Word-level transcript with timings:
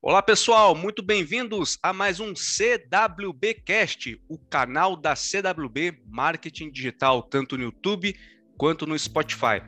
Olá 0.00 0.22
pessoal, 0.22 0.76
muito 0.76 1.02
bem-vindos 1.02 1.76
a 1.82 1.92
mais 1.92 2.20
um 2.20 2.32
CWBcast, 2.32 4.16
o 4.28 4.38
canal 4.38 4.94
da 4.96 5.16
CWB 5.16 6.02
Marketing 6.06 6.70
Digital, 6.70 7.20
tanto 7.20 7.56
no 7.56 7.64
YouTube 7.64 8.14
quanto 8.56 8.86
no 8.86 8.96
Spotify, 8.96 9.60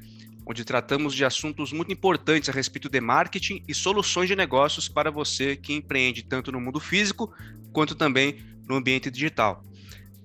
onde 0.47 0.65
tratamos 0.65 1.17
de 1.17 1.25
assuntos 1.25 1.73
muito 1.73 1.93
importantes 1.93 2.49
a 2.49 2.53
respeito 2.53 2.89
de 2.89 3.01
marketing 3.01 3.65
e 3.67 3.75
soluções 3.75 4.29
de 4.29 4.37
negócios 4.37 4.89
para 4.89 5.11
você 5.11 5.57
que 5.57 5.73
empreende 5.73 6.23
tanto 6.23 6.53
no 6.53 6.61
mundo 6.61 6.79
físico 6.79 7.35
quanto 7.73 7.97
também 7.97 8.39
no 8.69 8.77
ambiente 8.77 9.11
digital. 9.11 9.65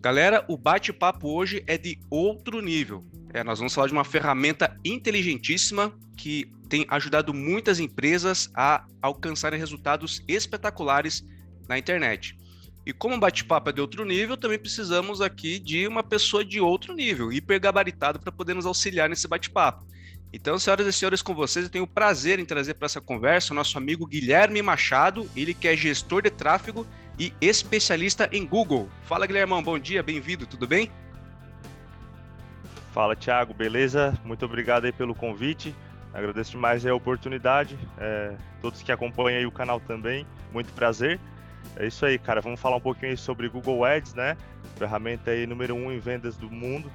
Galera, 0.05 0.45
o 0.47 0.55
bate-papo 0.55 1.27
hoje 1.27 1.63
é 1.65 1.79
de 1.79 1.97
outro 2.11 2.61
nível. 2.61 3.04
É, 3.33 3.43
nós 3.43 3.57
vamos 3.57 3.73
falar 3.73 3.87
de 3.87 3.93
uma 3.93 4.04
ferramenta 4.04 4.79
inteligentíssima 4.85 5.91
que 6.15 6.45
tem 6.69 6.85
ajudado 6.89 7.33
muitas 7.33 7.79
empresas 7.79 8.47
a 8.54 8.86
alcançarem 9.01 9.59
resultados 9.59 10.21
espetaculares 10.27 11.25
na 11.68 11.79
internet. 11.79 12.37
E 12.86 12.93
como 12.93 13.15
o 13.15 13.19
bate-papo 13.19 13.71
é 13.71 13.73
de 13.73 13.82
outro 13.82 14.05
nível, 14.05 14.37
também 14.37 14.60
precisamos 14.60 15.21
aqui 15.21 15.57
de 15.57 15.87
uma 15.87 16.04
pessoa 16.04 16.46
de 16.46 16.60
outro 16.61 16.93
nível, 16.93 17.33
hipergabaritado, 17.33 18.19
para 18.19 18.32
poder 18.32 18.54
nos 18.54 18.68
auxiliar 18.68 19.10
nesse 19.10 19.27
bate-papo. 19.27 19.87
Então, 20.32 20.60
senhoras 20.60 20.85
e 20.85 20.93
senhores, 20.93 21.24
com 21.24 21.33
vocês, 21.33 21.65
eu 21.65 21.71
tenho 21.71 21.85
o 21.85 21.87
prazer 21.87 22.37
em 22.37 22.46
trazer 22.46 22.75
para 22.75 22.85
essa 22.85 23.01
conversa 23.01 23.54
o 23.54 23.55
nosso 23.55 23.75
amigo 23.75 24.05
Guilherme 24.05 24.61
Machado, 24.61 25.27
ele 25.35 25.55
que 25.55 25.68
é 25.68 25.75
gestor 25.75 26.21
de 26.21 26.29
tráfego 26.29 26.85
e 27.18 27.33
especialista 27.42 28.29
em 28.32 28.46
Google. 28.46 28.89
Fala, 29.04 29.25
Guilhermão, 29.25 29.64
bom 29.64 29.79
dia, 29.79 30.04
bem-vindo, 30.04 30.46
tudo 30.46 30.68
bem? 30.68 30.92
Fala, 32.94 33.16
Thiago, 33.16 33.53
beleza? 33.53 34.17
Muito 34.23 34.45
obrigado 34.45 34.86
aí 34.86 34.91
pelo 34.91 35.14
convite. 35.14 35.75
Agradeço 36.14 36.52
demais 36.52 36.86
a 36.86 36.95
oportunidade. 36.95 37.78
É, 37.97 38.36
todos 38.61 38.81
que 38.81 38.91
acompanham 38.91 39.39
aí 39.39 39.45
o 39.45 39.52
canal 39.52 39.80
também, 39.81 40.25
muito 40.53 40.72
prazer. 40.73 41.19
É 41.75 41.88
isso 41.88 42.05
aí, 42.05 42.17
cara. 42.17 42.39
Vamos 42.39 42.59
falar 42.59 42.78
um 42.78 42.81
pouquinho 42.81 43.17
sobre 43.17 43.49
Google 43.49 43.83
Ads, 43.83 44.13
né? 44.13 44.38
Ferramenta 44.77 45.31
aí 45.31 45.45
número 45.45 45.75
um 45.75 45.91
em 45.91 45.99
vendas 45.99 46.38
do 46.38 46.49
mundo. 46.49 46.89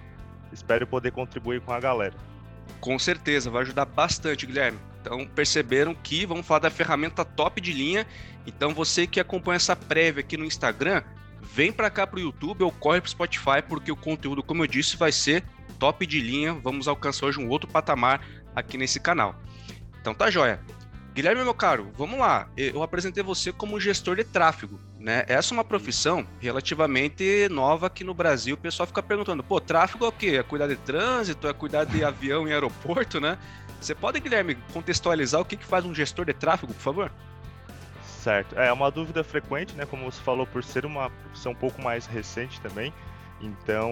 Espero 0.52 0.86
poder 0.86 1.12
contribuir 1.12 1.60
com 1.60 1.72
a 1.72 1.80
galera. 1.80 2.14
Com 2.80 2.98
certeza, 2.98 3.50
vai 3.50 3.62
ajudar 3.62 3.84
bastante, 3.84 4.46
Guilherme. 4.46 4.78
Então, 5.00 5.26
perceberam 5.26 5.94
que 5.94 6.26
vamos 6.26 6.46
falar 6.46 6.60
da 6.60 6.70
ferramenta 6.70 7.24
top 7.24 7.60
de 7.60 7.72
linha. 7.72 8.06
Então, 8.46 8.74
você 8.74 9.06
que 9.06 9.20
acompanha 9.20 9.56
essa 9.56 9.74
prévia 9.74 10.20
aqui 10.20 10.36
no 10.36 10.44
Instagram, 10.44 11.02
vem 11.42 11.72
para 11.72 11.90
cá 11.90 12.06
para 12.06 12.18
o 12.18 12.22
YouTube 12.22 12.62
ou 12.62 12.70
corre 12.70 13.00
para 13.00 13.08
o 13.08 13.10
Spotify, 13.10 13.62
porque 13.66 13.90
o 13.90 13.96
conteúdo, 13.96 14.42
como 14.42 14.62
eu 14.62 14.66
disse, 14.66 14.96
vai 14.96 15.12
ser 15.12 15.42
top 15.78 16.06
de 16.06 16.20
linha. 16.20 16.52
Vamos 16.52 16.86
alcançar 16.86 17.26
hoje 17.26 17.40
um 17.40 17.48
outro 17.48 17.68
patamar 17.68 18.20
aqui 18.54 18.76
nesse 18.76 19.00
canal. 19.00 19.34
Então 20.00 20.14
tá 20.14 20.30
joia. 20.30 20.60
Guilherme, 21.12 21.42
meu 21.42 21.54
caro, 21.54 21.90
vamos 21.98 22.18
lá. 22.18 22.48
Eu 22.56 22.82
apresentei 22.82 23.22
você 23.22 23.52
como 23.52 23.80
gestor 23.80 24.14
de 24.16 24.22
tráfego, 24.22 24.80
né? 24.98 25.24
Essa 25.26 25.52
é 25.52 25.56
uma 25.56 25.64
profissão 25.64 26.24
relativamente 26.38 27.48
nova 27.50 27.88
aqui 27.88 28.04
no 28.04 28.14
Brasil. 28.14 28.54
O 28.54 28.58
pessoal 28.58 28.86
fica 28.86 29.02
perguntando, 29.02 29.42
pô, 29.42 29.60
tráfego 29.60 30.04
é 30.04 30.08
o 30.08 30.12
quê? 30.12 30.36
É 30.38 30.42
cuidar 30.42 30.68
de 30.68 30.76
trânsito? 30.76 31.48
É 31.48 31.52
cuidar 31.52 31.84
de 31.84 32.04
avião 32.04 32.46
em 32.46 32.52
aeroporto, 32.52 33.20
né? 33.20 33.36
Você 33.80 33.94
pode, 33.94 34.20
Guilherme, 34.20 34.56
contextualizar 34.72 35.40
o 35.40 35.44
que, 35.44 35.56
que 35.56 35.64
faz 35.64 35.84
um 35.84 35.94
gestor 35.94 36.26
de 36.26 36.34
tráfego, 36.34 36.74
por 36.74 36.82
favor? 36.82 37.12
Certo. 38.04 38.58
É 38.58 38.70
uma 38.70 38.90
dúvida 38.90 39.24
frequente, 39.24 39.74
né? 39.74 39.86
Como 39.86 40.04
você 40.04 40.20
falou, 40.20 40.46
por 40.46 40.62
ser 40.62 40.84
uma 40.84 41.08
profissão 41.08 41.52
um 41.52 41.54
pouco 41.54 41.80
mais 41.80 42.06
recente 42.06 42.60
também. 42.60 42.92
Então, 43.40 43.90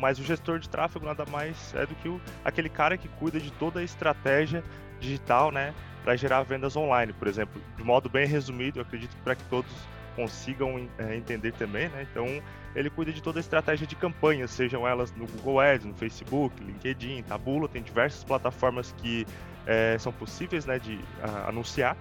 mas 0.00 0.18
o 0.18 0.24
gestor 0.24 0.58
de 0.58 0.68
tráfego 0.68 1.06
nada 1.06 1.24
mais 1.26 1.72
é 1.74 1.86
do 1.86 1.94
que 1.94 2.08
o, 2.08 2.20
aquele 2.44 2.68
cara 2.68 2.98
que 2.98 3.06
cuida 3.06 3.38
de 3.38 3.52
toda 3.52 3.78
a 3.78 3.82
estratégia 3.84 4.64
digital, 4.98 5.52
né, 5.52 5.72
para 6.02 6.16
gerar 6.16 6.42
vendas 6.42 6.76
online, 6.76 7.12
por 7.12 7.28
exemplo. 7.28 7.62
De 7.76 7.84
modo 7.84 8.08
bem 8.08 8.26
resumido, 8.26 8.80
eu 8.80 8.82
acredito 8.82 9.16
para 9.22 9.36
que 9.36 9.44
todos 9.44 9.70
consigam 10.18 10.88
é, 10.98 11.14
entender 11.14 11.52
também, 11.52 11.88
né? 11.90 12.04
Então, 12.10 12.26
ele 12.74 12.90
cuida 12.90 13.12
de 13.12 13.22
toda 13.22 13.38
a 13.38 13.40
estratégia 13.40 13.86
de 13.86 13.94
campanhas, 13.94 14.50
sejam 14.50 14.86
elas 14.86 15.12
no 15.12 15.26
Google 15.28 15.60
Ads, 15.60 15.86
no 15.86 15.94
Facebook, 15.94 16.60
LinkedIn, 16.60 17.22
Tabula, 17.22 17.68
tem 17.68 17.80
diversas 17.80 18.24
plataformas 18.24 18.92
que 18.98 19.24
é, 19.64 19.96
são 19.96 20.12
possíveis, 20.12 20.66
né, 20.66 20.80
de 20.80 20.98
a, 21.22 21.50
anunciar. 21.50 21.96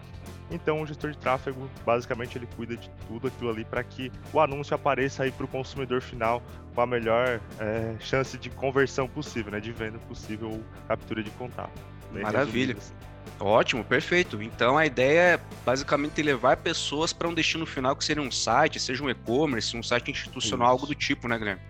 Então, 0.50 0.82
o 0.82 0.88
gestor 0.88 1.12
de 1.12 1.18
tráfego, 1.20 1.70
basicamente, 1.86 2.40
ele 2.40 2.48
cuida 2.56 2.76
de 2.76 2.90
tudo 3.08 3.28
aquilo 3.28 3.52
ali 3.52 3.64
para 3.64 3.84
que 3.84 4.12
o 4.34 4.40
anúncio 4.40 4.74
apareça 4.74 5.24
aí 5.24 5.32
para 5.32 5.46
o 5.46 5.48
consumidor 5.48 6.02
final 6.02 6.42
com 6.74 6.82
a 6.82 6.88
melhor 6.88 7.40
é, 7.60 7.96
chance 8.00 8.36
de 8.36 8.50
conversão 8.50 9.08
possível, 9.08 9.52
né, 9.52 9.60
de 9.60 9.72
venda 9.72 10.00
possível 10.00 10.50
ou 10.50 10.64
captura 10.88 11.22
de 11.22 11.30
contato. 11.32 11.80
Maravilha. 12.12 12.76
Assim. 12.78 12.94
Ótimo, 13.40 13.84
perfeito. 13.84 14.42
Então 14.42 14.78
a 14.78 14.86
ideia 14.86 15.36
é 15.36 15.40
basicamente 15.66 16.22
levar 16.22 16.58
pessoas 16.58 17.14
para 17.14 17.28
um 17.28 17.34
destino 17.34 17.66
final 17.66 17.96
que 17.96 18.04
seria 18.04 18.24
um 18.24 18.32
site, 18.32 18.80
seja 18.80 19.04
um 19.04 19.10
e-commerce, 19.10 19.76
um 19.78 19.84
site 19.84 20.12
institucional, 20.12 20.68
Isso. 20.68 20.72
algo 20.74 20.88
do 20.88 20.96
tipo, 20.96 21.28
né, 21.28 21.38
Guilherme? 21.38 21.62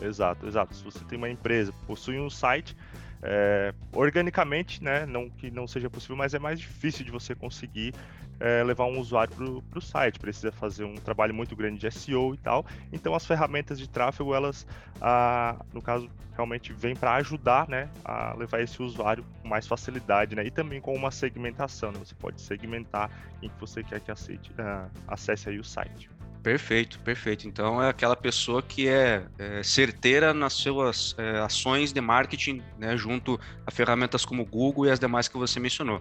Exato, 0.00 0.46
exato. 0.46 0.74
Se 0.74 0.84
você 0.84 1.00
tem 1.04 1.16
uma 1.16 1.30
empresa, 1.30 1.72
possui 1.86 2.18
um 2.18 2.28
site, 2.28 2.76
é, 3.22 3.72
organicamente, 3.92 4.82
né, 4.82 5.06
não 5.06 5.30
que 5.30 5.50
não 5.50 5.66
seja 5.66 5.88
possível, 5.88 6.16
mas 6.16 6.34
é 6.34 6.38
mais 6.38 6.60
difícil 6.60 7.04
de 7.04 7.10
você 7.10 7.34
conseguir 7.34 7.94
é, 8.40 8.62
levar 8.62 8.86
um 8.86 8.98
usuário 8.98 9.34
para 9.70 9.78
o 9.78 9.82
site, 9.82 10.18
precisa 10.18 10.52
fazer 10.52 10.84
um 10.84 10.94
trabalho 10.94 11.34
muito 11.34 11.54
grande 11.56 11.78
de 11.78 11.90
SEO 11.90 12.34
e 12.34 12.38
tal. 12.38 12.64
Então 12.92 13.14
as 13.14 13.26
ferramentas 13.26 13.78
de 13.78 13.88
tráfego, 13.88 14.34
elas, 14.34 14.66
ah, 15.00 15.56
no 15.72 15.82
caso, 15.82 16.10
realmente 16.34 16.72
vêm 16.72 16.94
para 16.94 17.14
ajudar 17.14 17.68
né, 17.68 17.88
a 18.04 18.34
levar 18.34 18.60
esse 18.60 18.82
usuário 18.82 19.24
com 19.42 19.48
mais 19.48 19.66
facilidade, 19.66 20.36
né? 20.36 20.44
E 20.44 20.50
também 20.50 20.80
com 20.80 20.94
uma 20.94 21.10
segmentação, 21.10 21.90
né? 21.92 21.98
Você 21.98 22.14
pode 22.14 22.40
segmentar 22.40 23.10
quem 23.40 23.48
que 23.48 23.60
você 23.60 23.82
quer 23.82 24.00
que 24.00 24.10
aceite, 24.10 24.52
ah, 24.58 24.88
acesse 25.08 25.48
aí 25.48 25.58
o 25.58 25.64
site. 25.64 26.10
Perfeito, 26.46 27.00
perfeito. 27.00 27.48
Então 27.48 27.82
é 27.82 27.88
aquela 27.88 28.14
pessoa 28.14 28.62
que 28.62 28.88
é, 28.88 29.26
é 29.36 29.64
certeira 29.64 30.32
nas 30.32 30.52
suas 30.52 31.12
é, 31.18 31.40
ações 31.40 31.92
de 31.92 32.00
marketing, 32.00 32.62
né, 32.78 32.96
junto 32.96 33.40
a 33.66 33.70
ferramentas 33.72 34.24
como 34.24 34.42
o 34.42 34.46
Google 34.46 34.86
e 34.86 34.90
as 34.92 35.00
demais 35.00 35.26
que 35.26 35.36
você 35.36 35.58
mencionou. 35.58 36.00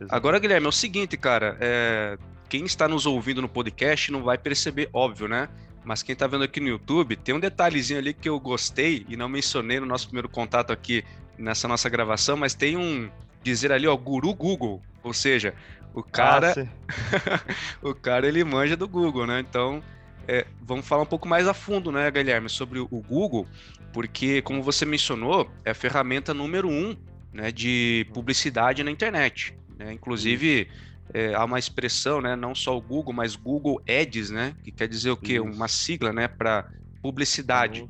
Exatamente. 0.00 0.14
Agora, 0.16 0.38
Guilherme, 0.38 0.66
é 0.66 0.68
o 0.68 0.72
seguinte, 0.72 1.16
cara, 1.16 1.56
é, 1.60 2.16
quem 2.48 2.64
está 2.64 2.88
nos 2.88 3.06
ouvindo 3.06 3.42
no 3.42 3.48
podcast 3.48 4.10
não 4.10 4.22
vai 4.22 4.38
perceber, 4.38 4.88
óbvio, 4.92 5.28
né? 5.28 5.48
Mas 5.84 6.02
quem 6.02 6.12
está 6.14 6.26
vendo 6.26 6.44
aqui 6.44 6.60
no 6.60 6.68
YouTube, 6.68 7.16
tem 7.16 7.34
um 7.34 7.40
detalhezinho 7.40 7.98
ali 7.98 8.12
que 8.12 8.28
eu 8.28 8.38
gostei 8.40 9.04
e 9.08 9.16
não 9.16 9.28
mencionei 9.28 9.78
no 9.80 9.86
nosso 9.86 10.06
primeiro 10.06 10.28
contato 10.28 10.72
aqui 10.72 11.04
nessa 11.38 11.68
nossa 11.68 11.88
gravação, 11.88 12.36
mas 12.36 12.54
tem 12.54 12.76
um 12.76 13.10
dizer 13.42 13.72
ali, 13.72 13.86
ó, 13.86 13.96
guru 13.96 14.34
Google, 14.34 14.82
ou 15.02 15.14
seja, 15.14 15.54
o 15.94 16.02
cara, 16.02 16.54
ah, 16.54 17.40
o 17.82 17.94
cara 17.94 18.26
ele 18.26 18.44
manja 18.44 18.76
do 18.76 18.86
Google, 18.86 19.26
né? 19.26 19.40
Então, 19.40 19.82
é, 20.28 20.46
vamos 20.60 20.86
falar 20.86 21.02
um 21.02 21.06
pouco 21.06 21.26
mais 21.26 21.48
a 21.48 21.54
fundo, 21.54 21.90
né, 21.90 22.10
Guilherme, 22.10 22.48
sobre 22.48 22.78
o 22.78 22.86
Google, 22.88 23.46
porque 23.92 24.42
como 24.42 24.62
você 24.62 24.84
mencionou, 24.84 25.50
é 25.64 25.70
a 25.70 25.74
ferramenta 25.74 26.34
número 26.34 26.68
um, 26.68 26.96
né, 27.32 27.50
de 27.50 28.06
publicidade 28.12 28.84
na 28.84 28.90
internet. 28.90 29.54
Né? 29.80 29.94
Inclusive 29.94 30.68
é, 31.12 31.34
há 31.34 31.44
uma 31.44 31.58
expressão, 31.58 32.20
né, 32.20 32.36
não 32.36 32.54
só 32.54 32.76
o 32.76 32.80
Google, 32.80 33.14
mas 33.14 33.34
Google 33.34 33.82
Ads, 33.88 34.30
né, 34.30 34.54
que 34.62 34.70
quer 34.70 34.86
dizer 34.86 35.10
o 35.10 35.16
quê? 35.16 35.34
Isso. 35.34 35.44
Uma 35.44 35.68
sigla, 35.68 36.12
né, 36.12 36.28
para 36.28 36.70
publicidade. 37.02 37.88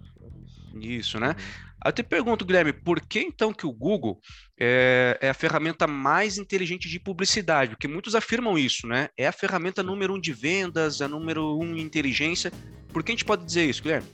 Isso, 0.81 1.19
né? 1.19 1.31
Uhum. 1.31 1.71
Eu 1.85 1.93
te 1.93 2.03
pergunto, 2.03 2.45
Guilherme, 2.45 2.73
por 2.73 3.01
que 3.01 3.21
então 3.21 3.53
que 3.53 3.67
o 3.67 3.73
Google 3.73 4.21
é, 4.59 5.19
é, 5.21 5.31
a 5.31 5.35
ferramenta 5.35 5.87
mais 5.87 6.39
inteligente 6.39 6.89
de 6.89 7.01
publicidade? 7.01 7.71
Porque 7.71 7.89
muitos 7.89 8.15
afirmam 8.15 8.57
isso, 8.57 8.87
né? 8.87 9.09
É 9.17 9.27
a 9.27 9.33
ferramenta 9.33 9.83
número 9.83 10.15
um 10.15 10.21
de 10.21 10.33
vendas, 10.33 11.01
a 11.01 11.09
número 11.09 11.59
um 11.59 11.75
em 11.75 11.81
inteligência. 11.81 12.53
Por 12.93 13.03
que 13.03 13.11
a 13.11 13.15
gente 13.15 13.25
pode 13.25 13.45
dizer 13.45 13.65
isso, 13.65 13.83
Guilherme? 13.83 14.07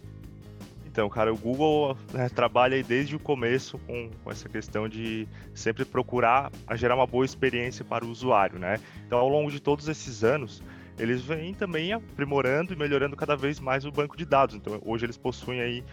Então, 0.96 1.10
cara, 1.10 1.30
o 1.30 1.36
Google 1.36 1.94
né, 2.10 2.26
trabalha 2.30 2.82
desde 2.82 3.14
o 3.14 3.18
começo 3.18 3.76
com, 3.80 4.08
com, 4.24 4.30
essa 4.30 4.48
questão 4.48 4.88
de 4.88 5.28
sempre 5.54 5.84
procurar 5.84 6.50
gerar 6.74 6.94
uma 6.94 7.06
boa 7.06 7.22
experiência 7.22 7.84
para 7.84 8.02
o 8.02 8.08
usuário, 8.08 8.58
né? 8.58 8.80
Então, 9.06 9.18
ao 9.18 9.28
longo 9.28 9.50
de 9.50 9.60
todos 9.60 9.88
esses 9.88 10.24
anos, 10.24 10.62
eles 10.98 11.20
vêm 11.20 11.52
também 11.52 11.92
aprimorando 11.92 12.72
e 12.72 12.76
melhorando 12.76 13.14
cada 13.14 13.36
vez 13.36 13.60
mais 13.60 13.84
o 13.84 13.92
banco 13.92 14.16
de 14.16 14.24
dados. 14.24 14.54
Então, 14.54 14.80
hoje 14.86 15.04
eles 15.04 15.18
possuem 15.18 15.60
aí 15.60 15.84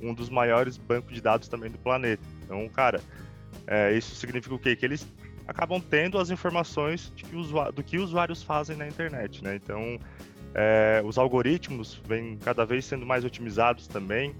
um 0.00 0.14
dos 0.14 0.30
maiores 0.30 0.76
bancos 0.76 1.12
de 1.12 1.20
dados 1.20 1.48
também 1.48 1.68
do 1.68 1.78
planeta. 1.78 2.22
Então, 2.44 2.68
cara, 2.68 3.00
é, 3.66 3.92
isso 3.92 4.14
significa 4.14 4.54
o 4.54 4.60
quê? 4.60 4.76
Que 4.76 4.86
eles 4.86 5.04
acabam 5.48 5.80
tendo 5.80 6.20
as 6.20 6.30
informações 6.30 7.12
que 7.16 7.26
do 7.26 7.82
que 7.82 7.98
usuários 7.98 8.44
fazem 8.44 8.76
na 8.76 8.86
internet, 8.86 9.42
né? 9.42 9.56
Então, 9.56 9.98
é, 10.54 11.02
os 11.04 11.18
algoritmos 11.18 12.00
vêm 12.06 12.38
cada 12.38 12.64
vez 12.64 12.84
sendo 12.84 13.04
mais 13.04 13.24
otimizados 13.24 13.88
também. 13.88 14.32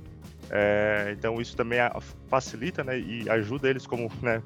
É, 0.50 1.15
então, 1.17 1.41
isso 1.41 1.56
também 1.56 1.79
facilita 2.29 2.85
né, 2.85 2.99
e 2.99 3.29
ajuda 3.31 3.71
eles 3.71 3.87
como 3.87 4.11
né, 4.21 4.43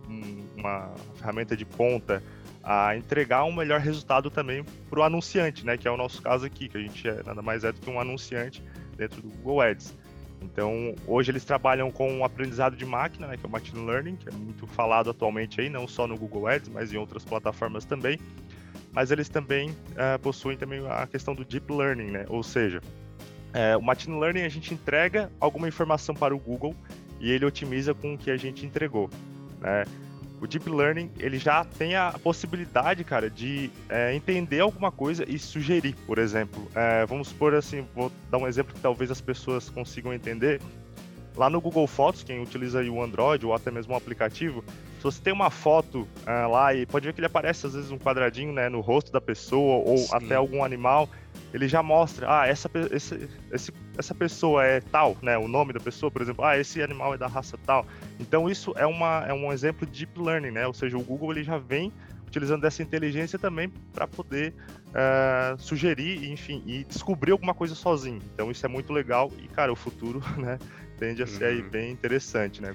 uma 0.57 0.93
ferramenta 1.17 1.57
de 1.57 1.65
ponta 1.65 2.23
a 2.63 2.97
entregar 2.97 3.45
um 3.45 3.53
melhor 3.53 3.81
resultado 3.81 4.29
também 4.31 4.65
para 4.91 5.01
o 5.01 5.03
anunciante, 5.03 5.65
né? 5.65 5.77
Que 5.77 5.87
é 5.87 5.91
o 5.91 5.97
nosso 5.97 6.21
caso 6.21 6.45
aqui, 6.45 6.69
que 6.69 6.77
a 6.77 6.81
gente 6.81 7.09
é 7.09 7.23
nada 7.25 7.41
mais 7.41 7.63
é 7.63 7.71
do 7.71 7.81
que 7.81 7.89
um 7.89 8.01
anunciante 8.01 8.63
dentro 8.97 9.23
do 9.23 9.29
Google 9.29 9.61
Ads. 9.61 9.95
Então, 10.43 10.95
hoje 11.07 11.31
eles 11.31 11.45
trabalham 11.45 11.91
com 11.91 12.21
o 12.21 12.25
aprendizado 12.25 12.77
de 12.77 12.85
máquina, 12.85 13.29
né, 13.29 13.37
que 13.37 13.47
é 13.47 13.49
o 13.49 13.51
Machine 13.51 13.87
Learning, 13.87 14.17
que 14.17 14.29
é 14.29 14.33
muito 14.33 14.67
falado 14.67 15.11
atualmente 15.11 15.61
aí, 15.61 15.69
não 15.71 15.87
só 15.87 16.07
no 16.07 16.17
Google 16.17 16.49
Ads, 16.49 16.69
mas 16.69 16.93
em 16.93 16.97
outras 16.97 17.25
plataformas 17.25 17.85
também. 17.85 18.19
mas 18.93 19.11
eles 19.11 19.29
também 19.29 19.71
uh, 19.71 20.19
possuem 20.23 20.57
também 20.57 20.81
a 20.89 21.07
questão 21.07 21.35
do 21.35 21.45
deep 21.45 21.71
learning, 21.71 22.11
né? 22.11 22.25
Ou 22.29 22.43
seja, 22.43 22.81
uh, 23.57 23.79
o 23.79 23.83
machine 23.83 24.19
learning 24.21 24.43
a 24.43 24.49
gente 24.49 24.73
entrega 24.75 25.31
alguma 25.41 25.67
informação 25.67 26.15
para 26.15 26.35
o 26.35 26.39
Google 26.39 26.75
e 27.19 27.31
ele 27.31 27.45
otimiza 27.45 27.95
com 27.95 28.15
o 28.15 28.19
que 28.19 28.31
a 28.31 28.37
gente 28.37 28.67
entregou, 28.67 29.11
né? 29.61 29.85
O 30.41 30.47
deep 30.47 30.69
learning 30.69 31.11
ele 31.19 31.39
já 31.39 31.65
tem 31.65 31.97
a 31.97 32.13
possibilidade, 32.23 33.03
cara, 33.05 33.31
de 33.31 33.71
é, 33.89 34.15
entender 34.15 34.61
alguma 34.61 34.93
coisa 34.93 35.25
e 35.27 35.39
sugerir, 35.39 35.95
por 36.07 36.19
exemplo. 36.19 36.69
É, 36.75 37.07
vamos 37.07 37.29
supor 37.29 37.55
assim, 37.55 37.87
vou 37.95 38.13
dar 38.31 38.37
um 38.37 38.47
exemplo 38.47 38.75
que 38.75 38.81
talvez 38.81 39.11
as 39.11 39.21
pessoas 39.21 39.71
consigam 39.71 40.13
entender. 40.13 40.61
Lá 41.35 41.49
no 41.49 41.61
Google 41.61 41.87
Fotos, 41.87 42.23
quem 42.23 42.43
utiliza 42.43 42.83
o 42.83 43.03
Android 43.03 43.47
ou 43.47 43.55
até 43.55 43.71
mesmo 43.71 43.95
um 43.95 43.97
aplicativo, 43.97 44.63
se 44.99 45.05
você 45.05 45.23
tem 45.23 45.33
uma 45.33 45.51
foto 45.51 46.01
uh, 46.01 46.51
lá 46.51 46.75
e 46.75 46.85
pode 46.85 47.07
ver 47.07 47.13
que 47.13 47.21
ele 47.21 47.27
aparece 47.27 47.67
às 47.67 47.75
vezes 47.75 47.91
um 47.91 47.99
quadradinho 47.99 48.53
né, 48.53 48.69
no 48.69 48.81
rosto 48.81 49.13
da 49.13 49.21
pessoa 49.21 49.83
ou 49.87 49.99
Sim. 49.99 50.09
até 50.13 50.35
algum 50.35 50.65
animal, 50.65 51.09
ele 51.53 51.69
já 51.69 51.83
mostra, 51.83 52.27
ah, 52.29 52.47
essa, 52.47 52.71
esse, 52.91 53.29
esse, 53.51 53.73
essa 53.97 54.15
pessoa 54.15 54.65
é 54.65 54.81
tal, 54.81 55.17
né? 55.23 55.39
O 55.39 55.49
nome 55.49 55.73
da 55.73 55.81
pessoa, 55.81 56.11
por 56.11 56.21
exemplo, 56.21 56.45
ah, 56.45 56.59
esse 56.59 56.83
animal 56.83 57.15
é 57.15 57.19
da 57.19 57.27
raça 57.27 57.59
tal. 57.65 57.87
Então 58.21 58.49
isso 58.49 58.73
é, 58.77 58.87
uma, 58.87 59.25
é 59.27 59.33
um 59.33 59.53
exemplo 59.53 59.87
de 59.87 60.07
deep 60.07 60.21
learning, 60.21 60.51
né? 60.51 60.67
Ou 60.67 60.75
seja, 60.75 60.97
o 60.97 61.03
Google 61.03 61.33
ele 61.33 61.45
já 61.45 61.59
vem 61.59 61.93
utilizando 62.27 62.65
essa 62.65 62.83
inteligência 62.83 63.39
também 63.39 63.73
para 63.95 64.07
poder 64.07 64.53
uh, 64.89 65.59
sugerir, 65.59 66.31
enfim, 66.31 66.63
e 66.67 66.85
descobrir 66.85 67.33
alguma 67.33 67.55
coisa 67.55 67.75
sozinho. 67.75 68.21
Então 68.35 68.51
isso 68.51 68.67
é 68.67 68.69
muito 68.69 68.93
legal 68.93 69.33
e, 69.39 69.49
cara, 69.49 69.73
o 69.73 69.77
futuro, 69.77 70.23
né, 70.37 70.59
tende 70.99 71.23
a 71.23 71.27
ser 71.27 71.45
uhum. 71.45 71.51
aí 71.51 71.63
bem 71.63 71.93
interessante, 71.93 72.61
né? 72.61 72.75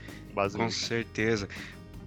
Com 0.57 0.69
certeza 0.69 1.47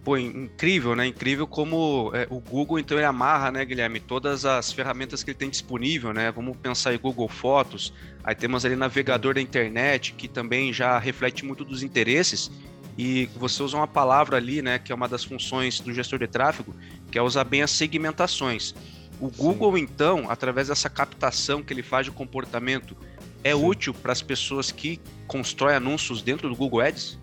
pô, 0.04 0.18
incrível, 0.18 0.94
né? 0.94 1.06
Incrível 1.06 1.46
como 1.46 2.10
é, 2.14 2.26
o 2.30 2.38
Google, 2.38 2.78
então, 2.78 2.98
ele 2.98 3.06
amarra, 3.06 3.50
né, 3.50 3.64
Guilherme, 3.64 3.98
todas 3.98 4.44
as 4.44 4.70
ferramentas 4.70 5.24
que 5.24 5.30
ele 5.30 5.38
tem 5.38 5.48
disponível, 5.48 6.12
né? 6.12 6.30
Vamos 6.30 6.56
pensar 6.58 6.94
em 6.94 6.98
Google 6.98 7.28
Fotos, 7.28 7.92
aí 8.22 8.34
temos 8.34 8.64
ali 8.64 8.76
navegador 8.76 9.34
da 9.34 9.40
internet, 9.40 10.12
que 10.12 10.28
também 10.28 10.72
já 10.72 10.98
reflete 10.98 11.44
muito 11.44 11.64
dos 11.64 11.82
interesses, 11.82 12.50
e 12.98 13.26
você 13.36 13.62
usa 13.62 13.76
uma 13.76 13.88
palavra 13.88 14.36
ali, 14.36 14.62
né, 14.62 14.78
que 14.78 14.92
é 14.92 14.94
uma 14.94 15.08
das 15.08 15.24
funções 15.24 15.80
do 15.80 15.92
gestor 15.92 16.18
de 16.18 16.28
tráfego, 16.28 16.74
que 17.10 17.18
é 17.18 17.22
usar 17.22 17.44
bem 17.44 17.62
as 17.62 17.70
segmentações. 17.70 18.74
O 19.18 19.28
Google, 19.30 19.76
Sim. 19.76 19.82
então, 19.82 20.30
através 20.30 20.68
dessa 20.68 20.90
captação 20.90 21.62
que 21.62 21.72
ele 21.72 21.82
faz 21.82 22.06
de 22.06 22.12
comportamento, 22.12 22.96
é 23.42 23.54
Sim. 23.54 23.64
útil 23.64 23.94
para 23.94 24.12
as 24.12 24.22
pessoas 24.22 24.70
que 24.70 25.00
constroem 25.26 25.76
anúncios 25.76 26.22
dentro 26.22 26.48
do 26.48 26.54
Google 26.54 26.80
Ads? 26.82 27.18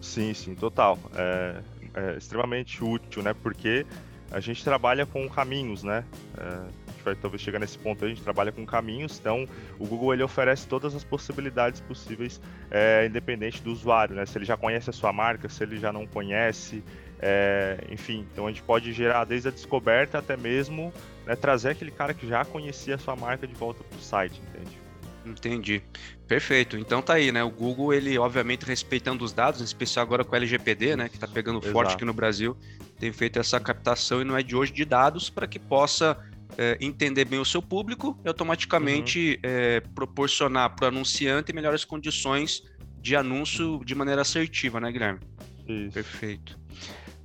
Sim, 0.00 0.32
sim, 0.34 0.54
total. 0.54 0.98
É, 1.14 1.60
é 1.96 2.16
extremamente 2.16 2.84
útil, 2.84 3.22
né? 3.22 3.34
Porque 3.34 3.86
a 4.30 4.40
gente 4.40 4.62
trabalha 4.62 5.06
com 5.06 5.28
caminhos, 5.28 5.82
né? 5.82 6.04
É, 6.36 6.42
a 6.42 6.90
gente 6.92 7.02
vai 7.04 7.14
talvez 7.14 7.40
chegar 7.40 7.58
nesse 7.58 7.78
ponto 7.78 8.04
a 8.04 8.08
gente 8.08 8.22
trabalha 8.22 8.52
com 8.52 8.66
caminhos, 8.66 9.18
então 9.18 9.46
o 9.78 9.86
Google 9.86 10.12
ele 10.12 10.22
oferece 10.22 10.66
todas 10.66 10.94
as 10.94 11.04
possibilidades 11.04 11.80
possíveis, 11.80 12.40
é, 12.70 13.06
independente 13.06 13.62
do 13.62 13.72
usuário, 13.72 14.14
né? 14.14 14.26
Se 14.26 14.36
ele 14.36 14.44
já 14.44 14.56
conhece 14.56 14.90
a 14.90 14.92
sua 14.92 15.12
marca, 15.12 15.48
se 15.48 15.62
ele 15.62 15.78
já 15.78 15.92
não 15.92 16.06
conhece, 16.06 16.82
é, 17.20 17.78
enfim, 17.90 18.26
então 18.32 18.46
a 18.46 18.50
gente 18.50 18.62
pode 18.62 18.92
gerar 18.92 19.24
desde 19.24 19.48
a 19.48 19.50
descoberta 19.50 20.18
até 20.18 20.36
mesmo 20.36 20.92
né, 21.24 21.34
trazer 21.34 21.70
aquele 21.70 21.90
cara 21.90 22.12
que 22.12 22.28
já 22.28 22.44
conhecia 22.44 22.96
a 22.96 22.98
sua 22.98 23.16
marca 23.16 23.46
de 23.46 23.54
volta 23.54 23.82
para 23.82 23.98
o 23.98 24.02
site, 24.02 24.40
entende? 24.48 24.85
Entendi. 25.26 25.82
Perfeito. 26.28 26.76
Então 26.76 27.02
tá 27.02 27.14
aí, 27.14 27.32
né? 27.32 27.42
O 27.42 27.50
Google, 27.50 27.92
ele 27.92 28.16
obviamente 28.16 28.64
respeitando 28.64 29.24
os 29.24 29.32
dados, 29.32 29.60
em 29.60 29.64
especial 29.64 30.04
agora 30.04 30.24
com 30.24 30.32
o 30.32 30.36
LGPD, 30.36 30.96
né, 30.96 31.08
que 31.08 31.18
tá 31.18 31.26
pegando 31.26 31.58
Exato. 31.58 31.72
forte 31.72 31.94
aqui 31.94 32.04
no 32.04 32.12
Brasil, 32.12 32.56
tem 32.98 33.12
feito 33.12 33.38
essa 33.38 33.58
captação 33.58 34.22
e 34.22 34.24
não 34.24 34.36
é 34.36 34.42
de 34.42 34.54
hoje 34.54 34.72
de 34.72 34.84
dados 34.84 35.28
para 35.28 35.46
que 35.46 35.58
possa 35.58 36.16
é, 36.56 36.78
entender 36.80 37.24
bem 37.24 37.40
o 37.40 37.44
seu 37.44 37.60
público 37.60 38.18
e 38.24 38.28
automaticamente 38.28 39.40
uhum. 39.44 39.50
é, 39.50 39.80
proporcionar 39.80 40.74
para 40.74 40.86
o 40.86 40.88
anunciante 40.88 41.52
melhores 41.52 41.84
condições 41.84 42.62
de 43.00 43.16
anúncio 43.16 43.80
de 43.84 43.94
maneira 43.94 44.22
assertiva, 44.22 44.80
né, 44.80 44.90
Guilherme? 44.90 45.20
Isso. 45.68 45.92
Perfeito. 45.92 46.58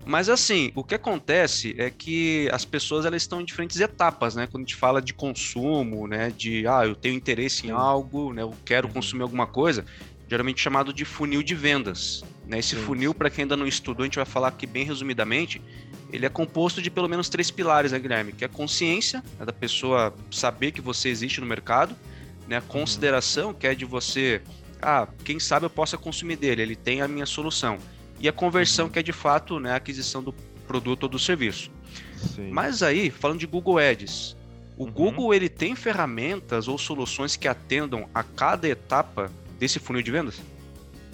Mas 0.06 0.30
assim, 0.30 0.72
o 0.76 0.84
que 0.84 0.96
acontece 0.96 1.76
é 1.78 1.90
que 1.90 2.50
as 2.52 2.66
pessoas 2.66 3.06
elas 3.06 3.22
estão 3.22 3.42
em 3.42 3.46
diferentes 3.46 3.80
etapas, 3.80 4.36
né? 4.36 4.48
Quando 4.48 4.64
a 4.64 4.68
gente 4.68 4.76
fala 4.76 5.02
de 5.02 5.14
consumo, 5.14 6.08
né? 6.08 6.32
De 6.36 6.66
ah, 6.68 6.86
eu 6.86 6.96
tenho 6.96 7.16
interesse 7.16 7.68
em 7.68 7.72
algo, 7.72 8.34
né? 8.34 8.42
Eu 8.42 8.54
quero 8.66 8.88
uhum. 8.88 8.94
consumir 8.94 9.22
alguma 9.22 9.46
coisa, 9.46 9.86
geralmente 10.28 10.60
chamado 10.60 10.92
de 10.92 11.06
funil 11.06 11.44
de 11.44 11.54
vendas. 11.54 12.24
Né? 12.48 12.60
Esse 12.60 12.76
Sim. 12.76 12.82
funil, 12.84 13.14
para 13.14 13.30
quem 13.30 13.44
ainda 13.44 13.56
não 13.56 13.68
estudou, 13.68 14.04
a 14.04 14.06
gente 14.06 14.16
vai 14.16 14.26
falar 14.26 14.48
aqui 14.48 14.66
bem 14.66 14.84
resumidamente, 14.84 15.62
ele 16.12 16.26
é 16.26 16.30
composto 16.30 16.82
de 16.82 16.90
pelo 16.90 17.08
menos 17.08 17.30
três 17.30 17.52
pilares, 17.52 17.92
né, 17.92 18.00
Guilherme? 18.00 18.34
Que 18.34 18.44
é 18.44 18.48
a 18.48 18.50
consciência, 18.50 19.24
né, 19.40 19.46
da 19.46 19.54
pessoa 19.54 20.14
saber 20.32 20.72
que 20.72 20.82
você 20.82 21.10
existe 21.10 21.40
no 21.40 21.46
mercado, 21.46 21.96
né? 22.48 22.58
A 22.58 22.60
uhum. 22.60 22.68
consideração, 22.68 23.54
que 23.54 23.68
é 23.68 23.76
de 23.76 23.86
você, 23.86 24.42
ah, 24.82 25.08
quem 25.24 25.40
sabe 25.40 25.68
eu 25.68 25.70
possa 25.70 25.96
consumir 25.96 26.38
dele, 26.38 26.64
ele 26.64 26.76
tem 26.76 27.02
a 27.02 27.08
minha 27.08 27.28
solução 27.28 27.78
e 28.22 28.30
a 28.30 28.32
conversão, 28.32 28.86
uhum. 28.86 28.92
que 28.92 29.00
é 29.00 29.04
de 29.04 29.12
fato 29.12 29.60
né, 29.60 29.72
a 29.72 29.76
aquisição 29.78 30.22
do 30.22 30.32
produto 30.68 31.04
ou 31.04 31.10
do 31.10 31.20
serviço. 31.20 31.72
Sim. 32.16 32.50
Mas 32.52 32.84
aí, 32.84 33.10
falando 33.10 33.40
de 33.40 33.48
Google 33.48 33.80
Ads, 33.80 34.38
o 34.78 34.86
uhum. 34.86 34.92
Google 34.92 35.34
ele 35.34 35.50
tem 35.50 35.76
ferramentas 35.76 36.68
ou 36.68 36.78
soluções 36.78 37.36
que 37.36 37.48
atendam 37.48 38.08
a 38.14 38.24
cada 38.24 38.70
etapa 38.70 39.32
desse 39.60 39.80
funil 39.80 40.04
de 40.04 40.12
vendas? 40.12 40.42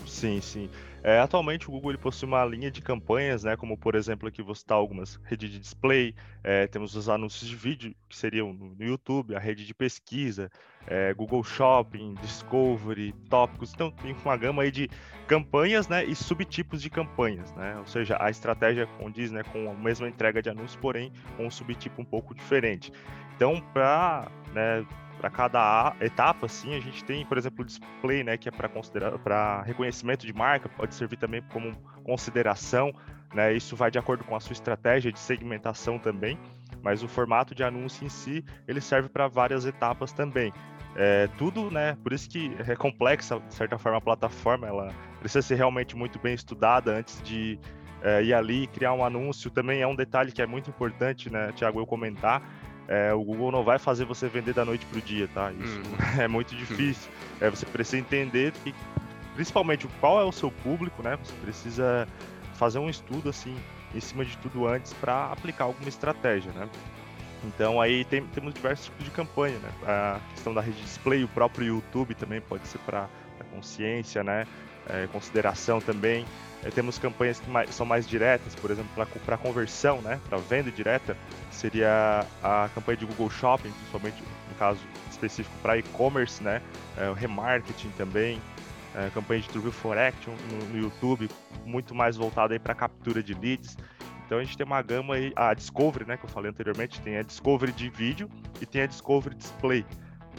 Sim, 0.06 0.42
sim. 0.42 0.70
É, 1.04 1.20
atualmente 1.20 1.70
o 1.70 1.72
Google 1.72 1.92
ele 1.92 1.98
possui 1.98 2.28
uma 2.28 2.44
linha 2.44 2.70
de 2.70 2.82
campanhas, 2.82 3.44
né, 3.44 3.56
como 3.56 3.78
por 3.78 3.96
exemplo 3.96 4.28
aqui 4.28 4.42
vou 4.42 4.54
citar 4.54 4.78
algumas, 4.78 5.18
rede 5.24 5.48
de 5.48 5.60
display, 5.60 6.14
é, 6.44 6.68
temos 6.68 6.96
os 6.96 7.08
anúncios 7.08 7.50
de 7.50 7.56
vídeo, 7.56 7.96
que 8.10 8.18
seriam 8.18 8.52
no 8.52 8.76
YouTube, 8.84 9.34
a 9.34 9.40
rede 9.40 9.66
de 9.66 9.74
pesquisa, 9.74 10.52
é, 10.88 11.14
Google 11.14 11.44
Shopping, 11.44 12.16
Discovery, 12.22 13.14
tópicos, 13.30 13.74
então 13.74 13.92
tem 13.92 14.16
uma 14.24 14.38
gama 14.38 14.64
aí 14.64 14.72
de 14.72 14.90
campanhas 15.28 15.88
né, 15.88 16.06
e 16.06 16.16
subtipos 16.16 16.82
de 16.82 16.90
campanhas, 16.90 17.54
né, 17.54 17.76
ou 17.78 17.86
seja, 17.86 18.18
a 18.20 18.30
estratégia 18.30 18.88
condiz 18.98 19.32
né, 19.32 19.44
com 19.44 19.70
a 19.70 19.74
mesma 19.74 20.08
entrega 20.08 20.42
de 20.42 20.50
anúncios, 20.50 20.78
porém 20.78 21.12
com 21.36 21.46
um 21.46 21.52
subtipo 21.52 22.02
um 22.02 22.06
pouco 22.06 22.34
diferente. 22.34 22.92
Então, 23.36 23.62
para 23.74 24.32
né, 24.54 24.86
para 25.18 25.30
cada 25.30 25.96
etapa, 26.00 26.46
assim, 26.46 26.76
a 26.76 26.80
gente 26.80 27.04
tem, 27.04 27.26
por 27.26 27.38
exemplo, 27.38 27.64
o 27.64 27.66
display, 27.66 28.24
né, 28.24 28.38
que 28.38 28.48
é 28.48 28.52
para 28.52 28.70
considerar 28.70 29.18
para 29.18 29.64
reconhecimento 29.64 30.26
de 30.26 30.34
marca, 30.34 30.70
pode 30.70 30.94
servir 30.94 31.18
também 31.18 31.42
como 31.52 31.76
consideração, 32.04 32.94
né? 33.34 33.54
Isso 33.54 33.76
vai 33.76 33.92
de 33.92 34.00
acordo 34.00 34.24
com 34.24 34.36
a 34.36 34.40
sua 34.40 34.54
estratégia 34.54 35.12
de 35.12 35.20
segmentação 35.20 36.00
também, 36.00 36.40
mas 36.82 37.04
o 37.04 37.08
formato 37.08 37.54
de 37.54 37.64
anúncio 37.64 38.06
em 38.06 38.10
si, 38.10 38.46
ele 38.68 38.80
serve 38.80 39.10
para 39.10 39.28
várias 39.28 39.66
etapas 39.66 40.14
também. 40.14 40.54
É, 40.98 41.28
tudo, 41.38 41.70
né? 41.70 41.96
Por 42.04 42.12
isso 42.12 42.28
que 42.28 42.52
é 42.68 42.76
complexa, 42.76 43.40
de 43.40 43.54
certa 43.54 43.78
forma, 43.78 44.00
a 44.00 44.02
plataforma, 44.02 44.68
ela 44.68 44.92
precisa 45.20 45.44
ser 45.44 45.56
realmente 45.56 45.96
muito 45.96 46.18
bem 46.18 46.34
estudada 46.34 46.92
antes 46.98 47.22
de 47.22 47.60
é, 48.02 48.24
ir 48.24 48.34
ali 48.34 48.64
e 48.64 48.68
criar 48.68 48.94
um 48.94 49.06
anúncio. 49.06 49.52
Também 49.52 49.82
é 49.82 49.88
um 49.88 49.96
detalhe 49.96 50.32
que 50.32 50.42
é 50.42 50.48
muito 50.48 50.72
importante, 50.72 51.30
né, 51.30 51.52
Tiago, 51.56 51.80
eu 51.80 51.86
comentar, 51.86 52.42
é, 52.88 53.14
o 53.14 53.24
Google 53.24 53.52
não 53.52 53.64
vai 53.64 53.78
fazer 53.78 54.06
você 54.06 54.28
vender 54.28 54.54
da 54.54 54.66
noite 54.66 54.86
para 54.86 54.98
o 54.98 55.02
dia, 55.02 55.28
tá? 55.28 55.52
Isso 55.52 55.80
hum. 55.80 55.98
é 56.20 56.28
muito 56.28 56.56
difícil. 56.56 57.12
É, 57.40 57.50
você 57.50 57.66
precisa 57.66 57.98
entender 57.98 58.52
que, 58.64 58.74
principalmente 59.36 59.88
qual 60.00 60.20
é 60.20 60.24
o 60.24 60.32
seu 60.32 60.50
público, 60.50 61.04
né? 61.04 61.18
Você 61.24 61.34
precisa 61.36 62.08
fazer 62.54 62.80
um 62.80 62.90
estudo 62.90 63.30
assim 63.30 63.56
em 63.94 64.00
cima 64.00 64.26
de 64.26 64.36
tudo 64.38 64.68
antes 64.68 64.94
para 64.94 65.32
aplicar 65.32 65.66
alguma 65.66 65.90
estratégia, 65.90 66.52
né? 66.54 66.68
Então 67.44 67.80
aí 67.80 68.04
tem, 68.06 68.26
temos 68.28 68.54
diversos 68.54 68.86
tipos 68.86 69.06
de 69.06 69.12
campanha, 69.12 69.58
né? 69.60 69.70
A 69.86 70.20
questão 70.32 70.54
da 70.54 70.62
rede 70.62 70.82
display, 70.82 71.24
o 71.24 71.28
próprio 71.28 71.68
YouTube 71.68 72.16
também 72.16 72.42
pode 72.42 72.68
ser 72.68 72.80
para 72.80 73.08
consciência, 73.52 74.24
né? 74.24 74.46
É, 74.90 75.08
consideração 75.08 75.80
também. 75.80 76.26
É, 76.64 76.72
temos 76.72 76.98
campanhas 76.98 77.40
que 77.40 77.50
mais, 77.50 77.70
são 77.74 77.86
mais 77.86 78.08
diretas, 78.08 78.56
por 78.56 78.72
exemplo, 78.72 78.90
para 79.26 79.38
conversão, 79.38 80.02
né? 80.02 80.20
Para 80.28 80.38
venda 80.38 80.72
direta 80.72 81.16
seria 81.52 82.26
a 82.44 82.70
campanha 82.74 82.98
de 82.98 83.06
Google 83.06 83.30
Shopping, 83.30 83.72
principalmente 83.72 84.22
no 84.50 84.56
caso 84.58 84.80
específico 85.10 85.56
para 85.62 85.78
e-commerce, 85.78 86.44
né? 86.44 86.62
É, 86.98 87.14
remarketing 87.14 87.90
também, 87.98 88.42
é, 88.96 89.10
campanha 89.14 89.42
de 89.42 89.50
True 89.50 89.72
for 89.72 89.98
Action 89.98 90.34
no, 90.52 90.66
no, 90.70 90.80
YouTube, 90.80 91.30
muito 91.66 91.94
mais 91.94 92.18
voltada 92.18 92.60
para 92.60 92.74
captura 92.74 93.22
de 93.22 93.34
leads. 93.34 93.78
Então 94.28 94.38
a 94.40 94.44
gente 94.44 94.58
tem 94.58 94.66
uma 94.66 94.82
gama 94.82 95.16
aí, 95.16 95.32
a 95.38 95.54
Discovery, 95.54 96.06
né, 96.06 96.18
que 96.18 96.26
eu 96.26 96.30
falei 96.30 96.52
anteriormente, 96.52 97.02
tem 97.02 97.18
a 97.18 97.22
Discovery 97.22 97.72
de 97.72 97.90
vídeo 97.90 98.30
e 98.62 98.66
tem 98.66 98.82
a 98.82 98.86
Discovery 98.86 99.34
Display. 99.36 99.86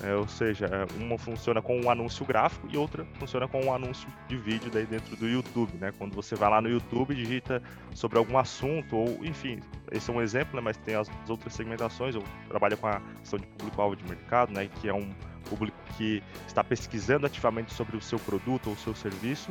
É, 0.02 0.14
ou 0.14 0.28
seja, 0.28 0.68
uma 0.96 1.18
funciona 1.18 1.60
com 1.60 1.80
um 1.80 1.90
anúncio 1.90 2.24
gráfico 2.24 2.68
e 2.70 2.76
outra 2.76 3.04
funciona 3.18 3.48
com 3.48 3.64
um 3.64 3.72
anúncio 3.72 4.08
de 4.28 4.36
vídeo 4.36 4.70
daí 4.70 4.86
dentro 4.86 5.16
do 5.16 5.26
YouTube, 5.26 5.76
né? 5.76 5.92
Quando 5.98 6.14
você 6.14 6.36
vai 6.36 6.48
lá 6.48 6.60
no 6.60 6.68
YouTube, 6.68 7.16
digita 7.16 7.60
sobre 7.94 8.16
algum 8.16 8.38
assunto 8.38 8.96
ou, 8.96 9.24
enfim, 9.24 9.58
esse 9.90 10.08
é 10.08 10.12
um 10.12 10.22
exemplo, 10.22 10.54
né? 10.54 10.60
Mas 10.60 10.76
tem 10.76 10.94
as 10.94 11.10
outras 11.28 11.52
segmentações. 11.52 12.14
Eu 12.14 12.22
trabalho 12.48 12.76
com 12.76 12.86
a 12.86 13.00
questão 13.18 13.40
de 13.40 13.46
público-alvo 13.46 13.96
de 13.96 14.04
mercado, 14.04 14.52
né? 14.52 14.68
Que 14.80 14.88
é 14.88 14.94
um 14.94 15.10
público 15.50 15.76
que 15.96 16.22
está 16.46 16.62
pesquisando 16.62 17.26
ativamente 17.26 17.72
sobre 17.74 17.96
o 17.96 18.00
seu 18.00 18.20
produto 18.20 18.68
ou 18.68 18.74
o 18.74 18.76
seu 18.76 18.94
serviço. 18.94 19.50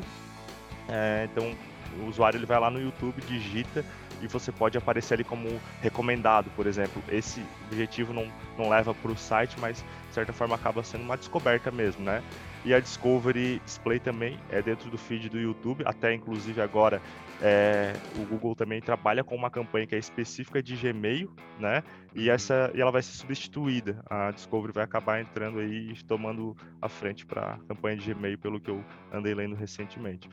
É, 0.87 1.27
então, 1.29 1.53
o 2.01 2.07
usuário 2.07 2.37
ele 2.37 2.45
vai 2.45 2.59
lá 2.59 2.69
no 2.69 2.81
YouTube, 2.81 3.21
digita 3.21 3.83
e 4.21 4.27
você 4.27 4.51
pode 4.51 4.77
aparecer 4.77 5.15
ali 5.15 5.23
como 5.23 5.47
recomendado, 5.81 6.49
por 6.55 6.65
exemplo. 6.65 7.01
Esse 7.09 7.43
objetivo 7.67 8.13
não, 8.13 8.27
não 8.57 8.69
leva 8.69 8.93
para 8.93 9.11
o 9.11 9.17
site, 9.17 9.55
mas 9.59 9.77
de 9.77 10.13
certa 10.13 10.33
forma 10.33 10.55
acaba 10.55 10.83
sendo 10.83 11.03
uma 11.03 11.17
descoberta 11.17 11.71
mesmo, 11.71 12.03
né? 12.03 12.23
E 12.65 12.73
a 12.73 12.79
Discovery 12.79 13.61
Display 13.63 13.99
também 13.99 14.37
é 14.49 14.61
dentro 14.61 14.89
do 14.89 14.97
feed 14.97 15.29
do 15.29 15.39
YouTube, 15.39 15.83
até 15.85 16.13
inclusive 16.13 16.59
agora 16.61 17.01
é, 17.41 17.93
o 18.17 18.25
Google 18.25 18.55
também 18.55 18.81
trabalha 18.81 19.23
com 19.23 19.35
uma 19.35 19.49
campanha 19.49 19.85
que 19.85 19.95
é 19.95 19.97
específica 19.97 20.61
de 20.61 20.75
Gmail, 20.75 21.31
né? 21.59 21.83
E 22.15 22.27
uhum. 22.27 22.33
essa 22.33 22.71
e 22.73 22.81
ela 22.81 22.91
vai 22.91 23.01
ser 23.01 23.15
substituída. 23.15 24.03
A 24.09 24.31
Discovery 24.31 24.73
vai 24.73 24.83
acabar 24.83 25.21
entrando 25.21 25.59
aí 25.59 25.91
e 25.91 26.03
tomando 26.03 26.57
a 26.81 26.89
frente 26.89 27.25
para 27.25 27.53
a 27.53 27.57
campanha 27.67 27.97
de 27.97 28.13
Gmail, 28.13 28.37
pelo 28.37 28.59
que 28.59 28.69
eu 28.69 28.83
andei 29.13 29.33
lendo 29.33 29.55
recentemente. 29.55 30.27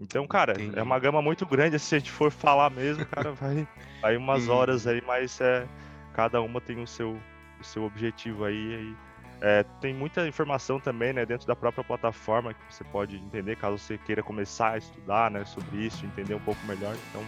Então, 0.00 0.26
cara, 0.26 0.52
Entendi. 0.52 0.78
é 0.78 0.82
uma 0.82 0.98
gama 0.98 1.20
muito 1.20 1.44
grande. 1.44 1.78
Se 1.78 1.96
a 1.96 1.98
gente 1.98 2.10
for 2.10 2.30
falar 2.30 2.70
mesmo, 2.70 3.04
cara, 3.06 3.32
vai, 3.32 3.66
vai 4.00 4.16
umas 4.16 4.48
horas 4.48 4.86
aí, 4.86 5.02
mas 5.06 5.40
é, 5.40 5.66
cada 6.14 6.40
uma 6.40 6.60
tem 6.60 6.80
o 6.80 6.86
seu, 6.86 7.18
o 7.60 7.64
seu 7.64 7.84
objetivo 7.84 8.44
aí. 8.44 8.74
aí 8.74 8.96
é, 9.40 9.64
tem 9.80 9.94
muita 9.94 10.26
informação 10.26 10.80
também, 10.80 11.12
né, 11.12 11.24
dentro 11.24 11.46
da 11.46 11.54
própria 11.54 11.84
plataforma 11.84 12.52
que 12.52 12.60
você 12.68 12.82
pode 12.84 13.16
entender, 13.16 13.56
caso 13.56 13.78
você 13.78 13.96
queira 13.96 14.22
começar 14.22 14.72
a 14.72 14.78
estudar, 14.78 15.30
né, 15.30 15.44
sobre 15.44 15.78
isso, 15.78 16.04
entender 16.04 16.34
um 16.34 16.40
pouco 16.40 16.64
melhor. 16.66 16.96
Então, 17.08 17.22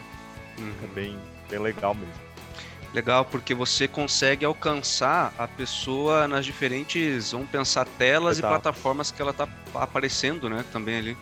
uhum. 0.58 0.74
é 0.82 0.86
bem, 0.88 1.18
bem 1.48 1.60
legal 1.60 1.94
mesmo. 1.94 2.30
Legal, 2.92 3.24
porque 3.24 3.54
você 3.54 3.86
consegue 3.86 4.44
alcançar 4.44 5.32
a 5.38 5.46
pessoa 5.46 6.26
nas 6.26 6.44
diferentes, 6.44 7.30
vamos 7.30 7.48
pensar, 7.48 7.86
telas 7.86 8.38
Exato. 8.38 8.52
e 8.52 8.58
plataformas 8.58 9.12
que 9.12 9.22
ela 9.22 9.30
está 9.30 9.48
aparecendo, 9.74 10.50
né, 10.50 10.64
também 10.72 10.98
ali. 10.98 11.16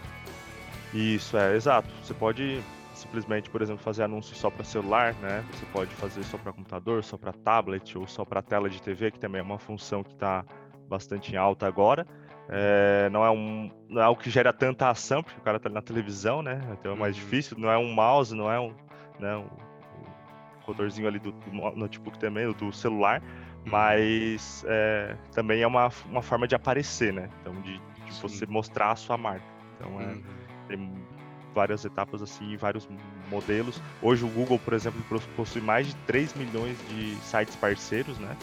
Isso, 0.94 1.36
é, 1.36 1.54
exato. 1.54 1.88
Você 2.02 2.14
pode 2.14 2.62
simplesmente, 2.94 3.48
por 3.48 3.62
exemplo, 3.62 3.82
fazer 3.82 4.02
anúncio 4.02 4.34
só 4.34 4.50
para 4.50 4.64
celular, 4.64 5.14
né? 5.14 5.44
Você 5.52 5.64
pode 5.66 5.94
fazer 5.94 6.22
só 6.24 6.36
para 6.36 6.52
computador, 6.52 7.04
só 7.04 7.16
para 7.16 7.32
tablet 7.32 7.96
ou 7.96 8.06
só 8.06 8.24
para 8.24 8.42
tela 8.42 8.68
de 8.68 8.82
TV, 8.82 9.12
que 9.12 9.20
também 9.20 9.40
é 9.40 9.42
uma 9.42 9.58
função 9.58 10.02
que 10.02 10.12
está 10.12 10.44
bastante 10.88 11.36
alta 11.36 11.66
agora. 11.66 12.06
É, 12.48 13.08
não, 13.10 13.24
é 13.24 13.30
um, 13.30 13.70
não 13.88 14.00
é 14.00 14.04
algo 14.04 14.20
que 14.20 14.30
gera 14.30 14.52
tanta 14.52 14.88
ação, 14.88 15.22
porque 15.22 15.38
o 15.38 15.42
cara 15.42 15.58
está 15.58 15.68
na 15.68 15.82
televisão, 15.82 16.42
né? 16.42 16.60
Então 16.72 16.92
é 16.92 16.96
mais 16.96 17.16
uhum. 17.16 17.22
difícil. 17.22 17.58
Não 17.58 17.70
é 17.70 17.78
um 17.78 17.92
mouse, 17.92 18.34
não 18.34 18.50
é 18.50 18.58
um, 18.58 18.74
né, 19.18 19.36
um, 19.36 19.42
um 19.42 20.60
rotorzinho 20.62 21.06
ali 21.06 21.18
do, 21.18 21.30
do, 21.30 21.52
notebook 21.76 22.18
também, 22.18 22.50
do 22.52 22.72
celular, 22.72 23.22
uhum. 23.22 23.70
mas 23.70 24.64
é, 24.66 25.14
também 25.32 25.62
é 25.62 25.66
uma, 25.66 25.90
uma 26.06 26.22
forma 26.22 26.48
de 26.48 26.54
aparecer, 26.54 27.12
né? 27.12 27.28
Então, 27.40 27.54
de, 27.60 27.78
de 27.78 28.20
você 28.20 28.46
mostrar 28.46 28.92
a 28.92 28.96
sua 28.96 29.16
marca. 29.16 29.44
Então, 29.76 30.00
é, 30.00 30.06
uhum. 30.06 30.37
Tem 30.68 30.92
várias 31.54 31.84
etapas 31.84 32.22
assim, 32.22 32.56
vários 32.56 32.86
modelos. 33.30 33.82
Hoje 34.00 34.24
o 34.24 34.28
Google, 34.28 34.58
por 34.58 34.74
exemplo, 34.74 35.02
possui 35.34 35.60
mais 35.60 35.86
de 35.86 35.94
3 36.06 36.34
milhões 36.34 36.76
de 36.88 37.16
sites 37.16 37.56
parceiros, 37.56 38.18
né? 38.18 38.36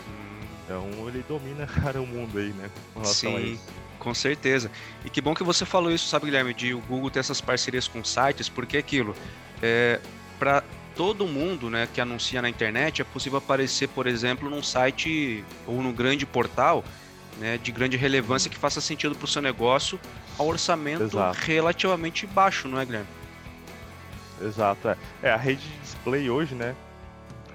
Então 0.63 0.83
ele 1.07 1.23
domina, 1.27 1.65
cara, 1.81 2.01
o 2.01 2.07
mundo 2.07 2.37
aí, 2.37 2.49
né? 2.49 2.69
Com 2.93 3.03
Sim, 3.05 3.59
com 3.99 4.13
certeza. 4.13 4.69
E 5.05 5.09
que 5.09 5.21
bom 5.21 5.33
que 5.33 5.43
você 5.43 5.65
falou 5.65 5.91
isso, 5.91 6.07
sabe, 6.07 6.25
Guilherme, 6.25 6.53
de 6.53 6.73
o 6.73 6.81
Google 6.81 7.09
ter 7.09 7.19
essas 7.19 7.39
parcerias 7.39 7.87
com 7.87 8.03
sites, 8.03 8.49
porque 8.49 8.77
é 8.77 8.79
aquilo, 8.79 9.15
é, 9.61 10.01
para 10.37 10.63
todo 10.95 11.27
mundo 11.27 11.69
né, 11.69 11.87
que 11.93 11.99
anuncia 11.99 12.41
na 12.41 12.49
internet, 12.49 13.01
é 13.01 13.05
possível 13.05 13.37
aparecer, 13.37 13.87
por 13.89 14.07
exemplo, 14.07 14.49
num 14.49 14.63
site 14.63 15.43
ou 15.67 15.81
num 15.81 15.91
grande 15.91 16.25
portal 16.25 16.83
né, 17.37 17.57
de 17.61 17.71
grande 17.71 17.97
relevância 17.97 18.49
que 18.49 18.57
faça 18.57 18.79
sentido 18.79 19.15
para 19.15 19.25
o 19.25 19.27
seu 19.27 19.41
negócio 19.41 19.99
ao 20.37 20.47
orçamento 20.47 21.03
Exato. 21.03 21.37
relativamente 21.41 22.27
baixo, 22.27 22.67
não 22.67 22.79
é, 22.79 22.85
Guilherme? 22.85 23.07
Exato, 24.41 24.89
é. 24.89 24.97
é. 25.23 25.31
A 25.31 25.37
rede 25.37 25.61
de 25.61 25.77
display 25.79 26.29
hoje, 26.29 26.55
né, 26.55 26.75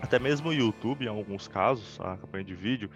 até 0.01 0.19
mesmo 0.19 0.49
o 0.49 0.53
YouTube, 0.53 1.05
em 1.05 1.09
alguns 1.09 1.47
casos, 1.47 2.01
a 2.01 2.17
campanha 2.17 2.45
de 2.45 2.55
vídeo, 2.55 2.91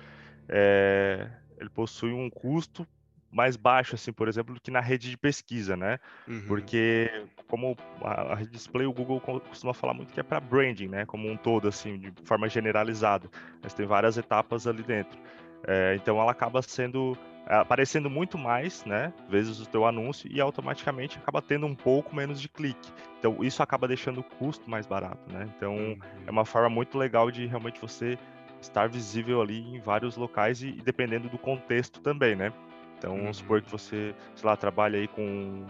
é, 0.49 1.29
ele 1.59 1.69
possui 1.71 2.13
um 2.13 2.31
custo 2.31 2.87
mais 3.31 3.57
baixo, 3.57 3.97
assim, 3.97 4.13
por 4.13 4.29
exemplo, 4.29 4.55
do 4.55 4.61
que 4.61 4.71
na 4.71 4.81
rede 4.81 5.11
de 5.11 5.17
pesquisa, 5.17 5.77
né? 5.77 5.99
Uhum. 6.27 6.45
Porque 6.47 7.11
como 7.49 7.77
a, 8.01 8.33
a 8.33 8.35
rede 8.37 8.53
display, 8.53 8.87
o 8.87 8.93
Google 8.93 9.21
costuma 9.21 9.75
falar 9.75 9.93
muito 9.93 10.13
que 10.13 10.21
é 10.21 10.23
para 10.23 10.39
branding, 10.39 10.87
né? 10.87 11.05
Como 11.05 11.29
um 11.29 11.37
todo, 11.37 11.67
assim, 11.67 11.99
de 11.99 12.13
forma 12.25 12.49
generalizada. 12.49 13.29
Mas 13.61 13.75
tem 13.75 13.87
várias 13.87 14.17
etapas 14.17 14.69
ali 14.69 14.85
dentro. 14.85 15.19
É, 15.67 15.97
então 15.97 16.21
ela 16.21 16.31
acaba 16.31 16.63
sendo 16.63 17.19
aparecendo 17.47 18.09
muito 18.09 18.39
mais, 18.39 18.85
né, 18.85 19.13
vezes 19.29 19.61
o 19.61 19.67
teu 19.67 19.85
anúncio 19.85 20.31
e 20.31 20.41
automaticamente 20.41 21.19
acaba 21.19 21.43
tendo 21.43 21.67
um 21.67 21.75
pouco 21.75 22.15
menos 22.15 22.41
de 22.41 22.49
clique. 22.49 22.93
Então 23.19 23.43
isso 23.43 23.63
acaba 23.63 23.87
deixando 23.87 24.21
o 24.21 24.23
custo 24.23 24.69
mais 24.69 24.87
barato, 24.87 25.21
né? 25.33 25.49
Então 25.57 25.75
uhum. 25.75 25.99
é 26.27 26.31
uma 26.31 26.45
forma 26.45 26.69
muito 26.69 26.97
legal 26.97 27.31
de 27.31 27.47
realmente 27.47 27.81
você 27.81 28.19
estar 28.61 28.89
visível 28.89 29.43
ali 29.43 29.61
em 29.77 29.81
vários 29.81 30.17
locais 30.17 30.63
e, 30.63 30.69
e 30.69 30.83
dependendo 30.83 31.29
do 31.29 31.39
contexto 31.39 32.01
também, 32.01 32.35
né? 32.35 32.53
Então 32.99 33.13
uhum. 33.13 33.21
vamos 33.21 33.37
supor 33.39 33.61
que 33.61 33.71
você, 33.71 34.15
sei 34.35 34.49
lá, 34.49 34.57
trabalha 34.57 34.99
aí 34.99 35.09
com, 35.09 35.65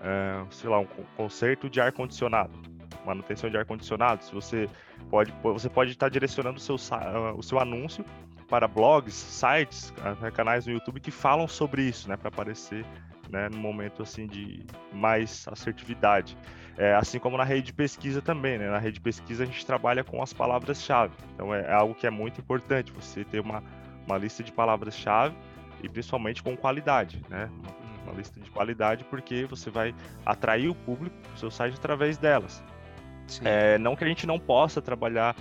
uh, 0.00 0.46
sei 0.52 0.68
lá, 0.68 0.80
um 0.80 0.86
conserto 1.16 1.70
de 1.70 1.80
ar 1.80 1.92
condicionado, 1.92 2.52
manutenção 3.04 3.48
de 3.48 3.56
ar 3.56 3.64
condicionado. 3.64 4.24
Se 4.24 4.34
você 4.34 4.68
pode, 5.08 5.32
você 5.42 5.68
pode 5.68 5.92
estar 5.92 6.08
direcionando 6.08 6.56
o 6.56 6.60
seu, 6.60 6.74
uh, 6.74 7.36
o 7.36 7.42
seu 7.42 7.60
anúncio 7.60 8.04
para 8.52 8.68
blogs, 8.68 9.14
sites, 9.14 9.94
né, 10.20 10.30
canais 10.30 10.66
no 10.66 10.74
YouTube 10.74 11.00
que 11.00 11.10
falam 11.10 11.48
sobre 11.48 11.84
isso, 11.84 12.06
né, 12.06 12.18
para 12.18 12.28
aparecer 12.28 12.84
né, 13.30 13.48
no 13.48 13.56
momento 13.56 14.02
assim 14.02 14.26
de 14.26 14.62
mais 14.92 15.48
assertividade. 15.48 16.36
É, 16.76 16.94
assim 16.94 17.18
como 17.18 17.38
na 17.38 17.44
rede 17.44 17.62
de 17.62 17.72
pesquisa 17.72 18.20
também, 18.20 18.58
né? 18.58 18.68
Na 18.68 18.78
rede 18.78 18.94
de 18.94 19.00
pesquisa 19.00 19.44
a 19.44 19.46
gente 19.46 19.64
trabalha 19.64 20.04
com 20.04 20.22
as 20.22 20.34
palavras-chave. 20.34 21.14
Então 21.34 21.54
é, 21.54 21.62
é 21.62 21.72
algo 21.72 21.94
que 21.94 22.06
é 22.06 22.10
muito 22.10 22.42
importante 22.42 22.92
você 22.92 23.24
ter 23.24 23.40
uma, 23.40 23.64
uma 24.06 24.18
lista 24.18 24.42
de 24.42 24.52
palavras-chave 24.52 25.34
e 25.82 25.88
principalmente 25.88 26.42
com 26.42 26.54
qualidade, 26.54 27.22
né? 27.30 27.48
Uma, 27.58 28.02
uma, 28.04 28.18
lista 28.18 28.38
de 28.38 28.50
qualidade 28.50 29.02
porque 29.04 29.46
você 29.46 29.70
vai 29.70 29.94
atrair 30.26 30.68
o 30.68 30.74
público 30.74 31.16
para 31.22 31.34
o 31.34 31.38
seu 31.38 31.50
site 31.50 31.76
através 31.78 32.18
delas. 32.18 32.62
É, 33.44 33.78
não 33.78 33.96
que 33.96 34.04
a 34.04 34.08
gente 34.08 34.26
não 34.26 34.38
possa 34.38 34.82
trabalhar 34.82 35.34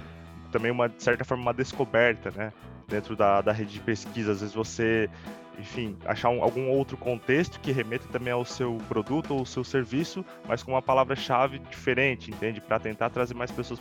também 0.49 0.71
uma 0.71 0.87
de 0.87 1.03
certa 1.03 1.25
forma 1.25 1.43
uma 1.43 1.53
descoberta, 1.53 2.31
né? 2.31 2.53
Dentro 2.91 3.15
da, 3.15 3.41
da 3.41 3.51
rede 3.51 3.73
de 3.73 3.79
pesquisa. 3.79 4.33
Às 4.33 4.41
vezes 4.41 4.53
você, 4.53 5.09
enfim, 5.57 5.97
achar 6.05 6.29
um, 6.29 6.43
algum 6.43 6.69
outro 6.69 6.97
contexto 6.97 7.59
que 7.59 7.71
remeta 7.71 8.05
também 8.11 8.33
ao 8.33 8.45
seu 8.45 8.77
produto 8.87 9.31
ou 9.31 9.39
ao 9.39 9.45
seu 9.45 9.63
serviço, 9.63 10.23
mas 10.47 10.61
com 10.61 10.73
uma 10.73 10.81
palavra-chave 10.81 11.59
diferente, 11.59 12.29
entende? 12.29 12.59
Para 12.61 12.79
tentar 12.79 13.09
trazer 13.09 13.33
mais 13.33 13.49
pessoas 13.49 13.79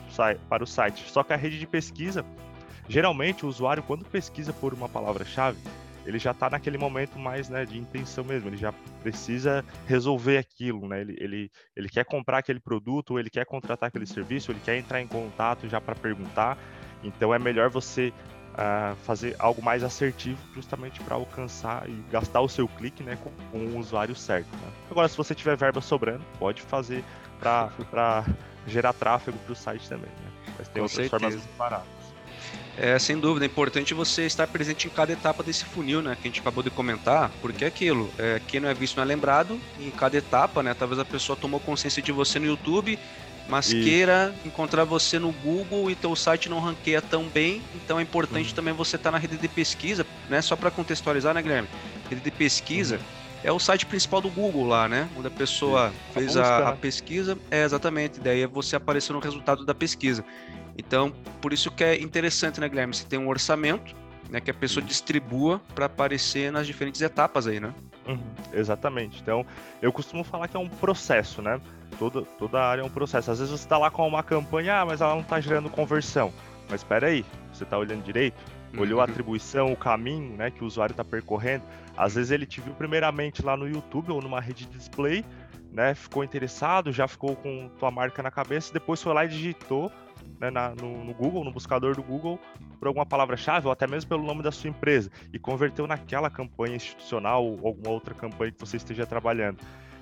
para 0.49 0.64
o 0.64 0.67
site. 0.67 1.11
Só 1.11 1.23
que 1.23 1.33
a 1.33 1.37
rede 1.37 1.59
de 1.59 1.67
pesquisa, 1.67 2.25
geralmente 2.88 3.45
o 3.45 3.49
usuário, 3.49 3.83
quando 3.83 4.05
pesquisa 4.05 4.52
por 4.52 4.73
uma 4.73 4.88
palavra-chave, 4.88 5.59
ele 6.07 6.19
já 6.19 6.31
está 6.31 6.49
naquele 6.49 6.79
momento 6.79 7.19
mais 7.19 7.49
né, 7.49 7.67
de 7.67 7.79
intenção 7.79 8.25
mesmo, 8.25 8.49
ele 8.49 8.57
já 8.57 8.73
precisa 9.02 9.64
resolver 9.87 10.38
aquilo, 10.38 10.88
né? 10.88 11.02
Ele, 11.02 11.17
ele, 11.21 11.50
ele 11.76 11.88
quer 11.88 12.05
comprar 12.05 12.38
aquele 12.38 12.59
produto, 12.59 13.19
ele 13.19 13.29
quer 13.29 13.45
contratar 13.45 13.88
aquele 13.88 14.07
serviço, 14.07 14.50
ele 14.50 14.61
quer 14.64 14.79
entrar 14.79 15.00
em 15.00 15.07
contato 15.07 15.69
já 15.69 15.81
para 15.81 15.95
perguntar. 15.95 16.57
Então 17.02 17.35
é 17.35 17.38
melhor 17.38 17.71
você 17.71 18.12
uh, 18.54 18.97
fazer 19.04 19.37
algo 19.38 19.62
mais 19.62 19.83
assertivo 19.83 20.38
justamente 20.54 21.00
para 21.00 21.14
alcançar 21.14 21.88
e 21.88 22.02
gastar 22.11 22.40
o 22.40 22.49
seu 22.49 22.69
clique 22.69 23.02
né, 23.02 23.16
com, 23.23 23.30
com 23.50 23.66
o 23.66 23.78
usuário 23.78 24.14
certo. 24.14 24.50
Né? 24.57 24.73
Agora, 24.90 25.09
se 25.09 25.16
você 25.16 25.35
tiver 25.35 25.57
verba 25.57 25.80
sobrando, 25.80 26.25
pode 26.38 26.62
fazer 26.62 27.04
para 27.38 28.25
gerar 28.66 28.92
tráfego 28.92 29.38
para 29.38 29.52
o 29.52 29.57
site 29.57 29.88
também. 29.88 30.11
Né? 30.11 30.52
Mas 30.59 30.69
tem 30.69 30.80
com 30.80 30.83
outras 30.83 31.09
certeza. 31.09 31.19
formas 31.19 31.57
baratas. 31.57 32.00
É, 32.76 32.99
sem 32.99 33.19
dúvida, 33.19 33.45
é 33.45 33.49
importante 33.49 33.92
você 33.92 34.25
estar 34.25 34.47
presente 34.47 34.87
em 34.87 34.90
cada 34.90 35.12
etapa 35.12 35.42
desse 35.42 35.64
funil, 35.64 36.00
né? 36.00 36.14
Que 36.14 36.28
a 36.28 36.30
gente 36.30 36.40
acabou 36.40 36.62
de 36.62 36.71
comentar, 36.71 37.30
porque 37.42 37.64
é 37.64 37.69
aquilo, 37.69 38.11
é, 38.19 38.40
quem 38.47 38.59
não 38.59 38.69
é 38.69 38.75
visto 38.75 38.97
não 38.97 39.02
é 39.02 39.07
lembrado, 39.07 39.61
em 39.78 39.90
cada 39.90 40.16
etapa, 40.16 40.62
né? 40.62 40.73
Talvez 40.73 40.99
a 40.99 41.04
pessoa 41.04 41.37
tomou 41.37 41.61
consciência 41.61 42.02
de 42.02 42.11
você 42.11 42.38
no 42.38 42.47
YouTube, 42.47 42.99
mas 43.50 43.73
e... 43.73 43.83
queira 43.83 44.35
encontrar 44.45 44.85
você 44.85 45.19
no 45.19 45.33
Google 45.33 45.90
e 45.90 45.95
teu 45.95 46.14
site 46.14 46.49
não 46.49 46.61
ranqueia 46.61 47.02
tão 47.02 47.25
bem, 47.25 47.61
então 47.75 47.99
é 47.99 48.02
importante 48.02 48.50
uhum. 48.50 48.54
também 48.54 48.73
você 48.73 48.97
estar 48.97 49.11
tá 49.11 49.12
na 49.12 49.19
rede 49.19 49.37
de 49.37 49.49
pesquisa, 49.49 50.07
né? 50.28 50.40
Só 50.40 50.54
para 50.54 50.71
contextualizar, 50.71 51.35
né, 51.35 51.42
Guilherme? 51.42 51.69
Rede 52.09 52.23
de 52.23 52.30
pesquisa 52.30 52.97
uhum. 52.97 53.02
é 53.42 53.52
o 53.52 53.59
site 53.59 53.85
principal 53.85 54.21
do 54.21 54.30
Google 54.30 54.66
lá, 54.66 54.88
né? 54.88 55.09
Onde 55.16 55.26
a 55.26 55.30
pessoa 55.30 55.90
Sim. 55.90 55.97
fez 56.14 56.37
a, 56.37 56.69
a, 56.69 56.76
pesquisa, 56.76 57.37
é 57.50 57.64
exatamente, 57.64 58.21
daí 58.21 58.42
é 58.42 58.47
você 58.47 58.76
aparecer 58.76 59.12
no 59.12 59.19
resultado 59.19 59.64
da 59.66 59.75
pesquisa. 59.75 60.25
Então, 60.78 61.12
por 61.42 61.52
isso 61.52 61.71
que 61.71 61.83
é 61.83 62.00
interessante, 62.00 62.61
né, 62.61 62.69
Guilherme? 62.69 62.95
Você 62.95 63.04
tem 63.04 63.19
um 63.19 63.28
orçamento, 63.28 63.95
né, 64.30 64.40
que 64.40 64.50
a 64.50 64.54
pessoa 64.54 64.85
distribua 64.85 65.61
para 65.75 65.87
aparecer 65.87 66.52
nas 66.52 66.66
diferentes 66.66 67.00
etapas 67.00 67.49
aí, 67.49 67.59
né? 67.59 67.75
Uhum, 68.07 68.21
exatamente. 68.52 69.21
Então, 69.21 69.45
eu 69.83 69.92
costumo 69.92 70.25
falar 70.25 70.49
que 70.49 70.57
é 70.57 70.61
um 70.61 70.69
processo, 70.69 71.42
né? 71.42 71.61
Toda, 71.99 72.23
toda 72.23 72.61
área 72.61 72.82
é 72.82 72.85
um 72.85 72.90
processo. 72.90 73.30
Às 73.30 73.38
vezes 73.38 73.52
você 73.52 73.64
está 73.64 73.78
lá 73.78 73.90
com 73.90 74.06
uma 74.06 74.23
campanha, 74.23 74.80
ah, 74.80 74.87
mas 74.87 75.00
ela 75.00 75.14
não 75.14 75.23
está 75.23 75.40
gerando 75.40 75.68
conversão. 75.68 76.32
Mas 76.68 76.80
espera 76.80 77.09
aí, 77.09 77.25
você 77.52 77.64
está 77.64 77.76
olhando 77.76 78.02
direito? 78.02 78.40
Olhou 78.78 78.99
uhum. 78.99 79.00
a 79.00 79.04
atribuição, 79.04 79.73
o 79.73 79.76
caminho 79.76 80.37
né, 80.37 80.50
que 80.50 80.62
o 80.62 80.66
usuário 80.66 80.92
está 80.92 81.04
percorrendo. 81.04 81.64
Às 81.97 82.14
vezes 82.14 82.30
ele 82.30 82.47
te 82.47 82.61
viu 82.61 82.73
primeiramente 82.75 83.44
lá 83.44 83.56
no 83.56 83.68
YouTube 83.68 84.12
ou 84.12 84.23
numa 84.23 84.40
rede 84.40 84.64
de 84.64 84.78
display, 84.78 85.25
né? 85.73 85.94
Ficou 85.94 86.23
interessado, 86.23 86.92
já 86.92 87.09
ficou 87.09 87.35
com 87.37 87.68
tua 87.78 87.90
marca 87.90 88.23
na 88.23 88.30
cabeça, 88.30 88.73
depois 88.73 89.02
foi 89.02 89.12
lá 89.12 89.25
e 89.25 89.28
digitou 89.28 89.90
né, 90.40 90.50
na, 90.50 90.70
no, 90.70 91.04
no, 91.04 91.14
Google, 91.14 91.44
no 91.44 91.52
buscador 91.52 91.97
do 91.97 92.02
Google, 92.02 92.38
por 92.78 92.88
alguma 92.88 93.04
palavra-chave 93.04 93.66
ou 93.66 93.73
até 93.73 93.87
mesmo 93.87 94.09
pelo 94.09 94.25
nome 94.25 94.42
da 94.42 94.52
sua 94.52 94.70
empresa 94.70 95.11
e 95.32 95.38
converteu 95.38 95.87
naquela 95.87 96.30
campanha 96.30 96.76
institucional 96.76 97.44
ou 97.44 97.66
alguma 97.66 97.90
outra 97.90 98.14
campanha 98.14 98.52
que 98.52 98.61
você 98.61 98.76
esteja 98.76 99.04
trabalhando. 99.04 99.59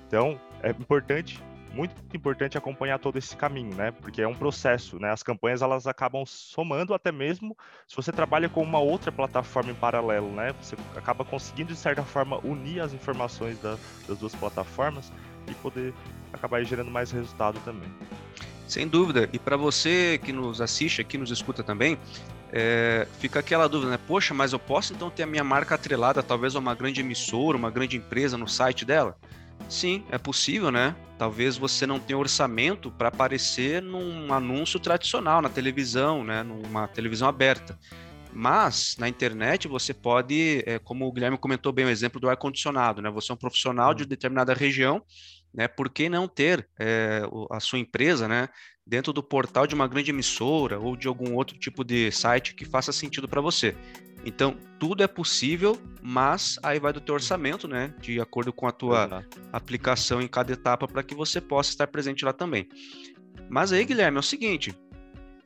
Então, 0.07 0.39
é 0.63 0.69
importante 0.69 1.41
muito 1.73 1.93
importante 2.13 2.57
acompanhar 2.57 2.99
todo 2.99 3.17
esse 3.17 3.35
caminho, 3.35 3.75
né? 3.75 3.91
Porque 3.91 4.21
é 4.21 4.27
um 4.27 4.33
processo, 4.33 4.99
né? 4.99 5.11
As 5.11 5.23
campanhas 5.23 5.61
elas 5.61 5.87
acabam 5.87 6.25
somando 6.25 6.93
até 6.93 7.11
mesmo 7.11 7.57
se 7.87 7.95
você 7.95 8.11
trabalha 8.11 8.49
com 8.49 8.61
uma 8.61 8.79
outra 8.79 9.11
plataforma 9.11 9.71
em 9.71 9.75
paralelo, 9.75 10.29
né? 10.31 10.53
Você 10.61 10.75
acaba 10.95 11.23
conseguindo 11.23 11.73
de 11.73 11.79
certa 11.79 12.03
forma 12.03 12.39
unir 12.43 12.81
as 12.81 12.93
informações 12.93 13.59
da, 13.59 13.77
das 14.07 14.17
duas 14.17 14.33
plataformas 14.35 15.11
e 15.47 15.53
poder 15.55 15.93
acabar 16.33 16.63
gerando 16.63 16.91
mais 16.91 17.11
resultado 17.11 17.59
também. 17.63 17.89
Sem 18.67 18.87
dúvida. 18.87 19.27
E 19.33 19.39
para 19.39 19.57
você 19.57 20.19
que 20.23 20.31
nos 20.31 20.61
assiste 20.61 21.01
aqui, 21.01 21.17
nos 21.17 21.31
escuta 21.31 21.63
também, 21.63 21.97
é, 22.51 23.07
fica 23.19 23.39
aquela 23.39 23.67
dúvida, 23.67 23.91
né? 23.91 23.99
Poxa, 24.07 24.33
mas 24.33 24.53
eu 24.53 24.59
posso 24.59 24.93
então 24.93 25.09
ter 25.09 25.23
a 25.23 25.27
minha 25.27 25.43
marca 25.43 25.75
atrelada 25.75 26.21
talvez 26.21 26.55
a 26.55 26.59
uma 26.59 26.75
grande 26.75 27.01
emissora, 27.01 27.57
uma 27.57 27.71
grande 27.71 27.97
empresa 27.97 28.37
no 28.37 28.47
site 28.47 28.85
dela? 28.85 29.17
Sim, 29.67 30.03
é 30.09 30.17
possível, 30.17 30.71
né? 30.71 30.95
Talvez 31.17 31.57
você 31.57 31.85
não 31.85 31.99
tenha 31.99 32.17
orçamento 32.17 32.89
para 32.91 33.09
aparecer 33.09 33.81
num 33.81 34.33
anúncio 34.33 34.79
tradicional 34.79 35.41
na 35.41 35.49
televisão, 35.49 36.23
né? 36.23 36.43
Numa 36.43 36.87
televisão 36.87 37.27
aberta. 37.27 37.77
Mas 38.31 38.95
na 38.97 39.09
internet 39.09 39.67
você 39.67 39.93
pode, 39.93 40.63
é, 40.65 40.79
como 40.79 41.05
o 41.05 41.11
Guilherme 41.11 41.37
comentou 41.37 41.71
bem, 41.71 41.85
o 41.85 41.89
exemplo 41.89 42.19
do 42.19 42.29
ar-condicionado, 42.29 43.01
né? 43.01 43.09
Você 43.09 43.31
é 43.31 43.35
um 43.35 43.37
profissional 43.37 43.93
de 43.93 44.05
determinada 44.05 44.53
região, 44.53 45.03
né? 45.53 45.67
Por 45.67 45.89
que 45.89 46.09
não 46.09 46.27
ter 46.27 46.67
é, 46.79 47.21
a 47.51 47.59
sua 47.59 47.79
empresa, 47.79 48.27
né? 48.27 48.47
Dentro 48.85 49.11
do 49.11 49.21
portal 49.21 49.67
de 49.67 49.75
uma 49.75 49.87
grande 49.87 50.11
emissora 50.11 50.79
ou 50.79 50.95
de 50.95 51.07
algum 51.07 51.35
outro 51.35 51.57
tipo 51.57 51.83
de 51.83 52.11
site 52.11 52.55
que 52.55 52.65
faça 52.65 52.91
sentido 52.91 53.27
para 53.27 53.41
você. 53.41 53.75
Então, 54.25 54.57
tudo 54.77 55.03
é 55.03 55.07
possível, 55.07 55.79
mas 56.01 56.57
aí 56.63 56.79
vai 56.79 56.93
do 56.93 57.01
teu 57.01 57.15
orçamento, 57.15 57.67
né? 57.67 57.93
De 58.01 58.19
acordo 58.19 58.51
com 58.51 58.67
a 58.67 58.71
tua 58.71 59.05
Exato. 59.05 59.41
aplicação 59.51 60.21
em 60.21 60.27
cada 60.27 60.53
etapa 60.53 60.87
para 60.87 61.03
que 61.03 61.15
você 61.15 61.39
possa 61.39 61.69
estar 61.69 61.87
presente 61.87 62.25
lá 62.25 62.33
também. 62.33 62.67
Mas 63.49 63.71
aí, 63.71 63.83
Guilherme, 63.85 64.17
é 64.17 64.19
o 64.19 64.23
seguinte: 64.23 64.73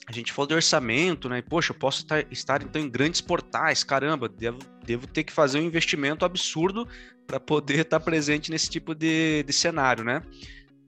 a 0.08 0.12
gente 0.12 0.34
falou 0.34 0.48
de 0.48 0.56
orçamento, 0.56 1.30
né? 1.30 1.40
E, 1.40 1.42
poxa, 1.42 1.72
eu 1.72 1.78
posso 1.78 2.02
estar, 2.02 2.26
estar 2.32 2.62
então 2.62 2.82
em 2.82 2.90
grandes 2.90 3.22
portais, 3.22 3.84
caramba, 3.84 4.28
devo, 4.28 4.60
devo 4.86 5.08
ter 5.08 5.24
que 5.24 5.32
fazer 5.32 5.60
um 5.60 5.64
investimento 5.64 6.26
absurdo 6.26 6.88
para 7.26 7.40
poder 7.40 7.80
estar 7.80 8.00
presente 8.00 8.52
nesse 8.52 8.70
tipo 8.70 8.94
de, 8.94 9.44
de 9.44 9.54
cenário, 9.54 10.04
né? 10.04 10.22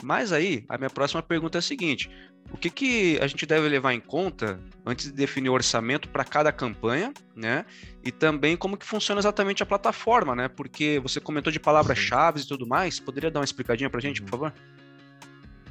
Mas 0.03 0.33
aí, 0.33 0.65
a 0.67 0.77
minha 0.77 0.89
próxima 0.89 1.23
pergunta 1.23 1.57
é 1.57 1.59
a 1.59 1.61
seguinte: 1.61 2.09
o 2.51 2.57
que, 2.57 2.69
que 2.69 3.19
a 3.21 3.27
gente 3.27 3.45
deve 3.45 3.67
levar 3.67 3.93
em 3.93 3.99
conta 3.99 4.59
antes 4.85 5.07
de 5.07 5.11
definir 5.11 5.49
o 5.49 5.53
orçamento 5.53 6.07
para 6.09 6.23
cada 6.23 6.51
campanha, 6.51 7.13
né? 7.35 7.65
E 8.03 8.11
também 8.11 8.55
como 8.55 8.77
que 8.77 8.85
funciona 8.85 9.19
exatamente 9.19 9.63
a 9.63 9.65
plataforma, 9.65 10.35
né? 10.35 10.47
Porque 10.47 10.99
você 11.01 11.19
comentou 11.19 11.51
de 11.51 11.59
palavras-chave 11.59 12.41
e 12.41 12.45
tudo 12.45 12.67
mais. 12.67 12.99
Poderia 12.99 13.31
dar 13.31 13.39
uma 13.39 13.45
explicadinha 13.45 13.89
para 13.89 13.97
a 13.97 14.01
gente, 14.01 14.21
por 14.21 14.29
favor? 14.29 14.53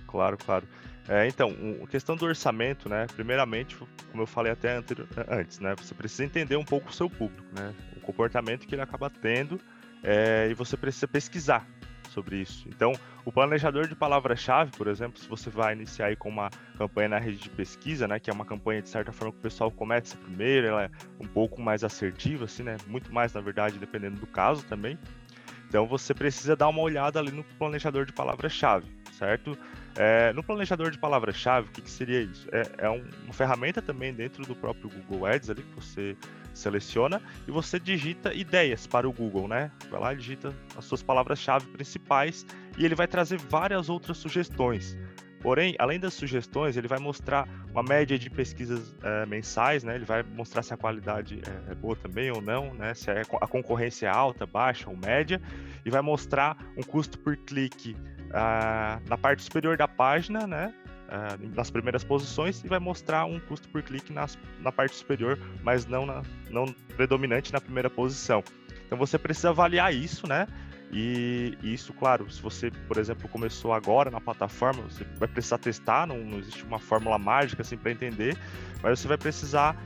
Claro, 0.06 0.36
claro. 0.36 0.66
É, 1.08 1.28
então, 1.28 1.54
a 1.82 1.86
questão 1.86 2.16
do 2.16 2.24
orçamento, 2.24 2.88
né? 2.88 3.06
Primeiramente, 3.14 3.76
como 4.10 4.22
eu 4.22 4.26
falei 4.26 4.52
até 4.52 4.82
antes, 5.28 5.60
né? 5.60 5.74
Você 5.76 5.94
precisa 5.94 6.24
entender 6.24 6.56
um 6.56 6.64
pouco 6.64 6.90
o 6.90 6.92
seu 6.92 7.08
público, 7.08 7.46
né? 7.52 7.72
O 7.96 8.00
comportamento 8.00 8.66
que 8.66 8.74
ele 8.74 8.82
acaba 8.82 9.08
tendo 9.08 9.60
é, 10.02 10.48
e 10.50 10.54
você 10.54 10.76
precisa 10.76 11.06
pesquisar 11.08 11.66
sobre 12.14 12.36
isso. 12.36 12.66
Então, 12.68 12.92
o 13.24 13.32
planejador 13.32 13.88
de 13.88 13.94
palavra-chave, 13.94 14.70
por 14.70 14.86
exemplo, 14.86 15.20
se 15.20 15.28
você 15.28 15.50
vai 15.50 15.74
iniciar 15.74 16.06
aí 16.06 16.16
com 16.16 16.28
uma 16.28 16.48
campanha 16.78 17.08
na 17.08 17.18
rede 17.18 17.38
de 17.38 17.50
pesquisa, 17.50 18.06
né, 18.06 18.20
que 18.20 18.30
é 18.30 18.32
uma 18.32 18.44
campanha 18.44 18.80
de 18.80 18.88
certa 18.88 19.12
forma 19.12 19.32
que 19.32 19.38
o 19.38 19.42
pessoal 19.42 19.70
começa 19.70 20.16
primeiro, 20.16 20.68
ela 20.68 20.84
é 20.84 20.90
um 21.20 21.26
pouco 21.26 21.60
mais 21.60 21.82
assertiva, 21.82 22.44
assim, 22.44 22.62
né, 22.62 22.76
muito 22.86 23.12
mais 23.12 23.34
na 23.34 23.40
verdade, 23.40 23.78
dependendo 23.78 24.16
do 24.20 24.26
caso 24.26 24.64
também. 24.64 24.96
Então, 25.68 25.86
você 25.86 26.14
precisa 26.14 26.54
dar 26.54 26.68
uma 26.68 26.80
olhada 26.80 27.18
ali 27.18 27.32
no 27.32 27.42
planejador 27.58 28.06
de 28.06 28.12
palavra-chave, 28.12 28.86
certo? 29.18 29.58
É, 29.96 30.32
no 30.32 30.42
planejador 30.42 30.90
de 30.90 30.98
palavra-chave, 30.98 31.68
o 31.68 31.70
que, 31.72 31.82
que, 31.82 31.90
seria 31.90 32.20
isso? 32.20 32.48
É, 32.52 32.86
é 32.86 32.90
um, 32.90 33.04
uma 33.24 33.32
ferramenta 33.32 33.82
também 33.82 34.12
dentro 34.12 34.44
do 34.44 34.54
próprio 34.54 34.88
Google 34.88 35.26
Ads 35.26 35.50
ali 35.50 35.62
que 35.62 35.74
você 35.74 36.16
seleciona 36.54 37.20
e 37.46 37.50
você 37.50 37.78
digita 37.78 38.32
ideias 38.32 38.86
para 38.86 39.08
o 39.08 39.12
Google, 39.12 39.48
né? 39.48 39.70
Vai 39.90 40.00
lá 40.00 40.12
e 40.14 40.16
digita 40.16 40.54
as 40.76 40.84
suas 40.84 41.02
palavras-chave 41.02 41.66
principais 41.66 42.46
e 42.78 42.84
ele 42.84 42.94
vai 42.94 43.06
trazer 43.06 43.38
várias 43.38 43.88
outras 43.88 44.16
sugestões. 44.16 44.96
Porém, 45.44 45.76
além 45.78 46.00
das 46.00 46.14
sugestões, 46.14 46.74
ele 46.74 46.88
vai 46.88 46.98
mostrar 46.98 47.46
uma 47.70 47.82
média 47.82 48.18
de 48.18 48.30
pesquisas 48.30 48.96
é, 49.02 49.26
mensais, 49.26 49.84
né? 49.84 49.94
Ele 49.94 50.06
vai 50.06 50.22
mostrar 50.22 50.62
se 50.62 50.72
a 50.72 50.76
qualidade 50.76 51.42
é, 51.46 51.72
é, 51.72 51.74
boa 51.74 51.94
também 51.94 52.30
ou 52.30 52.40
não, 52.40 52.72
né? 52.72 52.94
Se 52.94 53.10
a 53.10 53.46
concorrência 53.46 54.06
é 54.06 54.10
alta, 54.10 54.46
baixa 54.46 54.88
ou 54.88 54.96
média, 54.96 55.42
e 55.84 55.90
vai 55.90 56.00
mostrar 56.00 56.56
um 56.78 56.82
custo 56.82 57.18
por 57.18 57.36
clique 57.36 57.94
ah, 58.32 58.98
na 59.06 59.18
parte 59.18 59.42
superior 59.42 59.76
da 59.76 59.86
página, 59.86 60.46
né? 60.46 60.72
Uh, 61.08 61.54
nas 61.54 61.70
primeiras 61.70 62.04
posições 62.04 62.62
e 62.64 62.68
vai 62.68 62.78
mostrar 62.78 63.24
um 63.24 63.38
custo 63.40 63.68
por 63.68 63.82
clique 63.82 64.12
nas, 64.12 64.38
na 64.60 64.72
parte 64.72 64.96
superior, 64.96 65.38
mas 65.62 65.86
não, 65.86 66.06
na, 66.06 66.22
não 66.50 66.66
predominante 66.96 67.52
na 67.52 67.60
primeira 67.60 67.90
posição. 67.90 68.42
Então 68.86 68.98
você 68.98 69.18
precisa 69.18 69.50
avaliar 69.50 69.94
isso, 69.94 70.26
né? 70.26 70.46
E 70.92 71.58
isso, 71.62 71.92
claro, 71.92 72.30
se 72.30 72.40
você, 72.40 72.70
por 72.86 72.98
exemplo, 72.98 73.28
começou 73.28 73.72
agora 73.72 74.10
na 74.10 74.20
plataforma, 74.20 74.82
você 74.82 75.04
vai 75.18 75.26
precisar 75.26 75.58
testar, 75.58 76.06
não, 76.06 76.18
não 76.18 76.38
existe 76.38 76.62
uma 76.62 76.78
fórmula 76.78 77.18
mágica 77.18 77.62
assim 77.62 77.76
para 77.76 77.90
entender, 77.90 78.36
mas 78.80 79.00
você 79.00 79.08
vai 79.08 79.18
precisar 79.18 79.76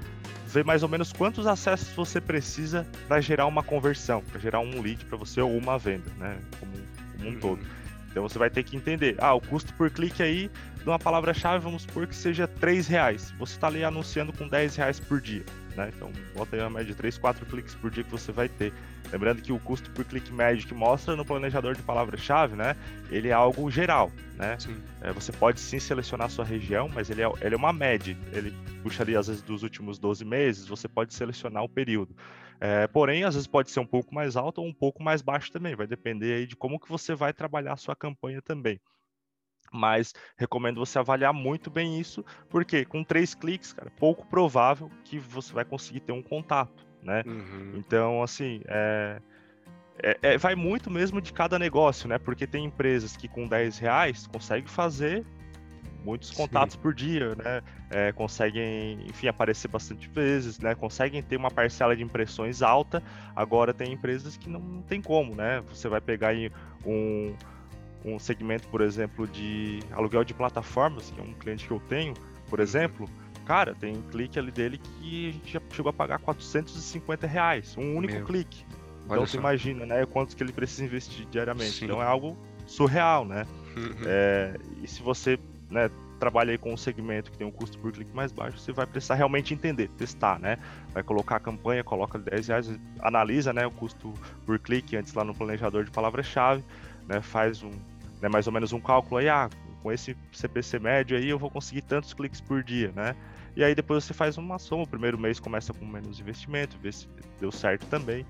ver 0.47 0.65
mais 0.65 0.83
ou 0.83 0.89
menos 0.89 1.13
quantos 1.13 1.47
acessos 1.47 1.89
você 1.95 2.21
precisa 2.21 2.87
para 3.07 3.21
gerar 3.21 3.47
uma 3.47 3.63
conversão, 3.63 4.23
para 4.23 4.39
gerar 4.39 4.61
um 4.61 4.83
lead 4.83 5.05
para 5.07 5.17
você 5.17 5.41
ou 5.41 5.57
uma 5.57 5.79
venda, 5.79 6.11
né? 6.19 6.39
Como, 6.61 6.73
como 7.17 7.29
um 7.29 7.33
uhum. 7.33 7.41
todo. 7.41 7.67
Então 8.11 8.29
você 8.29 8.39
vai 8.39 8.51
ter 8.51 8.63
que 8.63 8.77
entender, 8.77 9.15
ah, 9.19 9.35
o 9.35 9.41
custo 9.41 9.73
por 9.75 9.91
clique 9.91 10.23
aí 10.23 10.51
de 10.89 10.93
uma 10.93 10.99
palavra-chave, 10.99 11.63
vamos 11.63 11.83
supor 11.83 12.07
que 12.07 12.17
seja 12.17 12.49
3 12.49 12.89
reais. 12.89 13.31
Você 13.39 13.57
está 13.57 13.67
ali 13.67 13.85
anunciando 13.85 14.33
com 14.33 14.49
10 14.49 14.75
reais 14.77 14.99
por 14.99 15.21
dia. 15.21 15.45
Né? 15.77 15.93
Então, 15.95 16.11
bota 16.35 16.57
aí 16.57 16.63
uma 16.63 16.71
média 16.71 16.87
de 16.87 16.95
3, 16.95 17.19
4 17.19 17.45
cliques 17.45 17.75
por 17.75 17.91
dia 17.91 18.03
que 18.03 18.11
você 18.11 18.33
vai 18.33 18.49
ter. 18.49 18.73
Lembrando 19.13 19.43
que 19.43 19.53
o 19.53 19.59
custo 19.59 19.91
por 19.91 20.03
clique 20.07 20.33
médio 20.33 20.67
que 20.67 20.73
mostra 20.73 21.15
no 21.15 21.27
planejador 21.27 21.75
de 21.75 21.83
palavra-chave, 21.83 22.57
né? 22.57 22.75
Ele 23.11 23.29
é 23.29 23.33
algo 23.33 23.71
geral, 23.71 24.11
né? 24.37 24.57
É, 25.03 25.13
você 25.13 25.31
pode 25.31 25.61
sim 25.61 25.79
selecionar 25.79 26.27
a 26.27 26.31
sua 26.31 26.45
região, 26.45 26.89
mas 26.89 27.11
ele 27.11 27.21
é, 27.21 27.31
ele 27.43 27.55
é 27.55 27.59
uma 27.59 27.73
média. 27.73 28.17
Ele 28.33 28.55
puxa 28.83 29.03
ali, 29.03 29.15
às 29.15 29.27
vezes, 29.27 29.43
dos 29.43 29.63
últimos 29.63 29.99
12 29.99 30.25
meses, 30.25 30.67
você 30.67 30.89
pode 30.89 31.13
selecionar 31.13 31.63
o 31.65 31.69
período. 31.69 32.17
É, 32.61 32.87
porém, 32.87 33.25
às 33.25 33.35
vezes 33.35 33.47
pode 33.47 33.71
ser 33.71 33.81
um 33.81 33.87
pouco 33.87 34.15
mais 34.15 34.37
alto 34.37 34.63
ou 34.63 34.67
um 34.67 34.75
pouco 34.75 35.03
mais 35.03 35.21
baixo 35.21 35.53
também. 35.53 35.77
Vai 35.77 35.87
depender 35.87 36.33
aí 36.33 36.47
de 36.47 36.57
como 36.57 36.81
que 36.81 36.89
você 36.89 37.15
vai 37.15 37.35
trabalhar 37.35 37.75
a 37.75 37.77
sua 37.77 37.95
campanha 37.95 38.41
também 38.41 38.81
mas 39.73 40.15
recomendo 40.37 40.85
você 40.85 40.99
avaliar 40.99 41.33
muito 41.33 41.71
bem 41.71 41.99
isso, 41.99 42.25
porque 42.49 42.85
com 42.85 43.05
três 43.05 43.35
cliques, 43.35 43.73
cara, 43.73 43.91
pouco 43.99 44.27
provável 44.27 44.91
que 45.05 45.19
você 45.19 45.53
vai 45.53 45.65
conseguir 45.65 46.01
ter 46.01 46.13
um 46.13 46.23
contato, 46.23 46.87
né? 47.03 47.23
Uhum. 47.27 47.73
Então, 47.77 48.23
assim, 48.23 48.61
é, 48.67 49.21
é, 50.03 50.19
é, 50.23 50.39
vai 50.39 50.55
muito 50.55 50.91
mesmo 50.91 51.21
de 51.21 51.33
cada 51.33 51.59
negócio, 51.59 52.09
né? 52.09 52.19
Porque 52.19 52.47
tem 52.47 52.65
empresas 52.65 53.17
que 53.17 53.29
com 53.29 53.47
10 53.47 53.79
reais 53.79 54.27
conseguem 54.27 54.69
fazer 54.69 55.25
muitos 56.05 56.31
contatos 56.31 56.75
Sim. 56.75 56.81
por 56.81 56.95
dia, 56.95 57.35
né? 57.35 57.63
É, 57.91 58.13
conseguem, 58.13 59.05
enfim, 59.07 59.29
aparecer 59.29 59.69
bastante 59.69 60.09
vezes, 60.09 60.59
né? 60.59 60.75
Conseguem 60.75 61.23
ter 61.23 61.37
uma 61.37 61.51
parcela 61.51 61.97
de 61.97 62.03
impressões 62.03 62.63
alta. 62.63 63.03
Agora 63.35 63.75
tem 63.75 63.93
empresas 63.93 64.37
que 64.37 64.49
não 64.49 64.83
tem 64.83 65.03
como, 65.03 65.35
né? 65.35 65.63
Você 65.69 65.89
vai 65.89 66.01
pegar 66.01 66.29
aí 66.29 66.51
um 66.87 67.35
um 68.05 68.19
segmento, 68.19 68.69
por 68.69 68.81
exemplo, 68.81 69.27
de 69.27 69.81
aluguel 69.93 70.25
de 70.25 70.35
plataformas, 70.35 71.11
que 71.11 71.21
é 71.21 71.23
um 71.23 71.35
cliente 71.35 71.67
que 71.67 71.73
eu 71.73 71.81
tenho, 71.81 72.15
por 72.49 72.61
exemplo, 72.61 73.09
cara, 73.45 73.75
tem 73.75 73.97
um 73.97 74.03
clique 74.03 74.39
ali 74.39 74.51
dele 74.51 74.79
que 74.79 75.29
a 75.29 75.33
gente 75.33 75.53
já 75.53 75.61
chegou 75.71 75.91
a 75.91 75.93
pagar 75.93 76.19
450 76.19 77.27
reais, 77.27 77.77
um 77.77 77.97
único 77.97 78.15
Meu. 78.15 78.25
clique. 78.25 78.65
Então 79.07 79.27
você 79.27 79.39
imagina, 79.39 79.87
né, 79.87 80.05
quanto 80.05 80.37
que 80.37 80.43
ele 80.43 80.53
precisa 80.53 80.85
investir 80.85 81.27
diariamente. 81.31 81.73
Sim. 81.73 81.87
Então 81.87 82.03
é 82.03 82.05
algo 82.05 82.37
surreal, 82.67 83.25
né? 83.25 83.47
Uhum. 83.75 84.05
É, 84.05 84.55
e 84.83 84.87
se 84.87 85.03
você 85.03 85.39
né, 85.71 85.91
trabalha 86.19 86.51
aí 86.51 86.59
com 86.59 86.73
um 86.73 86.77
segmento 86.77 87.31
que 87.31 87.39
tem 87.39 87.47
um 87.47 87.51
custo 87.51 87.79
por 87.79 87.93
clique 87.93 88.15
mais 88.15 88.33
baixo, 88.33 88.59
você 88.59 88.73
vai 88.73 88.87
precisar 88.87 89.15
realmente 89.15 89.55
entender, 89.55 89.89
testar, 89.97 90.39
né? 90.39 90.59
Vai 90.93 91.03
colocar 91.03 91.37
a 91.37 91.41
campanha, 91.41 91.83
coloca 91.83 92.19
10 92.19 92.49
reais, 92.49 92.81
analisa 93.01 93.53
né, 93.53 93.67
o 93.67 93.71
custo 93.71 94.13
por 94.45 94.59
clique 94.59 94.97
antes 94.97 95.15
lá 95.15 95.25
no 95.25 95.35
planejador 95.35 95.85
de 95.85 95.91
palavra-chave, 95.91 96.63
né, 97.09 97.21
faz 97.21 97.63
um, 97.63 97.71
né, 98.21 98.29
mais 98.29 98.47
ou 98.47 98.53
menos 98.53 98.73
um 98.73 98.81
cálculo 98.81 99.19
aí, 99.19 99.29
ah, 99.29 99.49
com 99.83 99.93
esse 99.93 100.17
CPC 100.33 100.79
médio 100.79 101.17
aí 101.17 101.29
eu 101.29 101.39
vou 101.39 101.51
conseguir 101.51 101.83
tantos 101.83 102.13
cliques 102.13 102.41
por 102.41 102.63
dia, 102.63 102.93
né? 102.95 103.15
E 103.57 103.65
aí 103.65 103.75
depois 103.75 104.05
você 104.05 104.15
faz 104.15 104.37
uma 104.37 104.59
soma, 104.59 104.83
o 104.85 104.89
primeiro 104.89 105.19
mês 105.19 105.41
começa 105.41 105.73
com 105.73 105.85
menos 105.85 106.21
investimento, 106.21 106.77
vê 106.81 106.93
se 106.93 107.09
deu 107.41 107.51
certo 107.51 107.87
também. 107.87 108.27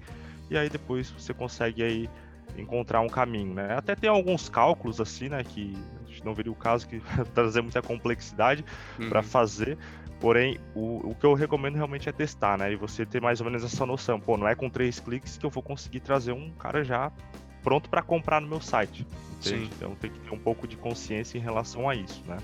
E 0.51 0.57
aí 0.57 0.69
depois 0.71 1.11
você 1.11 1.35
consegue 1.35 1.83
aí 1.83 2.09
encontrar 2.57 3.01
um 3.01 3.09
caminho, 3.09 3.55
né? 3.55 3.75
Até 3.77 3.95
tem 3.95 4.09
alguns 4.09 4.49
cálculos 4.49 5.01
assim, 5.01 5.29
né, 5.29 5.43
que 5.45 5.77
a 6.05 6.09
gente 6.09 6.25
não 6.25 6.35
veria 6.35 6.53
o 6.53 6.55
caso 6.55 6.88
que 6.88 7.01
trazer 7.35 7.61
muita 7.61 7.83
complexidade 7.83 8.64
uhum. 8.99 9.09
para 9.09 9.23
fazer, 9.23 9.77
Porém, 10.21 10.59
o, 10.75 11.11
o 11.11 11.14
que 11.14 11.25
eu 11.25 11.33
recomendo 11.33 11.77
realmente 11.77 12.09
é 12.09 12.12
testar, 12.12 12.59
né? 12.59 12.73
E 12.73 12.77
você 12.77 13.07
ter 13.07 13.21
mais 13.21 13.41
ou 13.41 13.47
menos 13.47 13.62
essa 13.62 13.87
noção. 13.87 14.19
Pô, 14.19 14.37
não 14.37 14.49
é 14.49 14.55
com 14.55 14.69
três 14.69 14.99
cliques 14.99 15.38
que 15.38 15.47
eu 15.47 15.51
vou 15.51 15.62
conseguir 15.62 16.01
trazer 16.01 16.33
um 16.33 16.51
cara 16.51 16.83
já 16.83 17.12
pronto 17.69 17.91
para 17.91 18.01
comprar 18.01 18.41
no 18.41 18.49
meu 18.49 18.63
site. 18.63 19.07
Entende? 19.39 19.67
Sim. 19.67 19.71
Então 19.77 19.95
tem 19.95 20.11
que 20.11 20.19
ter 20.21 20.35
um 20.35 20.39
pouco 20.39 20.67
de 20.67 20.75
consciência 20.75 21.37
em 21.37 21.41
relação 21.41 21.87
a 21.87 21.95
isso, 21.95 22.23
né? 22.27 22.39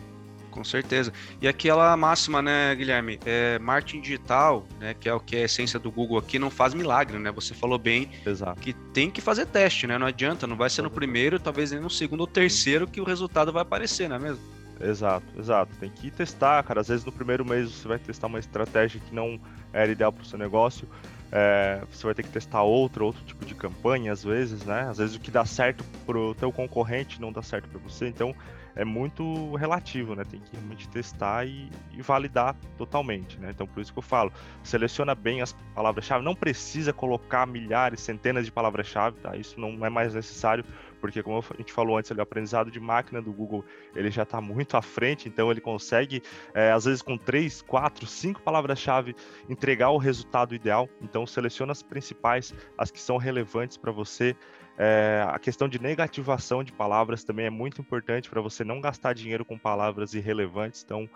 Com 0.50 0.62
certeza. 0.62 1.14
E 1.40 1.48
aquela 1.48 1.96
máxima, 1.96 2.42
né, 2.42 2.74
Guilherme? 2.74 3.18
É, 3.24 3.58
marketing 3.58 4.02
digital, 4.02 4.66
né, 4.78 4.92
que 4.92 5.08
é 5.08 5.14
o 5.14 5.18
que 5.18 5.34
é 5.36 5.40
a 5.40 5.44
essência 5.46 5.80
do 5.80 5.90
Google 5.90 6.18
aqui, 6.18 6.38
não 6.38 6.50
faz 6.50 6.74
milagre, 6.74 7.18
né? 7.18 7.32
Você 7.32 7.54
falou 7.54 7.78
bem 7.78 8.10
Exato. 8.24 8.60
que 8.60 8.74
tem 8.92 9.10
que 9.10 9.22
fazer 9.22 9.46
teste, 9.46 9.86
né? 9.86 9.96
Não 9.96 10.06
adianta, 10.06 10.46
não 10.46 10.56
vai 10.56 10.68
ser 10.68 10.82
no 10.82 10.90
primeiro, 10.90 11.40
talvez 11.40 11.72
nem 11.72 11.80
no 11.80 11.88
segundo 11.88 12.20
ou 12.20 12.26
terceiro 12.26 12.86
que 12.86 13.00
o 13.00 13.04
resultado 13.04 13.50
vai 13.50 13.62
aparecer, 13.62 14.10
não 14.10 14.16
é 14.16 14.18
mesmo? 14.18 14.44
Exato, 14.78 15.26
exato. 15.38 15.74
Tem 15.80 15.90
que 15.90 16.10
testar, 16.10 16.62
cara. 16.64 16.82
Às 16.82 16.88
vezes 16.88 17.04
no 17.04 17.12
primeiro 17.12 17.44
mês 17.44 17.70
você 17.70 17.88
vai 17.88 17.98
testar 17.98 18.26
uma 18.26 18.38
estratégia 18.38 19.00
que 19.00 19.14
não 19.14 19.40
era 19.72 19.90
ideal 19.90 20.12
para 20.12 20.22
o 20.22 20.26
seu 20.26 20.38
negócio. 20.38 20.86
É, 21.36 21.82
você 21.90 22.06
vai 22.06 22.14
ter 22.14 22.22
que 22.22 22.28
testar 22.28 22.62
outro, 22.62 23.06
outro 23.06 23.20
tipo 23.24 23.44
de 23.44 23.56
campanha, 23.56 24.12
às 24.12 24.22
vezes, 24.22 24.64
né? 24.64 24.82
Às 24.82 24.98
vezes 24.98 25.16
o 25.16 25.20
que 25.20 25.32
dá 25.32 25.44
certo 25.44 25.82
pro 26.06 26.32
teu 26.36 26.52
concorrente 26.52 27.20
não 27.20 27.32
dá 27.32 27.42
certo 27.42 27.68
para 27.68 27.80
você. 27.80 28.06
Então 28.06 28.32
é 28.76 28.84
muito 28.84 29.56
relativo, 29.56 30.14
né? 30.14 30.22
Tem 30.22 30.38
que 30.38 30.52
realmente 30.52 30.88
testar 30.88 31.44
e, 31.44 31.68
e, 31.92 32.00
validar 32.02 32.54
totalmente, 32.78 33.36
né? 33.40 33.50
Então 33.50 33.66
por 33.66 33.80
isso 33.80 33.92
que 33.92 33.98
eu 33.98 34.02
falo, 34.02 34.32
seleciona 34.62 35.12
bem 35.12 35.42
as 35.42 35.52
palavras-chave. 35.74 36.24
Não 36.24 36.36
precisa 36.36 36.92
colocar 36.92 37.46
milhares, 37.46 38.00
centenas 38.00 38.44
de 38.44 38.52
palavras-chave, 38.52 39.18
tá? 39.18 39.36
Isso 39.36 39.58
não 39.58 39.84
é 39.84 39.90
mais 39.90 40.14
necessário 40.14 40.64
porque 41.04 41.22
como 41.22 41.38
a 41.38 41.56
gente 41.58 41.70
falou 41.70 41.98
antes, 41.98 42.10
o 42.10 42.18
aprendizado 42.18 42.70
de 42.70 42.80
máquina 42.80 43.20
do 43.20 43.30
Google 43.30 43.62
ele 43.94 44.10
já 44.10 44.22
está 44.22 44.40
muito 44.40 44.74
à 44.74 44.80
frente, 44.80 45.28
então 45.28 45.50
ele 45.50 45.60
consegue, 45.60 46.22
é, 46.54 46.72
às 46.72 46.86
vezes 46.86 47.02
com 47.02 47.18
três, 47.18 47.60
quatro, 47.60 48.06
cinco 48.06 48.40
palavras-chave, 48.40 49.14
entregar 49.46 49.90
o 49.90 49.98
resultado 49.98 50.54
ideal. 50.54 50.88
Então 51.02 51.26
seleciona 51.26 51.72
as 51.72 51.82
principais, 51.82 52.54
as 52.78 52.90
que 52.90 52.98
são 52.98 53.18
relevantes 53.18 53.76
para 53.76 53.92
você. 53.92 54.34
É, 54.78 55.22
a 55.28 55.38
questão 55.38 55.68
de 55.68 55.78
negativação 55.78 56.64
de 56.64 56.72
palavras 56.72 57.22
também 57.22 57.44
é 57.44 57.50
muito 57.50 57.82
importante 57.82 58.30
para 58.30 58.40
você 58.40 58.64
não 58.64 58.80
gastar 58.80 59.12
dinheiro 59.12 59.44
com 59.44 59.58
palavras 59.58 60.14
irrelevantes. 60.14 60.82
Então, 60.82 61.06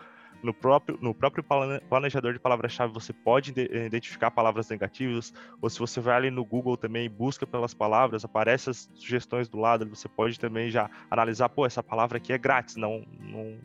no 0.42 0.55
próprio, 0.55 0.98
no 1.01 1.14
próprio 1.14 1.44
planejador 1.88 2.33
de 2.33 2.38
palavra-chave 2.38 2.92
você 2.92 3.12
pode 3.12 3.53
identificar 3.59 4.31
palavras 4.31 4.68
negativas, 4.68 5.33
ou 5.61 5.68
se 5.68 5.79
você 5.79 6.01
vai 6.01 6.16
ali 6.16 6.31
no 6.31 6.44
Google 6.44 6.77
também 6.77 7.07
e 7.07 7.09
busca 7.09 7.46
pelas 7.46 7.74
palavras, 7.74 8.24
aparecem 8.24 8.70
as 8.70 8.90
sugestões 8.94 9.48
do 9.48 9.59
lado, 9.59 9.88
você 9.88 10.09
pode 10.09 10.38
também 10.38 10.70
já 10.70 10.88
analisar, 11.11 11.48
pô, 11.48 11.66
essa 11.66 11.83
palavra 11.83 12.18
aqui 12.18 12.33
é 12.33 12.38
grátis, 12.38 12.77
não, 12.77 13.05
não, 13.20 13.59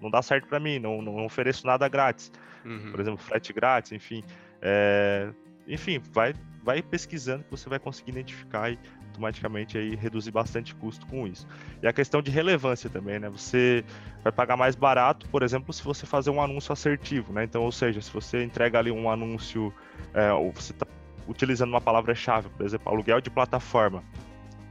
não 0.00 0.10
dá 0.10 0.22
certo 0.22 0.48
para 0.48 0.58
mim, 0.58 0.78
não, 0.78 1.02
não 1.02 1.24
ofereço 1.24 1.66
nada 1.66 1.88
grátis. 1.88 2.32
Uhum. 2.64 2.90
Por 2.90 3.00
exemplo, 3.00 3.18
frete 3.18 3.52
grátis, 3.52 3.92
enfim. 3.92 4.24
É, 4.62 5.30
enfim, 5.66 6.00
vai, 6.12 6.34
vai 6.62 6.82
pesquisando 6.82 7.44
que 7.44 7.50
você 7.50 7.68
vai 7.68 7.78
conseguir 7.78 8.12
identificar 8.12 8.70
e 8.70 8.78
automaticamente 9.14 9.78
aí 9.78 9.94
reduzir 9.94 10.30
bastante 10.30 10.74
custo 10.74 11.06
com 11.06 11.26
isso. 11.26 11.46
E 11.82 11.86
a 11.86 11.92
questão 11.92 12.20
de 12.20 12.30
relevância 12.30 12.90
também, 12.90 13.18
né? 13.18 13.28
Você 13.30 13.84
vai 14.22 14.32
pagar 14.32 14.56
mais 14.56 14.74
barato, 14.74 15.28
por 15.28 15.42
exemplo, 15.42 15.72
se 15.72 15.82
você 15.82 16.04
fazer 16.04 16.30
um 16.30 16.40
anúncio 16.40 16.72
assertivo, 16.72 17.32
né? 17.32 17.44
Então, 17.44 17.62
ou 17.62 17.72
seja, 17.72 18.00
se 18.00 18.12
você 18.12 18.44
entrega 18.44 18.78
ali 18.78 18.90
um 18.90 19.08
anúncio, 19.08 19.72
é, 20.12 20.32
ou 20.32 20.52
você 20.52 20.72
está 20.72 20.86
utilizando 21.28 21.70
uma 21.70 21.80
palavra-chave, 21.80 22.48
por 22.50 22.66
exemplo, 22.66 22.92
aluguel 22.92 23.20
de 23.20 23.30
plataforma. 23.30 24.02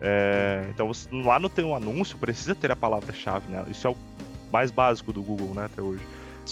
É, 0.02 0.66
então, 0.70 0.88
você, 0.88 1.10
lá 1.12 1.40
no 1.40 1.50
teu 1.50 1.74
anúncio 1.74 2.18
precisa 2.18 2.54
ter 2.54 2.72
a 2.72 2.76
palavra-chave, 2.76 3.50
né? 3.50 3.64
Isso 3.70 3.88
é 3.88 3.90
o 3.90 3.96
mais 4.52 4.70
básico 4.70 5.12
do 5.14 5.24
Google, 5.24 5.56
né, 5.56 5.66
até 5.66 5.82
hoje. 5.82 6.04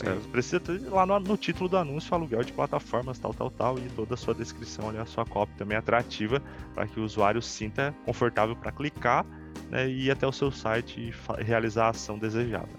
É, 0.03 0.15
precisa 0.31 0.59
ter 0.59 0.79
lá 0.89 1.05
no, 1.05 1.19
no, 1.19 1.37
título 1.37 1.67
do 1.67 1.77
anúncio 1.77 2.13
aluguel 2.13 2.43
de 2.43 2.53
plataformas, 2.53 3.19
tal, 3.19 3.33
tal, 3.33 3.51
tal, 3.51 3.77
e 3.77 3.81
toda 3.89 4.13
a 4.13 4.17
sua 4.17 4.33
descrição 4.33 4.87
ali, 4.87 4.97
a 4.97 5.05
sua 5.05 5.25
cópia 5.25 5.53
também 5.57 5.77
atrativa, 5.77 6.41
para 6.73 6.87
que 6.87 6.99
o 6.99 7.03
usuário 7.03 7.41
sinta 7.41 7.93
confortável 8.05 8.55
para 8.55 8.71
clicar 8.71 9.25
né, 9.69 9.89
e 9.89 10.05
ir 10.05 10.11
até 10.11 10.25
o 10.25 10.31
seu 10.31 10.49
site 10.49 10.99
e 10.99 11.43
realizar 11.43 11.87
a 11.87 11.89
ação 11.89 12.17
desejada. 12.17 12.69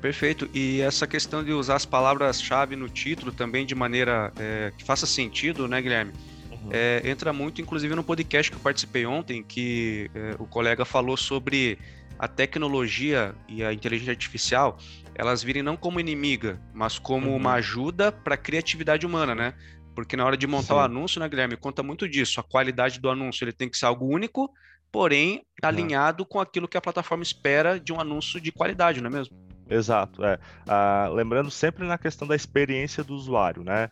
Perfeito. 0.00 0.48
E 0.54 0.80
essa 0.80 1.06
questão 1.06 1.44
de 1.44 1.52
usar 1.52 1.76
as 1.76 1.84
palavras-chave 1.84 2.74
no 2.74 2.88
título 2.88 3.32
também 3.32 3.66
de 3.66 3.74
maneira 3.74 4.32
é, 4.38 4.72
que 4.76 4.82
faça 4.82 5.06
sentido, 5.06 5.68
né, 5.68 5.80
Guilherme? 5.82 6.12
Uhum. 6.50 6.70
É, 6.72 7.02
entra 7.04 7.32
muito, 7.32 7.60
inclusive, 7.60 7.94
no 7.94 8.02
podcast 8.02 8.50
que 8.50 8.56
eu 8.56 8.62
participei 8.62 9.04
ontem, 9.04 9.42
que 9.42 10.10
é, 10.14 10.36
o 10.38 10.46
colega 10.46 10.86
falou 10.86 11.16
sobre 11.18 11.78
a 12.18 12.26
tecnologia 12.28 13.34
e 13.48 13.62
a 13.62 13.72
inteligência 13.72 14.12
artificial 14.12 14.78
elas 15.20 15.42
virem 15.42 15.62
não 15.62 15.76
como 15.76 16.00
inimiga, 16.00 16.58
mas 16.72 16.98
como 16.98 17.28
uhum. 17.28 17.36
uma 17.36 17.52
ajuda 17.52 18.10
para 18.10 18.36
a 18.36 18.38
criatividade 18.38 19.04
humana, 19.04 19.34
né? 19.34 19.52
Porque 19.94 20.16
na 20.16 20.24
hora 20.24 20.34
de 20.34 20.46
montar 20.46 20.76
o 20.76 20.78
anúncio, 20.80 21.20
né, 21.20 21.28
Guilherme, 21.28 21.58
conta 21.58 21.82
muito 21.82 22.08
disso. 22.08 22.40
A 22.40 22.42
qualidade 22.42 22.98
do 22.98 23.10
anúncio 23.10 23.44
ele 23.44 23.52
tem 23.52 23.68
que 23.68 23.76
ser 23.76 23.84
algo 23.84 24.06
único, 24.06 24.50
porém 24.90 25.34
uhum. 25.34 25.68
alinhado 25.68 26.24
com 26.24 26.40
aquilo 26.40 26.66
que 26.66 26.78
a 26.78 26.80
plataforma 26.80 27.22
espera 27.22 27.78
de 27.78 27.92
um 27.92 28.00
anúncio 28.00 28.40
de 28.40 28.50
qualidade, 28.50 29.02
não 29.02 29.10
é 29.10 29.12
mesmo? 29.12 29.36
Exato, 29.68 30.24
é. 30.24 30.38
Ah, 30.66 31.10
lembrando 31.12 31.50
sempre 31.50 31.86
na 31.86 31.98
questão 31.98 32.26
da 32.26 32.34
experiência 32.34 33.04
do 33.04 33.14
usuário, 33.14 33.62
né? 33.62 33.90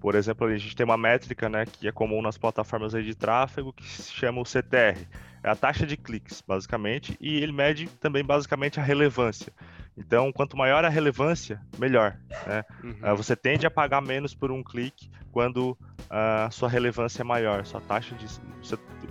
Por 0.00 0.14
exemplo, 0.14 0.46
a 0.46 0.56
gente 0.56 0.76
tem 0.76 0.84
uma 0.84 0.96
métrica, 0.96 1.48
né, 1.48 1.64
que 1.66 1.88
é 1.88 1.92
comum 1.92 2.22
nas 2.22 2.38
plataformas 2.38 2.92
de 2.92 3.14
tráfego, 3.16 3.72
que 3.72 3.84
se 3.84 4.12
chama 4.12 4.40
o 4.40 4.44
CTR. 4.44 5.08
É 5.42 5.50
a 5.50 5.56
taxa 5.56 5.84
de 5.84 5.96
cliques, 5.96 6.40
basicamente, 6.46 7.16
e 7.20 7.42
ele 7.42 7.50
mede 7.50 7.88
também 8.00 8.24
basicamente 8.24 8.78
a 8.78 8.82
relevância. 8.82 9.52
Então, 9.98 10.32
quanto 10.32 10.56
maior 10.56 10.84
a 10.84 10.88
relevância, 10.88 11.60
melhor. 11.78 12.16
Né? 12.46 12.64
Uhum. 12.84 13.12
Uh, 13.12 13.16
você 13.16 13.34
tende 13.34 13.66
a 13.66 13.70
pagar 13.70 14.00
menos 14.00 14.34
por 14.34 14.52
um 14.52 14.62
clique 14.62 15.10
quando 15.32 15.76
a 16.08 16.46
uh, 16.48 16.52
sua 16.54 16.68
relevância 16.68 17.22
é 17.22 17.24
maior, 17.24 17.66
sua 17.66 17.80
taxa 17.80 18.14
de 18.14 18.26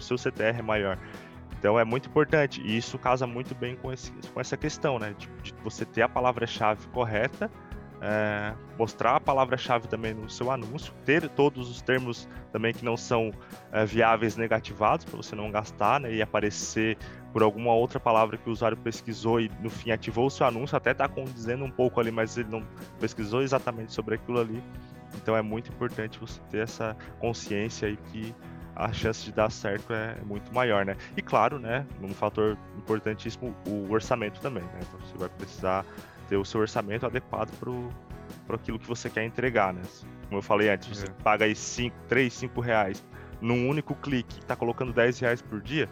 seu 0.04 0.18
CTR 0.18 0.60
é 0.60 0.62
maior. 0.62 0.98
Então 1.60 1.78
é 1.80 1.84
muito 1.84 2.08
importante 2.08 2.62
e 2.62 2.78
isso 2.78 2.98
casa 2.98 3.28
muito 3.28 3.54
bem 3.54 3.76
com, 3.76 3.92
esse, 3.92 4.12
com 4.34 4.40
essa 4.40 4.56
questão, 4.56 4.98
né? 4.98 5.14
De, 5.18 5.28
de 5.42 5.54
você 5.64 5.86
ter 5.86 6.04
a 6.04 6.10
palavra-chave 6.10 6.88
correta 6.88 7.52
é, 8.02 8.54
mostrar 8.78 9.16
a 9.16 9.20
palavra-chave 9.20 9.88
também 9.88 10.14
no 10.14 10.30
seu 10.30 10.52
anúncio, 10.52 10.94
ter 11.06 11.28
todos 11.30 11.70
os 11.70 11.82
termos 11.82 12.28
também 12.52 12.74
que 12.74 12.86
não 12.86 12.96
são 12.96 13.32
é, 13.72 13.86
viáveis 13.86 14.36
negativados 14.36 15.06
para 15.06 15.18
você 15.18 15.36
não 15.36 15.52
gastar 15.52 16.00
né, 16.00 16.14
e 16.14 16.22
aparecer 16.22 16.98
por 17.34 17.42
alguma 17.44 17.74
outra 17.74 18.00
palavra 18.00 18.38
que 18.38 18.50
o 18.50 18.52
usuário 18.52 18.78
pesquisou 18.78 19.40
e 19.40 19.52
no 19.62 19.70
fim 19.70 19.92
ativou 19.92 20.28
o 20.28 20.30
seu 20.30 20.46
anúncio, 20.46 20.76
até 20.76 20.92
está 20.92 21.08
condizendo 21.08 21.64
um 21.66 21.72
pouco 21.72 22.00
ali, 22.00 22.12
mas 22.12 22.38
ele 22.38 22.50
não 22.50 22.64
pesquisou 23.00 23.42
exatamente 23.42 23.94
sobre 23.94 24.16
aquilo 24.16 24.40
ali. 24.40 24.64
Então 25.16 25.36
é 25.36 25.42
muito 25.42 25.72
importante 25.72 26.20
você 26.20 26.40
ter 26.50 26.60
essa 26.60 26.96
consciência 27.20 27.88
aí 27.88 27.98
que 28.12 28.34
a 28.76 28.94
chance 28.94 29.24
de 29.24 29.32
dar 29.32 29.50
certo 29.50 29.92
é 29.92 30.16
muito 30.24 30.54
maior, 30.54 30.86
né? 30.86 30.96
E 31.16 31.22
claro, 31.22 31.58
né, 31.58 31.86
um 32.02 32.14
fator 32.14 32.56
importantíssimo, 32.78 33.56
o 33.68 33.92
orçamento 33.92 34.40
também, 34.40 34.64
né? 34.64 34.80
Então 34.82 35.00
você 35.00 35.18
vai 35.18 35.30
precisar 35.30 35.84
ter 36.28 36.38
o 36.38 36.46
seu 36.46 36.62
orçamento 36.62 37.06
adequado 37.06 37.52
para 38.46 38.56
aquilo 38.56 38.80
que 38.80 38.88
você 38.88 39.10
quer 39.10 39.26
entregar, 39.26 39.74
né? 39.74 39.82
Como 40.28 40.40
eu 40.40 40.42
falei 40.42 40.70
antes, 40.70 40.88
você 40.88 41.06
é. 41.06 41.10
paga 41.24 41.46
aí 41.46 41.56
5, 41.56 41.96
3, 42.08 42.34
5 42.34 42.62
reais 42.62 43.04
num 43.42 43.70
único 43.70 43.96
clique 43.96 44.38
e 44.38 44.40
está 44.40 44.56
colocando 44.56 44.92
10 44.92 45.20
reais 45.20 45.42
por 45.42 45.62
dia, 45.62 45.90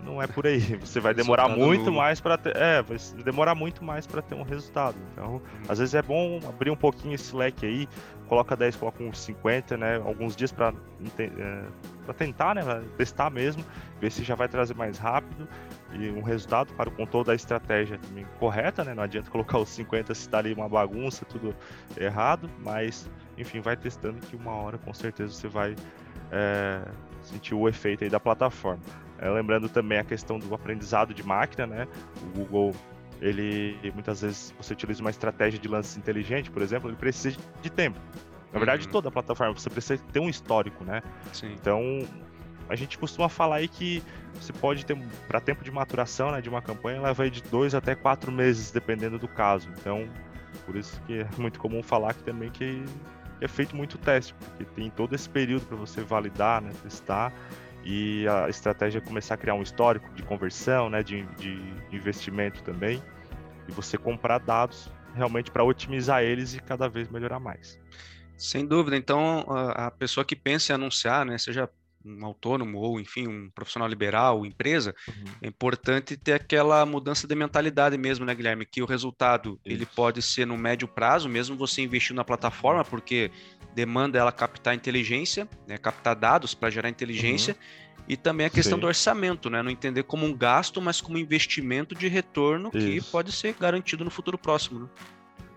não 0.00 0.22
é 0.22 0.26
por 0.26 0.46
aí. 0.46 0.60
Você 0.80 1.00
vai 1.00 1.12
demorar 1.12 1.48
muito 1.48 1.90
mais 1.90 2.20
para 2.20 2.38
ter, 2.38 2.56
é, 2.56 2.82
vai 2.82 2.96
demorar 3.24 3.54
muito 3.54 3.84
mais 3.84 4.06
para 4.06 4.22
ter 4.22 4.34
um 4.34 4.42
resultado. 4.42 4.96
Então, 5.12 5.36
hum. 5.36 5.40
às 5.68 5.78
vezes 5.78 5.94
é 5.94 6.02
bom 6.02 6.40
abrir 6.48 6.70
um 6.70 6.76
pouquinho 6.76 7.14
esse 7.14 7.34
leque 7.34 7.66
aí, 7.66 7.88
coloca 8.28 8.56
10, 8.56 8.76
coloca 8.76 9.02
uns 9.02 9.20
50, 9.20 9.76
né, 9.76 9.96
alguns 9.96 10.36
dias 10.36 10.52
para 10.52 10.72
é, 11.18 11.64
para 12.04 12.14
tentar, 12.14 12.54
né, 12.54 12.62
testar 12.96 13.30
mesmo, 13.30 13.64
ver 14.00 14.10
se 14.10 14.22
já 14.22 14.34
vai 14.34 14.48
trazer 14.48 14.74
mais 14.74 14.98
rápido 14.98 15.48
e 15.92 16.10
um 16.10 16.22
resultado 16.22 16.72
para 16.74 16.90
com 16.90 17.04
toda 17.04 17.32
a 17.32 17.34
estratégia 17.34 17.98
também 17.98 18.26
correta, 18.38 18.84
né? 18.84 18.94
Não 18.94 19.02
adianta 19.02 19.28
colocar 19.32 19.58
os 19.58 19.68
50 19.70 20.14
se 20.14 20.22
está 20.22 20.38
ali 20.38 20.52
uma 20.54 20.68
bagunça, 20.68 21.24
tudo 21.24 21.54
errado, 21.96 22.48
mas 22.60 23.10
enfim, 23.36 23.60
vai 23.60 23.76
testando 23.76 24.18
que 24.26 24.36
uma 24.36 24.52
hora 24.52 24.78
com 24.78 24.92
certeza 24.92 25.32
você 25.32 25.48
vai 25.48 25.74
é, 26.30 26.82
sentir 27.22 27.54
o 27.54 27.68
efeito 27.68 28.04
aí 28.04 28.10
da 28.10 28.20
plataforma. 28.20 28.82
É, 29.18 29.28
lembrando 29.28 29.68
também 29.68 29.98
a 29.98 30.04
questão 30.04 30.38
do 30.38 30.54
aprendizado 30.54 31.12
de 31.12 31.22
máquina, 31.22 31.66
né? 31.66 31.88
O 32.22 32.38
Google, 32.38 32.74
ele 33.20 33.78
muitas 33.92 34.22
vezes 34.22 34.54
você 34.56 34.72
utiliza 34.72 35.00
uma 35.00 35.10
estratégia 35.10 35.58
de 35.58 35.68
lance 35.68 35.98
inteligente, 35.98 36.50
por 36.50 36.62
exemplo, 36.62 36.88
ele 36.88 36.96
precisa 36.96 37.36
de 37.62 37.70
tempo. 37.70 37.98
Na 38.52 38.58
verdade, 38.58 38.86
uhum. 38.86 38.92
toda 38.92 39.08
a 39.08 39.12
plataforma 39.12 39.52
você 39.52 39.68
precisa 39.68 40.02
ter 40.12 40.20
um 40.20 40.28
histórico, 40.28 40.84
né? 40.84 41.02
Sim. 41.32 41.52
Então, 41.52 42.00
a 42.68 42.74
gente 42.74 42.96
costuma 42.98 43.28
falar 43.28 43.56
aí 43.56 43.68
que 43.68 44.02
você 44.34 44.52
pode 44.52 44.86
ter, 44.86 44.96
para 45.26 45.40
tempo 45.40 45.64
de 45.64 45.70
maturação 45.70 46.30
né, 46.30 46.40
de 46.40 46.48
uma 46.48 46.62
campanha, 46.62 47.00
leva 47.00 47.22
aí 47.24 47.30
de 47.30 47.42
dois 47.42 47.74
até 47.74 47.94
quatro 47.94 48.30
meses, 48.30 48.70
dependendo 48.70 49.18
do 49.18 49.28
caso. 49.28 49.68
Então, 49.78 50.08
por 50.64 50.76
isso 50.76 51.00
que 51.06 51.20
é 51.20 51.28
muito 51.36 51.58
comum 51.58 51.82
falar 51.82 52.14
que 52.14 52.22
também 52.22 52.50
que 52.50 52.84
é 53.40 53.48
feito 53.48 53.76
muito 53.76 53.98
teste, 53.98 54.34
porque 54.34 54.64
tem 54.64 54.90
todo 54.90 55.14
esse 55.14 55.28
período 55.28 55.66
para 55.66 55.76
você 55.76 56.02
validar, 56.02 56.60
né, 56.60 56.72
testar 56.82 57.32
e 57.84 58.26
a 58.28 58.48
estratégia 58.48 58.98
é 58.98 59.00
começar 59.00 59.34
a 59.34 59.36
criar 59.36 59.54
um 59.54 59.62
histórico 59.62 60.12
de 60.14 60.22
conversão, 60.22 60.90
né, 60.90 61.02
de, 61.02 61.22
de 61.36 61.60
investimento 61.92 62.62
também, 62.62 63.02
e 63.68 63.72
você 63.72 63.96
comprar 63.96 64.38
dados 64.38 64.90
realmente 65.14 65.50
para 65.50 65.64
otimizar 65.64 66.22
eles 66.22 66.54
e 66.54 66.60
cada 66.60 66.88
vez 66.88 67.08
melhorar 67.08 67.40
mais. 67.40 67.78
Sem 68.36 68.66
dúvida. 68.66 68.96
Então, 68.96 69.44
a 69.48 69.90
pessoa 69.90 70.24
que 70.24 70.36
pensa 70.36 70.72
em 70.72 70.74
anunciar, 70.74 71.26
né, 71.26 71.38
seja 71.38 71.68
um 72.08 72.24
autônomo 72.24 72.78
ou, 72.78 72.98
enfim, 72.98 73.26
um 73.26 73.50
profissional 73.50 73.88
liberal, 73.88 74.46
empresa, 74.46 74.94
uhum. 75.06 75.24
é 75.42 75.48
importante 75.48 76.16
ter 76.16 76.32
aquela 76.32 76.84
mudança 76.86 77.26
de 77.26 77.34
mentalidade 77.34 77.98
mesmo, 77.98 78.24
né, 78.24 78.34
Guilherme? 78.34 78.64
Que 78.64 78.82
o 78.82 78.86
resultado 78.86 79.60
Isso. 79.64 79.74
ele 79.74 79.86
pode 79.86 80.22
ser 80.22 80.46
no 80.46 80.56
médio 80.56 80.88
prazo, 80.88 81.28
mesmo 81.28 81.56
você 81.56 81.82
investir 81.82 82.16
na 82.16 82.24
plataforma, 82.24 82.84
porque 82.84 83.30
demanda 83.74 84.18
ela 84.18 84.32
captar 84.32 84.74
inteligência, 84.74 85.48
né, 85.66 85.76
captar 85.76 86.16
dados 86.16 86.54
para 86.54 86.70
gerar 86.70 86.88
inteligência. 86.88 87.54
Uhum. 87.54 87.88
E 88.08 88.16
também 88.16 88.46
a 88.46 88.50
questão 88.50 88.78
Sim. 88.78 88.80
do 88.80 88.86
orçamento, 88.86 89.50
né? 89.50 89.62
Não 89.62 89.70
entender 89.70 90.02
como 90.02 90.24
um 90.24 90.34
gasto, 90.34 90.80
mas 90.80 90.98
como 90.98 91.18
investimento 91.18 91.94
de 91.94 92.08
retorno 92.08 92.70
Isso. 92.72 92.86
que 92.86 93.10
pode 93.10 93.30
ser 93.30 93.54
garantido 93.60 94.02
no 94.02 94.10
futuro 94.10 94.38
próximo. 94.38 94.80
Né? 94.80 94.88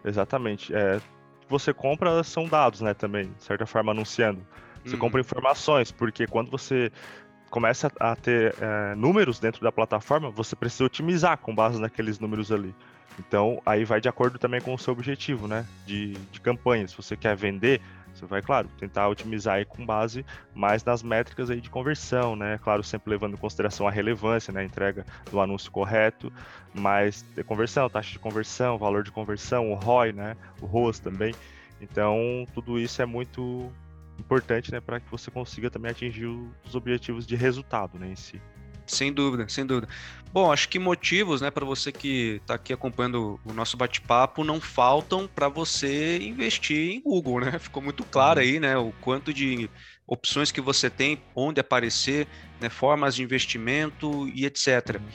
Exatamente. 0.04 0.74
É, 0.76 1.00
você 1.48 1.74
compra 1.74 2.24
são 2.24 2.46
dados, 2.46 2.82
né? 2.82 2.94
Também, 2.94 3.32
de 3.32 3.44
certa 3.44 3.66
forma, 3.66 3.92
anunciando. 3.92 4.46
Você 4.84 4.96
uhum. 4.96 5.00
compra 5.00 5.22
informações, 5.22 5.92
porque 5.92 6.28
quando 6.28 6.50
você 6.50 6.92
começa 7.50 7.92
a 8.00 8.16
ter 8.16 8.56
é, 8.60 8.96
números 8.96 9.40
dentro 9.40 9.62
da 9.62 9.72
plataforma, 9.72 10.30
você 10.30 10.56
precisa 10.56 10.86
otimizar 10.86 11.38
com 11.38 11.54
base 11.54 11.80
naqueles 11.80 12.18
números 12.18 12.52
ali. 12.52 12.74
Então, 13.20 13.62
aí 13.66 13.84
vai 13.84 14.00
de 14.00 14.08
acordo 14.08 14.40
também 14.40 14.62
com 14.62 14.74
o 14.74 14.78
seu 14.78 14.94
objetivo, 14.94 15.48
né? 15.48 15.66
De, 15.86 16.14
de 16.14 16.40
campanha. 16.40 16.88
Se 16.88 16.96
você 16.96 17.16
quer 17.16 17.36
vender, 17.36 17.82
você 18.14 18.26
vai, 18.26 18.42
claro, 18.42 18.70
tentar 18.80 19.08
otimizar 19.10 19.56
aí 19.56 19.66
com 19.66 19.86
base 19.86 20.26
mais 20.54 20.84
nas 20.84 21.04
métricas 21.04 21.50
aí 21.50 21.60
de 21.60 21.70
conversão, 21.70 22.36
né? 22.36 22.58
Claro, 22.64 22.84
sempre 22.84 23.10
levando 23.12 23.34
em 23.34 23.38
consideração 23.38 23.88
a 23.88 23.92
relevância, 23.92 24.52
né? 24.54 24.62
A 24.62 24.64
entrega 24.64 25.06
do 25.30 25.40
anúncio 25.40 25.72
correto, 25.72 26.32
mas 26.74 27.26
conversão, 27.46 27.90
taxa 27.90 28.12
de 28.12 28.20
conversão, 28.20 28.78
valor 28.78 29.04
de 29.04 29.12
conversão, 29.12 29.72
o 29.72 29.76
ROI, 29.76 30.14
né? 30.14 30.38
O 30.62 30.66
ROS 30.66 31.00
também. 31.00 31.36
Então, 31.82 32.46
tudo 32.54 32.80
isso 32.80 33.02
é 33.02 33.06
muito 33.06 33.72
importante, 34.20 34.72
né, 34.72 34.80
para 34.80 35.00
que 35.00 35.10
você 35.10 35.30
consiga 35.32 35.70
também 35.70 35.92
atingir 35.92 36.26
os 36.26 36.76
objetivos 36.76 37.26
de 37.26 37.36
resultado, 37.36 37.98
né, 37.98 38.10
em 38.12 38.16
si. 38.16 38.42
Sem 38.88 39.14
dúvida, 39.14 39.48
sem 39.48 39.66
dúvida. 39.66 39.88
Bom, 40.34 40.52
acho 40.52 40.68
que 40.68 40.80
motivos, 40.80 41.42
né, 41.42 41.50
para 41.50 41.66
você 41.66 41.92
que 41.92 42.40
está 42.42 42.56
aqui 42.56 42.74
acompanhando 42.74 43.40
o 43.46 43.54
nosso 43.54 43.78
bate-papo 43.78 44.44
não 44.44 44.60
faltam 44.60 45.28
para 45.28 45.48
você 45.48 46.18
investir 46.20 46.96
em 46.96 47.02
Google, 47.02 47.42
né? 47.42 47.58
Ficou 47.60 47.82
muito 47.82 48.04
claro 48.04 48.40
uhum. 48.40 48.46
aí, 48.46 48.60
né, 48.60 48.78
o 48.78 48.92
quanto 49.02 49.34
de 49.34 49.70
opções 50.06 50.52
que 50.52 50.60
você 50.60 50.90
tem, 50.90 51.22
onde 51.36 51.62
aparecer, 51.62 52.28
né, 52.60 52.70
formas 52.70 53.16
de 53.16 53.24
investimento 53.24 54.28
e 54.30 54.46
etc. 54.46 55.00
Uhum. 55.00 55.08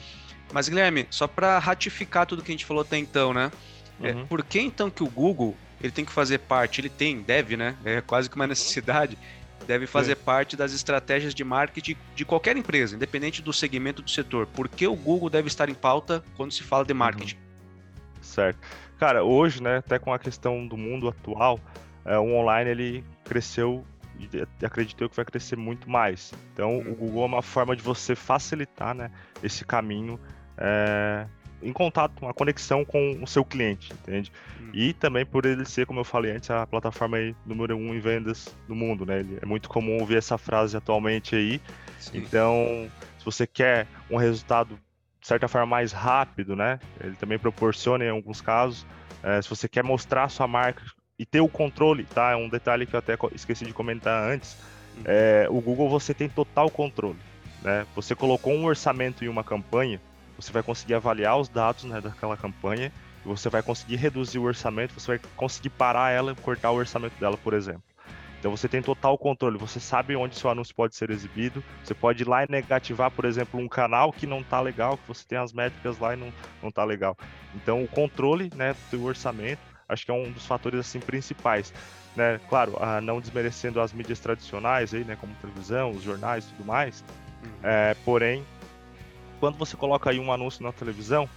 Mas 0.53 0.69
Guilherme, 0.69 1.07
só 1.09 1.27
para 1.27 1.59
ratificar 1.59 2.25
tudo 2.25 2.41
que 2.41 2.51
a 2.51 2.53
gente 2.53 2.65
falou 2.65 2.81
até 2.81 2.97
então, 2.97 3.33
né? 3.33 3.51
É, 4.01 4.11
uhum. 4.11 4.21
É, 4.21 4.25
por 4.25 4.43
que 4.43 4.59
então 4.59 4.89
que 4.89 5.03
o 5.03 5.09
Google 5.09 5.55
ele 5.81 5.91
tem 5.91 6.05
que 6.05 6.11
fazer 6.11 6.39
parte, 6.39 6.81
ele 6.81 6.89
tem, 6.89 7.21
deve, 7.21 7.55
né? 7.55 7.75
É 7.85 8.01
quase 8.01 8.29
que 8.29 8.35
uma 8.35 8.47
necessidade, 8.47 9.17
deve 9.67 9.85
fazer 9.85 10.13
é. 10.13 10.15
parte 10.15 10.55
das 10.55 10.73
estratégias 10.73 11.35
de 11.35 11.43
marketing 11.43 11.95
de 12.15 12.25
qualquer 12.25 12.57
empresa, 12.57 12.95
independente 12.95 13.41
do 13.41 13.53
segmento 13.53 14.01
do 14.01 14.09
setor. 14.09 14.47
Por 14.47 14.67
que 14.67 14.87
o 14.87 14.95
Google 14.95 15.29
deve 15.29 15.47
estar 15.47 15.69
em 15.69 15.73
pauta 15.73 16.23
quando 16.35 16.51
se 16.51 16.63
fala 16.63 16.83
de 16.85 16.93
uhum. 16.93 16.99
marketing? 16.99 17.35
Uhum. 17.35 17.41
Certo. 18.21 18.59
Cara, 18.97 19.23
hoje, 19.23 19.61
né, 19.61 19.77
até 19.77 19.99
com 19.99 20.11
a 20.11 20.17
questão 20.17 20.67
do 20.67 20.75
mundo 20.75 21.07
atual, 21.07 21.59
é, 22.03 22.17
o 22.17 22.33
online 22.33 22.71
ele 22.71 23.03
cresceu 23.23 23.85
e 24.19 24.65
acredito 24.65 25.07
que 25.07 25.15
vai 25.15 25.25
crescer 25.25 25.55
muito 25.55 25.87
mais. 25.87 26.33
Então, 26.53 26.79
o 26.79 26.95
Google 26.95 27.23
é 27.23 27.25
uma 27.27 27.41
forma 27.43 27.75
de 27.75 27.83
você 27.83 28.15
facilitar, 28.15 28.95
né, 28.95 29.11
esse 29.43 29.63
caminho 29.63 30.19
é, 30.57 31.27
em 31.61 31.73
contato, 31.73 32.13
uma 32.21 32.33
conexão 32.33 32.85
com 32.85 33.19
o 33.21 33.27
seu 33.27 33.43
cliente, 33.43 33.91
entende? 33.93 34.31
Hum. 34.61 34.69
E 34.73 34.93
também 34.93 35.25
por 35.25 35.45
ele 35.45 35.65
ser, 35.65 35.85
como 35.85 35.99
eu 35.99 36.03
falei 36.03 36.31
antes, 36.31 36.49
a 36.49 36.65
plataforma 36.67 37.17
aí, 37.17 37.35
número 37.45 37.75
um 37.75 37.93
em 37.93 37.99
vendas 37.99 38.55
no 38.67 38.75
mundo, 38.75 39.05
né? 39.05 39.25
é 39.41 39.45
muito 39.45 39.67
comum 39.67 39.99
ouvir 39.99 40.17
essa 40.17 40.37
frase 40.37 40.77
atualmente 40.77 41.35
aí. 41.35 41.61
Sim. 41.99 42.19
Então, 42.19 42.89
se 43.17 43.25
você 43.25 43.47
quer 43.47 43.87
um 44.09 44.17
resultado 44.17 44.77
de 45.19 45.27
certa 45.27 45.47
forma 45.47 45.65
mais 45.65 45.91
rápido, 45.91 46.55
né? 46.55 46.79
Ele 47.03 47.15
também 47.15 47.37
proporciona 47.37 48.05
em 48.05 48.09
alguns 48.09 48.39
casos. 48.39 48.85
É, 49.21 49.41
se 49.41 49.49
você 49.49 49.67
quer 49.67 49.83
mostrar 49.83 50.23
a 50.23 50.29
sua 50.29 50.47
marca 50.47 50.83
e 51.19 51.25
ter 51.25 51.41
o 51.41 51.49
controle, 51.49 52.05
tá? 52.05 52.31
É 52.31 52.35
um 52.35 52.47
detalhe 52.47 52.85
que 52.85 52.95
eu 52.95 52.99
até 52.99 53.17
esqueci 53.33 53.65
de 53.65 53.73
comentar 53.73 54.29
antes. 54.31 54.55
Uhum. 54.95 55.03
É, 55.05 55.47
o 55.49 55.59
Google 55.59 55.89
você 55.89 56.13
tem 56.13 56.29
total 56.29 56.69
controle, 56.69 57.19
né? 57.61 57.85
Você 57.95 58.15
colocou 58.15 58.53
um 58.53 58.65
orçamento 58.65 59.25
em 59.25 59.27
uma 59.27 59.43
campanha, 59.43 59.99
você 60.37 60.51
vai 60.51 60.63
conseguir 60.63 60.93
avaliar 60.93 61.37
os 61.37 61.49
dados 61.49 61.83
né, 61.83 61.99
daquela 61.99 62.37
campanha, 62.37 62.91
você 63.25 63.49
vai 63.49 63.61
conseguir 63.61 63.97
reduzir 63.97 64.39
o 64.39 64.43
orçamento, 64.43 64.93
você 64.93 65.07
vai 65.07 65.19
conseguir 65.35 65.69
parar 65.71 66.11
ela 66.11 66.31
e 66.31 66.35
cortar 66.35 66.71
o 66.71 66.75
orçamento 66.75 67.19
dela, 67.19 67.37
por 67.37 67.53
exemplo. 67.53 67.83
Então 68.39 68.55
você 68.55 68.67
tem 68.67 68.81
total 68.81 69.17
controle, 69.17 69.57
você 69.57 69.79
sabe 69.79 70.15
onde 70.15 70.37
seu 70.37 70.49
anúncio 70.49 70.73
pode 70.75 70.95
ser 70.95 71.09
exibido, 71.09 71.63
você 71.83 71.93
pode 71.93 72.23
ir 72.23 72.27
lá 72.27 72.43
e 72.43 72.47
negativar, 72.49 73.09
por 73.09 73.25
exemplo, 73.25 73.59
um 73.59 73.67
canal 73.67 74.13
que 74.13 74.27
não 74.27 74.41
está 74.41 74.61
legal, 74.61 74.97
que 74.97 75.07
você 75.07 75.25
tem 75.27 75.37
as 75.37 75.51
métricas 75.51 75.97
lá 75.97 76.13
e 76.13 76.17
não, 76.17 76.31
não 76.61 76.71
tá 76.71 76.83
legal. 76.83 77.17
Então 77.55 77.83
o 77.83 77.87
controle 77.87 78.51
né, 78.55 78.75
do 78.91 79.03
orçamento, 79.03 79.59
acho 79.89 80.05
que 80.05 80.11
é 80.11 80.13
um 80.13 80.31
dos 80.31 80.45
fatores 80.45 80.79
assim 80.79 80.99
principais. 80.99 81.73
Né? 82.15 82.39
Claro, 82.47 82.77
ah, 82.79 83.01
não 83.01 83.19
desmerecendo 83.19 83.81
as 83.81 83.91
mídias 83.91 84.19
tradicionais 84.19 84.93
aí, 84.93 85.03
né, 85.03 85.17
como 85.19 85.33
televisão, 85.35 85.91
os 85.91 86.03
jornais 86.03 86.45
e 86.45 86.49
tudo 86.49 86.65
mais, 86.65 87.03
uhum. 87.43 87.49
é, 87.63 87.95
porém 88.05 88.45
quando 89.39 89.57
você 89.57 89.75
coloca 89.77 90.09
aí 90.09 90.19
um 90.19 90.31
anúncio 90.31 90.63
na 90.63 90.71
televisão, 90.71 91.29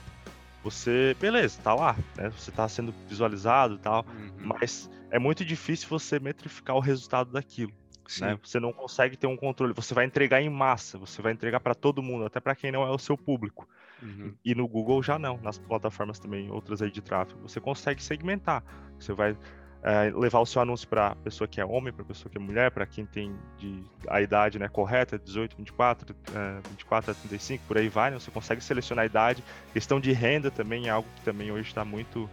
você, 0.62 1.16
beleza, 1.18 1.60
tá 1.62 1.74
lá, 1.74 1.96
né? 2.16 2.30
Você 2.30 2.50
tá 2.50 2.68
sendo 2.68 2.94
visualizado 3.08 3.74
e 3.74 3.78
tal, 3.78 4.04
uhum. 4.06 4.32
mas 4.58 4.90
é 5.10 5.18
muito 5.18 5.44
difícil 5.44 5.88
você 5.88 6.18
metrificar 6.18 6.76
o 6.76 6.80
resultado 6.80 7.32
daquilo. 7.32 7.72
Né? 8.20 8.38
Você 8.42 8.58
não 8.58 8.72
consegue 8.72 9.16
ter 9.16 9.28
um 9.28 9.36
controle. 9.36 9.72
Você 9.72 9.94
vai 9.94 10.04
entregar 10.04 10.42
em 10.42 10.48
massa, 10.48 10.98
você 10.98 11.22
vai 11.22 11.32
entregar 11.32 11.60
para 11.60 11.74
todo 11.74 12.02
mundo, 12.02 12.24
até 12.24 12.40
para 12.40 12.56
quem 12.56 12.72
não 12.72 12.82
é 12.82 12.90
o 12.90 12.98
seu 12.98 13.16
público. 13.16 13.68
Uhum. 14.02 14.34
E 14.44 14.54
no 14.54 14.66
Google 14.66 15.02
já 15.02 15.18
não, 15.18 15.38
nas 15.38 15.58
plataformas 15.58 16.18
também, 16.18 16.50
outras 16.50 16.82
aí 16.82 16.90
de 16.90 17.00
tráfego. 17.00 17.40
Você 17.42 17.60
consegue 17.60 18.02
segmentar. 18.02 18.64
Você 18.98 19.12
vai 19.12 19.36
é, 19.82 20.12
levar 20.14 20.40
o 20.40 20.46
seu 20.46 20.60
anúncio 20.60 20.86
para 20.86 21.14
pessoa 21.16 21.48
que 21.48 21.60
é 21.60 21.64
homem, 21.64 21.92
para 21.92 22.04
pessoa 22.04 22.30
que 22.30 22.36
é 22.36 22.40
mulher, 22.40 22.70
para 22.70 22.84
quem 22.84 23.06
tem 23.06 23.34
de, 23.58 23.82
a 24.08 24.20
idade 24.20 24.58
né, 24.58 24.68
correta, 24.68 25.18
18, 25.18 25.56
24, 25.56 26.14
é, 26.34 26.60
24 26.68 27.10
a 27.12 27.14
35, 27.14 27.64
por 27.66 27.78
aí 27.78 27.88
vai, 27.88 28.10
né, 28.10 28.18
você 28.18 28.30
consegue 28.30 28.62
selecionar 28.62 29.04
a 29.04 29.06
idade. 29.06 29.42
Questão 29.72 29.98
de 29.98 30.12
renda 30.12 30.50
também 30.50 30.88
é 30.88 30.90
algo 30.90 31.08
que 31.16 31.22
também 31.22 31.50
hoje 31.50 31.68
está 31.68 31.84
muito 31.84 32.28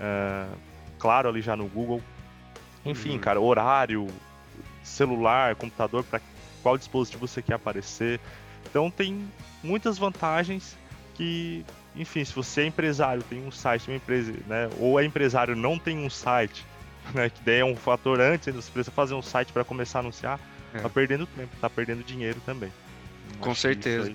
é, 0.00 0.46
claro 0.98 1.28
ali 1.28 1.40
já 1.40 1.56
no 1.56 1.68
Google. 1.68 2.02
Enfim, 2.84 3.12
uhum. 3.12 3.18
cara, 3.18 3.40
horário, 3.40 4.08
celular, 4.82 5.54
computador, 5.54 6.02
para 6.02 6.20
qual 6.62 6.76
dispositivo 6.76 7.26
você 7.26 7.40
quer 7.42 7.54
aparecer. 7.54 8.20
Então 8.68 8.90
tem 8.90 9.28
muitas 9.62 9.98
vantagens 9.98 10.76
que, 11.14 11.64
enfim, 11.94 12.24
se 12.24 12.34
você 12.34 12.62
é 12.62 12.66
empresário, 12.66 13.22
tem 13.22 13.44
um 13.46 13.52
site, 13.52 13.88
uma 13.88 13.96
empresa, 13.96 14.32
né, 14.46 14.68
ou 14.80 14.98
é 14.98 15.04
empresário 15.04 15.54
não 15.54 15.78
tem 15.78 15.98
um 15.98 16.10
site, 16.10 16.64
né? 17.14 17.30
Que 17.30 17.40
daí 17.44 17.60
é 17.60 17.64
um 17.64 17.76
fator 17.76 18.20
antes, 18.20 18.54
você 18.54 18.70
precisa 18.70 18.90
fazer 18.90 19.14
um 19.14 19.22
site 19.22 19.52
para 19.52 19.64
começar 19.64 19.98
a 19.98 20.00
anunciar, 20.00 20.40
é. 20.74 20.78
tá 20.78 20.88
perdendo 20.88 21.26
tempo, 21.26 21.54
tá 21.60 21.68
perdendo 21.70 22.02
dinheiro 22.02 22.40
também. 22.44 22.72
Com 23.40 23.54
certeza. 23.54 24.12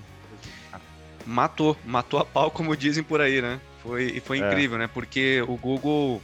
Matou, 1.26 1.76
matou 1.84 2.20
a 2.20 2.24
pau, 2.24 2.50
como 2.50 2.76
dizem 2.76 3.02
por 3.02 3.20
aí, 3.20 3.40
né? 3.40 3.58
Foi, 3.82 4.04
e 4.04 4.20
foi 4.20 4.40
é. 4.40 4.46
incrível, 4.46 4.78
né? 4.78 4.88
Porque 4.92 5.42
o 5.48 5.56
Google, 5.56 6.22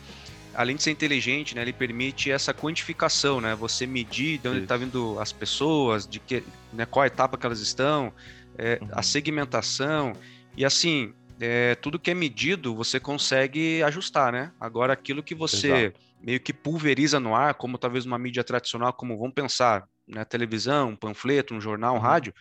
além 0.54 0.76
de 0.76 0.82
ser 0.82 0.90
inteligente, 0.90 1.54
né, 1.54 1.62
ele 1.62 1.72
permite 1.72 2.30
essa 2.30 2.52
quantificação, 2.52 3.40
né? 3.40 3.54
Você 3.54 3.86
medir 3.86 4.38
de 4.38 4.48
onde 4.48 4.62
está 4.62 4.76
vindo 4.76 5.18
as 5.18 5.32
pessoas, 5.32 6.06
de 6.06 6.18
que, 6.18 6.42
né, 6.72 6.84
qual 6.84 7.06
etapa 7.06 7.38
que 7.38 7.46
elas 7.46 7.60
estão, 7.60 8.12
é, 8.58 8.78
uhum. 8.80 8.88
a 8.92 9.02
segmentação. 9.02 10.12
E 10.56 10.64
assim, 10.64 11.14
é, 11.40 11.74
tudo 11.74 11.98
que 11.98 12.10
é 12.10 12.14
medido 12.14 12.74
você 12.74 13.00
consegue 13.00 13.82
ajustar, 13.82 14.32
né? 14.32 14.52
Agora, 14.60 14.92
aquilo 14.92 15.22
que 15.22 15.34
você 15.34 15.86
Exato 15.86 16.10
meio 16.22 16.40
que 16.40 16.52
pulveriza 16.52 17.18
no 17.18 17.34
ar, 17.34 17.54
como 17.54 17.78
talvez 17.78 18.04
uma 18.04 18.18
mídia 18.18 18.44
tradicional, 18.44 18.92
como 18.92 19.18
vamos 19.18 19.34
pensar 19.34 19.88
na 20.06 20.20
né, 20.20 20.24
televisão, 20.24 20.90
um 20.90 20.96
panfleto, 20.96 21.54
um 21.54 21.60
jornal, 21.60 21.94
um 21.94 21.96
uhum. 21.96 22.02
rádio, 22.02 22.34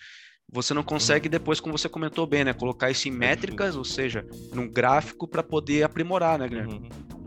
você 0.52 0.74
não 0.74 0.84
consegue 0.84 1.28
uhum. 1.28 1.32
depois, 1.32 1.60
como 1.60 1.78
você 1.78 1.88
comentou 1.88 2.26
bem, 2.26 2.44
né, 2.44 2.54
colocar 2.54 2.90
isso 2.90 3.08
em 3.08 3.12
métricas, 3.12 3.76
ou 3.76 3.86
seja, 3.86 4.26
num 4.54 4.68
gráfico 4.68 5.28
para 5.28 5.44
poder 5.44 5.84
aprimorar, 5.84 6.40
né, 6.40 6.48
Guilherme? 6.48 6.74
Uhum. 6.74 7.19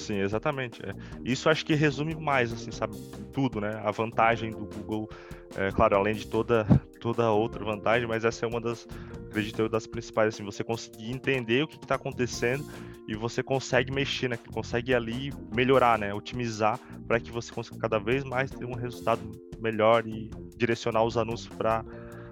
Sim, 0.00 0.18
exatamente. 0.20 0.80
É. 0.84 0.94
Isso 1.24 1.48
acho 1.50 1.64
que 1.64 1.74
resume 1.74 2.14
mais, 2.14 2.52
assim, 2.52 2.70
sabe, 2.70 2.96
tudo, 3.32 3.60
né? 3.60 3.80
A 3.84 3.90
vantagem 3.90 4.50
do 4.50 4.66
Google, 4.66 5.08
é, 5.56 5.70
claro, 5.70 5.96
além 5.96 6.14
de 6.14 6.26
toda 6.26 6.66
toda 7.00 7.30
outra 7.30 7.64
vantagem, 7.64 8.06
mas 8.06 8.24
essa 8.26 8.44
é 8.44 8.48
uma 8.48 8.60
das, 8.60 8.86
acredito 9.28 9.58
eu, 9.60 9.68
das 9.70 9.86
principais, 9.86 10.34
assim, 10.34 10.44
você 10.44 10.62
conseguir 10.62 11.10
entender 11.10 11.62
o 11.62 11.66
que 11.68 11.76
está 11.76 11.94
acontecendo 11.94 12.64
e 13.08 13.14
você 13.14 13.42
consegue 13.42 13.90
mexer, 13.92 14.28
né? 14.28 14.38
Consegue 14.52 14.94
ali 14.94 15.32
melhorar, 15.54 15.98
né? 15.98 16.12
Otimizar 16.12 16.78
para 17.06 17.18
que 17.18 17.30
você 17.30 17.52
consiga 17.52 17.78
cada 17.78 17.98
vez 17.98 18.22
mais 18.24 18.50
ter 18.50 18.64
um 18.64 18.74
resultado 18.74 19.22
melhor 19.58 20.06
e 20.06 20.30
direcionar 20.56 21.04
os 21.04 21.16
anúncios 21.16 21.54
para 21.56 21.84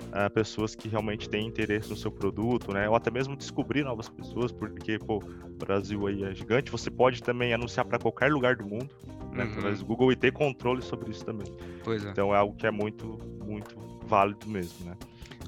uh, 0.08 0.30
pessoas 0.32 0.74
que 0.74 0.88
realmente 0.88 1.28
têm 1.28 1.46
interesse 1.46 1.88
no 1.90 1.96
seu 1.96 2.10
produto, 2.10 2.72
né? 2.72 2.88
Ou 2.88 2.94
até 2.94 3.10
mesmo 3.10 3.36
descobrir 3.36 3.84
novas 3.84 4.08
pessoas, 4.08 4.52
porque, 4.52 4.98
pô, 4.98 5.18
o 5.18 5.56
Brasil 5.58 6.06
aí 6.06 6.24
é 6.24 6.34
gigante. 6.34 6.70
Você 6.70 6.90
pode 6.90 7.22
também 7.22 7.52
anunciar 7.52 7.84
para 7.84 7.98
qualquer 7.98 8.30
lugar 8.32 8.56
do 8.56 8.66
mundo, 8.66 8.90
né? 9.32 9.44
Uhum. 9.44 9.50
Através 9.50 9.78
do 9.80 9.86
Google 9.86 10.12
e 10.12 10.16
ter 10.16 10.32
controle 10.32 10.82
sobre 10.82 11.10
isso 11.10 11.24
também. 11.24 11.46
Pois 11.84 12.04
é. 12.04 12.10
Então 12.10 12.34
é 12.34 12.38
algo 12.38 12.56
que 12.56 12.66
é 12.66 12.70
muito, 12.70 13.18
muito 13.44 13.76
válido 14.06 14.46
mesmo, 14.48 14.86
né? 14.86 14.96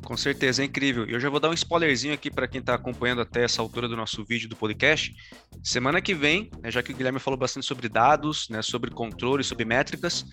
Com 0.03 0.17
certeza, 0.17 0.63
é 0.63 0.65
incrível. 0.65 1.07
E 1.09 1.13
eu 1.13 1.21
já 1.21 1.29
vou 1.29 1.39
dar 1.39 1.51
um 1.51 1.55
spoilerzinho 1.55 2.15
aqui 2.15 2.31
para 2.31 2.49
quem 2.49 2.61
está 2.61 2.75
acompanhando 2.75 3.21
até 3.21 3.45
essa 3.45 3.61
altura 3.61 3.87
do 3.87 3.97
nosso 3.97 4.25
vídeo 4.25 4.49
do 4.49 4.57
podcast. 4.57 5.15
Semana 5.63 6.01
que 6.01 6.15
vem, 6.15 6.51
né, 6.63 6.71
já 6.71 6.83
que 6.83 6.93
o 6.93 6.97
Guilherme 6.97 7.19
falou 7.19 7.39
bastante 7.39 7.67
sobre 7.67 7.89
dados, 7.89 8.49
né, 8.49 8.63
sobre 8.63 8.91
controle, 8.91 9.45
sobre 9.45 9.65
métricas, 9.65 10.25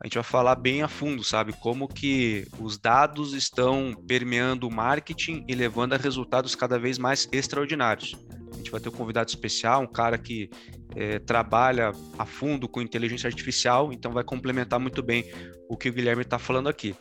a 0.00 0.06
gente 0.06 0.14
vai 0.14 0.24
falar 0.24 0.54
bem 0.54 0.82
a 0.82 0.88
fundo, 0.88 1.22
sabe? 1.22 1.52
Como 1.52 1.86
que 1.86 2.46
os 2.58 2.78
dados 2.78 3.34
estão 3.34 3.94
permeando 4.08 4.66
o 4.66 4.72
marketing 4.72 5.44
e 5.46 5.54
levando 5.54 5.92
a 5.92 5.98
resultados 5.98 6.54
cada 6.54 6.78
vez 6.78 6.98
mais 6.98 7.28
extraordinários. 7.30 8.16
A 8.50 8.56
gente 8.56 8.70
vai 8.70 8.80
ter 8.80 8.88
um 8.88 8.92
convidado 8.92 9.28
especial, 9.28 9.82
um 9.82 9.86
cara 9.86 10.16
que 10.16 10.48
é, 10.96 11.18
trabalha 11.18 11.92
a 12.18 12.24
fundo 12.24 12.66
com 12.66 12.80
inteligência 12.80 13.28
artificial, 13.28 13.92
então 13.92 14.10
vai 14.10 14.24
complementar 14.24 14.80
muito 14.80 15.02
bem 15.02 15.30
o 15.68 15.76
que 15.76 15.90
o 15.90 15.92
Guilherme 15.92 16.22
está 16.22 16.38
falando 16.38 16.68
aqui. 16.68 16.96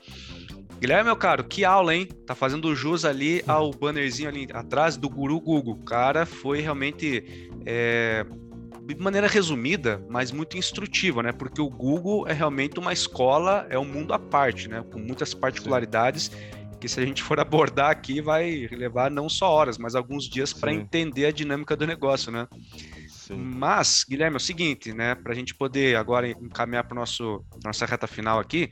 Guilherme, 0.80 1.06
meu 1.06 1.16
caro, 1.16 1.44
que 1.44 1.66
aula, 1.66 1.96
hein? 1.96 2.06
Tá 2.26 2.36
fazendo 2.36 2.74
jus 2.76 3.04
ali 3.04 3.44
ao 3.48 3.72
bannerzinho 3.72 4.30
ali 4.30 4.48
atrás 4.54 4.96
do 4.96 5.10
Guru 5.10 5.40
Google. 5.40 5.74
O 5.74 5.84
cara 5.84 6.26
foi 6.26 6.62
realmente, 6.62 7.50
é, 7.66 8.26
de 8.94 9.02
maneira 9.02 9.28
resumida, 9.28 10.04
mas 10.10 10.32
muito 10.32 10.58
instrutiva, 10.58 11.22
né? 11.24 11.32
Porque 11.32 11.62
o 11.62 11.70
Google 11.70 12.28
é 12.28 12.34
realmente 12.34 12.80
uma 12.80 12.94
escola, 12.94 13.66
é 13.70 13.78
um 13.78 13.86
mundo 13.86 14.14
à 14.14 14.20
parte, 14.20 14.68
né? 14.68 14.84
Com 14.92 15.00
muitas 15.00 15.34
particularidades 15.34 16.32
que 16.80 16.88
se 16.88 17.00
a 17.00 17.06
gente 17.06 17.22
for 17.22 17.40
abordar 17.42 17.92
aqui 17.92 18.22
vai 18.22 18.68
levar 18.72 19.12
não 19.12 19.28
só 19.28 19.52
horas, 19.52 19.78
mas 19.78 19.96
alguns 19.96 20.30
dias 20.30 20.54
para 20.54 20.74
entender 20.74 21.26
a 21.26 21.32
dinâmica 21.32 21.76
do 21.76 21.86
negócio, 21.86 22.32
né? 22.32 22.48
Sim. 23.08 23.36
Mas, 23.36 24.04
Guilherme, 24.10 24.36
é 24.36 24.38
o 24.38 24.40
seguinte, 24.40 24.92
né? 24.92 25.14
Para 25.14 25.34
a 25.34 25.36
gente 25.36 25.54
poder 25.54 25.96
agora 25.96 26.28
encaminhar 26.28 26.84
para 26.84 26.96
nossa 26.96 27.86
reta 27.86 28.08
final 28.08 28.40
aqui, 28.40 28.72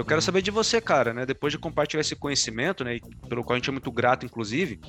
eu 0.00 0.04
quero 0.04 0.22
saber 0.22 0.40
de 0.40 0.50
você, 0.50 0.80
cara, 0.80 1.12
né? 1.12 1.26
Depois 1.26 1.52
de 1.52 1.58
compartilhar 1.58 2.00
esse 2.00 2.16
conhecimento, 2.16 2.82
né? 2.82 2.98
Pelo 3.28 3.44
qual 3.44 3.54
a 3.54 3.58
gente 3.58 3.68
é 3.68 3.72
muito 3.72 3.92
grato, 3.92 4.24
inclusive, 4.24 4.80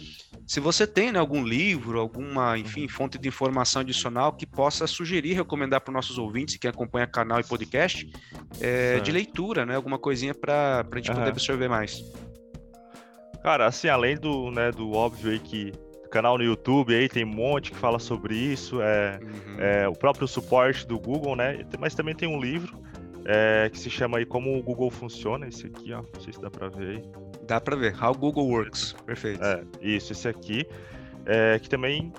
se 0.47 0.61
você 0.61 0.87
tem 0.87 1.11
né, 1.11 1.19
algum 1.19 1.43
livro, 1.43 1.99
alguma, 1.99 2.57
enfim, 2.57 2.87
fonte 2.87 3.17
de 3.17 3.27
informação 3.27 3.81
adicional 3.81 4.31
que 4.31 4.45
possa 4.45 4.87
sugerir, 4.87 5.33
recomendar 5.33 5.81
para 5.81 5.91
os 5.91 5.95
nossos 5.95 6.17
ouvintes 6.17 6.55
que 6.55 6.65
acompanha 6.65 7.05
canal 7.05 7.41
e 7.41 7.43
podcast, 7.43 8.09
é, 8.61 9.01
de 9.01 9.11
leitura, 9.11 9.65
né? 9.65 9.75
Alguma 9.75 9.99
coisinha 9.99 10.33
para 10.33 10.85
a 10.89 10.95
gente 10.95 11.09
uhum. 11.09 11.17
poder 11.17 11.29
absorver 11.31 11.67
mais. 11.67 12.01
Cara, 13.43 13.65
assim, 13.65 13.89
além 13.89 14.15
do, 14.15 14.49
né, 14.49 14.71
do 14.71 14.93
óbvio 14.93 15.31
aí 15.31 15.39
que 15.39 15.73
canal 16.09 16.37
no 16.37 16.43
YouTube 16.43 16.95
aí 16.95 17.09
tem 17.09 17.25
um 17.25 17.33
monte 17.33 17.71
que 17.71 17.77
fala 17.77 17.97
sobre 17.99 18.35
isso, 18.35 18.81
é, 18.81 19.19
uhum. 19.21 19.59
é 19.59 19.87
o 19.89 19.93
próprio 19.93 20.27
suporte 20.27 20.87
do 20.87 20.97
Google, 20.97 21.35
né? 21.35 21.65
Mas 21.79 21.95
também 21.95 22.15
tem 22.15 22.29
um 22.29 22.39
livro 22.39 22.81
é, 23.25 23.69
que 23.69 23.79
se 23.79 23.89
chama 23.89 24.17
aí 24.17 24.25
Como 24.25 24.57
o 24.57 24.63
Google 24.63 24.89
Funciona, 24.89 25.47
esse 25.47 25.67
aqui, 25.67 25.93
ó, 25.93 26.01
não 26.01 26.21
sei 26.21 26.33
se 26.33 26.41
dá 26.41 26.49
para 26.49 26.67
ver 26.69 26.97
aí. 26.97 27.03
Dá 27.47 27.59
para 27.59 27.75
ver, 27.75 27.95
How 28.01 28.13
Google 28.13 28.47
Works, 28.47 28.93
perfeito. 29.05 29.43
É, 29.43 29.63
isso, 29.81 30.11
esse 30.13 30.27
aqui, 30.27 30.65
é, 31.25 31.59
que 31.59 31.69
também, 31.69 32.11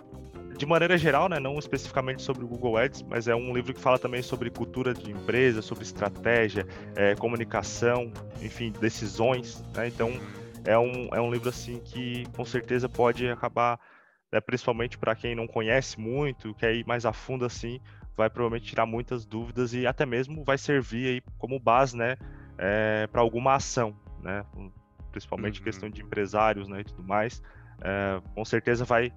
de 0.56 0.66
maneira 0.66 0.96
geral, 0.98 1.28
né, 1.28 1.38
não 1.38 1.58
especificamente 1.58 2.22
sobre 2.22 2.44
o 2.44 2.46
Google 2.48 2.76
Ads, 2.76 3.02
mas 3.02 3.28
é 3.28 3.34
um 3.34 3.54
livro 3.54 3.72
que 3.72 3.80
fala 3.80 3.98
também 3.98 4.22
sobre 4.22 4.50
cultura 4.50 4.92
de 4.92 5.10
empresa, 5.10 5.62
sobre 5.62 5.84
estratégia, 5.84 6.66
é, 6.94 7.14
comunicação, 7.14 8.12
enfim, 8.40 8.72
decisões, 8.80 9.62
né, 9.74 9.88
então 9.88 10.12
é 10.64 10.78
um, 10.78 11.08
é 11.12 11.20
um 11.20 11.30
livro 11.32 11.48
assim 11.48 11.80
que 11.84 12.24
com 12.36 12.44
certeza 12.44 12.88
pode 12.88 13.28
acabar, 13.28 13.80
né, 14.30 14.40
principalmente 14.40 14.96
para 14.96 15.14
quem 15.14 15.34
não 15.34 15.46
conhece 15.46 15.98
muito, 15.98 16.54
quer 16.54 16.74
ir 16.74 16.86
mais 16.86 17.04
a 17.04 17.12
fundo 17.12 17.44
assim, 17.44 17.80
vai 18.16 18.28
provavelmente 18.28 18.66
tirar 18.66 18.86
muitas 18.86 19.24
dúvidas 19.24 19.72
e 19.72 19.86
até 19.86 20.04
mesmo 20.04 20.44
vai 20.44 20.58
servir 20.58 21.06
aí 21.06 21.22
como 21.38 21.58
base, 21.58 21.96
né, 21.96 22.16
é, 22.58 23.06
para 23.06 23.20
alguma 23.20 23.54
ação, 23.54 23.96
né, 24.20 24.44
principalmente 25.10 25.58
uhum. 25.58 25.64
questão 25.64 25.90
de 25.90 26.02
empresários, 26.02 26.68
né, 26.68 26.80
e 26.80 26.84
tudo 26.84 27.02
mais, 27.02 27.42
é, 27.80 28.20
com 28.34 28.44
certeza 28.44 28.84
vai 28.84 29.12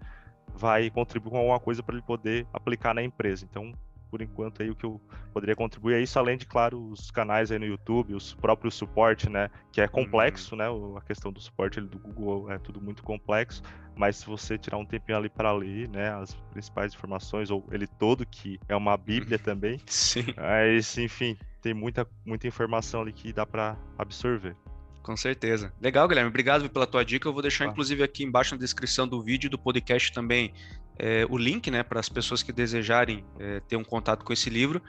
vai 0.58 0.90
contribuir 0.90 1.32
com 1.32 1.38
alguma 1.38 1.60
coisa 1.60 1.84
para 1.84 1.96
ele 1.96 2.04
poder 2.04 2.48
aplicar 2.54 2.94
na 2.94 3.04
empresa. 3.04 3.46
Então, 3.50 3.74
por 4.16 4.22
enquanto 4.22 4.64
aí 4.64 4.70
o 4.70 4.76
que 4.76 4.86
eu 4.86 5.02
poderia 5.34 5.58
contribuir 5.58 5.96
é 5.96 6.02
isso, 6.02 6.18
além 6.18 6.38
de, 6.38 6.46
claro, 6.46 6.82
os 6.90 7.12
canais 7.12 7.52
aí 7.52 7.60
no 7.60 7.66
YouTube, 7.66 8.14
os 8.14 8.34
próprios 8.34 8.74
suporte, 8.74 9.30
né, 9.30 9.50
que 9.74 9.82
é 9.82 9.90
complexo, 9.90 10.56
uhum. 10.56 10.94
né, 10.94 10.98
a 10.98 11.02
questão 11.02 11.34
do 11.34 11.42
suporte 11.42 11.82
do 11.82 12.00
Google 12.00 12.50
é 12.50 12.58
tudo 12.58 12.80
muito 12.80 13.04
complexo, 13.04 13.62
mas 13.94 14.16
se 14.16 14.26
você 14.26 14.58
tirar 14.58 14.78
um 14.78 14.86
tempinho 14.86 15.18
ali 15.18 15.28
para 15.28 15.52
ler, 15.52 15.90
né, 15.90 16.14
as 16.14 16.34
principais 16.54 16.94
informações, 16.94 17.52
ou 17.52 17.68
ele 17.74 17.88
todo, 17.88 18.26
que 18.26 18.58
é 18.70 18.76
uma 18.76 18.96
bíblia 18.96 19.38
também, 19.38 19.82
Sim. 19.86 20.28
mas, 20.38 20.98
enfim, 20.98 21.38
tem 21.62 21.74
muita, 21.74 22.08
muita 22.26 22.48
informação 22.48 23.02
ali 23.02 23.12
que 23.12 23.34
dá 23.34 23.46
para 23.46 23.78
absorver. 23.98 24.56
Com 25.04 25.18
certeza. 25.18 25.74
Legal, 25.82 26.08
Guilherme. 26.08 26.30
Obrigado 26.30 26.68
pela 26.68 26.88
tua 26.88 27.06
dica. 27.06 27.28
Eu 27.28 27.34
vou 27.34 27.42
deixar, 27.42 27.66
ah. 27.66 27.68
inclusive, 27.68 28.02
aqui 28.02 28.24
embaixo 28.24 28.56
na 28.56 28.60
descrição 28.60 29.08
do 29.08 29.22
vídeo 29.22 29.52
do 29.52 29.60
podcast 29.60 30.12
também 30.12 30.52
é, 30.98 31.26
o 31.30 31.38
link, 31.38 31.70
né, 31.70 31.84
para 31.84 32.00
as 32.00 32.10
pessoas 32.10 32.42
que 32.42 32.52
desejarem 32.52 33.24
é, 33.40 33.60
ter 33.62 33.76
um 33.76 33.84
contato 33.84 34.24
com 34.24 34.34
esse 34.34 34.50
livro. 34.50 34.82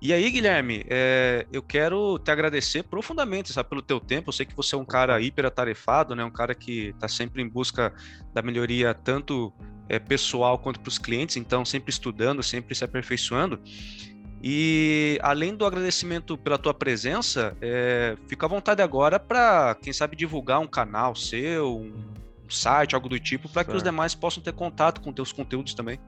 E 0.00 0.12
aí, 0.12 0.30
Guilherme, 0.30 0.84
é, 0.88 1.46
eu 1.52 1.62
quero 1.62 2.18
te 2.18 2.30
agradecer 2.30 2.82
profundamente, 2.82 3.52
sabe, 3.52 3.68
pelo 3.68 3.82
teu 3.82 4.00
tempo. 4.00 4.30
Eu 4.30 4.32
sei 4.32 4.44
que 4.44 4.54
você 4.54 4.74
é 4.74 4.78
um 4.78 4.84
cara 4.84 5.20
hiper 5.20 5.46
atarefado, 5.46 6.14
né, 6.16 6.24
um 6.24 6.30
cara 6.30 6.54
que 6.54 6.88
está 6.88 7.06
sempre 7.06 7.40
em 7.40 7.48
busca 7.48 7.92
da 8.34 8.42
melhoria 8.42 8.94
tanto 8.94 9.52
pessoal 10.08 10.58
quanto 10.58 10.80
para 10.80 10.88
os 10.88 10.96
clientes, 10.96 11.36
então 11.36 11.66
sempre 11.66 11.90
estudando, 11.90 12.42
sempre 12.42 12.74
se 12.74 12.82
aperfeiçoando. 12.82 13.60
E 14.42 15.18
além 15.22 15.54
do 15.54 15.66
agradecimento 15.66 16.36
pela 16.38 16.56
tua 16.56 16.72
presença, 16.72 17.54
fica 18.26 18.46
à 18.46 18.48
vontade 18.48 18.80
agora 18.80 19.20
para, 19.20 19.76
quem 19.82 19.92
sabe, 19.92 20.16
divulgar 20.16 20.60
um 20.60 20.66
canal 20.66 21.14
seu, 21.14 21.76
um, 21.76 21.92
um 22.44 22.50
site, 22.50 22.94
algo 22.94 23.08
do 23.08 23.18
tipo, 23.18 23.48
para 23.48 23.64
que 23.64 23.72
os 23.72 23.82
demais 23.82 24.14
possam 24.14 24.42
ter 24.42 24.52
contato 24.52 25.00
com 25.00 25.12
teus 25.12 25.32
conteúdos 25.32 25.74
também. 25.74 25.98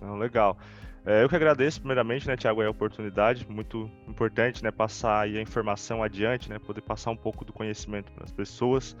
Não, 0.00 0.16
legal. 0.16 0.56
É, 1.04 1.22
eu 1.22 1.28
que 1.28 1.36
agradeço, 1.36 1.80
primeiramente, 1.80 2.26
né, 2.26 2.36
Tiago, 2.36 2.62
a 2.62 2.68
oportunidade, 2.68 3.46
muito 3.48 3.90
importante, 4.06 4.62
né, 4.62 4.70
passar 4.70 5.22
a 5.22 5.40
informação 5.40 6.02
adiante, 6.02 6.50
né, 6.50 6.58
poder 6.58 6.82
passar 6.82 7.10
um 7.10 7.16
pouco 7.16 7.44
do 7.44 7.52
conhecimento 7.52 8.12
para 8.12 8.24
as 8.24 8.32
pessoas. 8.32 8.96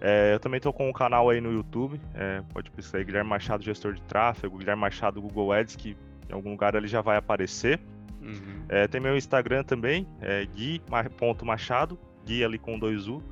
É, 0.00 0.34
eu 0.34 0.40
também 0.40 0.56
estou 0.56 0.72
com 0.72 0.88
um 0.88 0.92
canal 0.92 1.30
aí 1.30 1.40
no 1.40 1.52
YouTube, 1.52 2.00
é, 2.14 2.42
pode 2.52 2.70
pesquisar 2.70 2.98
aí, 2.98 3.04
Guilherme 3.04 3.30
Machado, 3.30 3.62
gestor 3.62 3.92
de 3.92 4.02
tráfego, 4.02 4.58
Guilherme 4.58 4.80
Machado, 4.80 5.20
Google 5.20 5.52
Ads, 5.52 5.76
que 5.76 5.96
em 6.28 6.32
algum 6.32 6.50
lugar 6.50 6.74
ele 6.74 6.88
já 6.88 7.00
vai 7.00 7.16
aparecer. 7.16 7.78
Uhum. 8.20 8.64
É, 8.68 8.88
tem 8.88 9.00
meu 9.00 9.16
Instagram 9.16 9.62
também, 9.62 10.08
é 10.20 10.44
gui.machado, 10.46 11.98
gui 12.24 12.42
ali 12.42 12.58
com 12.58 12.78
dois 12.78 13.06
U. 13.06 13.22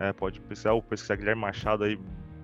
É, 0.00 0.12
pode 0.12 0.40
pesquisar 0.40 0.72
ou 0.72 0.82
pesquisar 0.82 1.16
Guilherme 1.16 1.42
Machado 1.42 1.84
aí, 1.84 2.00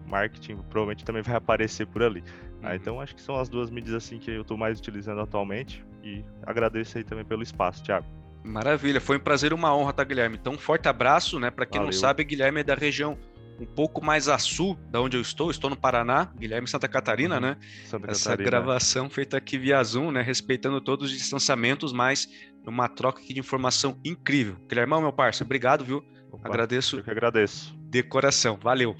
marketing, 0.06 0.56
provavelmente 0.68 1.04
também 1.04 1.22
vai 1.22 1.34
aparecer 1.34 1.86
por 1.86 2.02
ali. 2.02 2.22
Ah, 2.26 2.30
uhum. 2.30 2.68
Ah, 2.68 2.76
então 2.76 3.00
acho 3.00 3.14
que 3.14 3.22
são 3.22 3.36
as 3.36 3.48
duas 3.48 3.70
mídias 3.70 3.94
assim 3.94 4.18
que 4.18 4.30
eu 4.30 4.42
estou 4.42 4.56
mais 4.56 4.78
utilizando 4.78 5.20
atualmente 5.20 5.84
e 6.04 6.22
agradeço 6.44 6.98
aí 6.98 7.04
também 7.04 7.24
pelo 7.24 7.42
espaço, 7.42 7.82
Thiago. 7.82 8.06
Maravilha, 8.44 9.00
foi 9.00 9.16
um 9.16 9.20
prazer, 9.20 9.52
uma 9.52 9.74
honra, 9.74 9.92
tá, 9.92 10.04
Guilherme? 10.04 10.36
Então, 10.40 10.52
um 10.52 10.58
forte 10.58 10.86
abraço, 10.86 11.40
né? 11.40 11.50
Para 11.50 11.66
quem 11.66 11.80
Valeu. 11.80 11.86
não 11.86 11.98
sabe, 11.98 12.22
Guilherme 12.22 12.60
é 12.60 12.64
da 12.64 12.74
região 12.74 13.18
um 13.58 13.66
pouco 13.66 14.04
mais 14.04 14.28
a 14.28 14.38
sul 14.38 14.78
da 14.90 15.00
onde 15.00 15.16
eu 15.16 15.20
estou, 15.20 15.50
estou 15.50 15.70
no 15.70 15.76
Paraná, 15.76 16.30
Guilherme 16.38 16.68
Santa 16.68 16.86
Catarina, 16.86 17.36
uhum. 17.36 17.40
né? 17.40 17.56
Santa 17.86 18.10
Essa 18.10 18.30
Catarina. 18.30 18.50
gravação 18.50 19.08
feita 19.08 19.36
aqui 19.36 19.58
via 19.58 19.82
Zoom, 19.82 20.12
né? 20.12 20.22
Respeitando 20.22 20.80
todos 20.80 21.10
os 21.10 21.16
distanciamentos, 21.16 21.92
mas 21.92 22.28
uma 22.66 22.88
troca 22.88 23.20
aqui 23.20 23.32
de 23.32 23.40
informação 23.40 23.98
incrível. 24.04 24.56
Guilhermão, 24.68 25.00
meu 25.00 25.12
parceiro, 25.12 25.46
obrigado, 25.46 25.84
viu? 25.84 26.04
Opa, 26.36 26.48
agradeço. 26.48 26.98
Eu 26.98 27.04
que 27.04 27.10
agradeço. 27.10 27.76
De 27.78 28.02
coração, 28.02 28.58
valeu. 28.62 28.94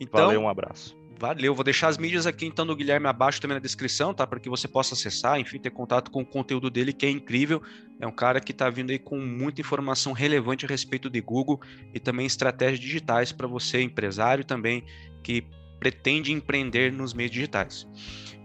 Então, 0.00 0.26
valeu, 0.26 0.40
um 0.40 0.48
abraço. 0.48 0.98
Valeu, 1.18 1.54
vou 1.54 1.62
deixar 1.62 1.88
as 1.88 1.98
mídias 1.98 2.26
aqui 2.26 2.46
então 2.46 2.66
do 2.66 2.74
Guilherme 2.74 3.06
abaixo 3.06 3.40
também 3.40 3.54
na 3.54 3.60
descrição, 3.60 4.14
tá? 4.14 4.26
Para 4.26 4.40
que 4.40 4.48
você 4.48 4.66
possa 4.66 4.94
acessar, 4.94 5.38
enfim, 5.38 5.58
ter 5.58 5.70
contato 5.70 6.10
com 6.10 6.22
o 6.22 6.26
conteúdo 6.26 6.70
dele, 6.70 6.94
que 6.94 7.04
é 7.04 7.10
incrível. 7.10 7.62
É 8.00 8.06
um 8.06 8.12
cara 8.12 8.40
que 8.40 8.52
está 8.52 8.70
vindo 8.70 8.90
aí 8.90 8.98
com 8.98 9.18
muita 9.18 9.60
informação 9.60 10.14
relevante 10.14 10.64
a 10.64 10.68
respeito 10.68 11.10
de 11.10 11.20
Google 11.20 11.60
e 11.92 12.00
também 12.00 12.24
estratégias 12.24 12.80
digitais 12.80 13.32
para 13.32 13.46
você, 13.46 13.82
empresário 13.82 14.44
também, 14.44 14.82
que 15.22 15.44
pretende 15.78 16.32
empreender 16.32 16.90
nos 16.90 17.12
meios 17.12 17.30
digitais. 17.30 17.86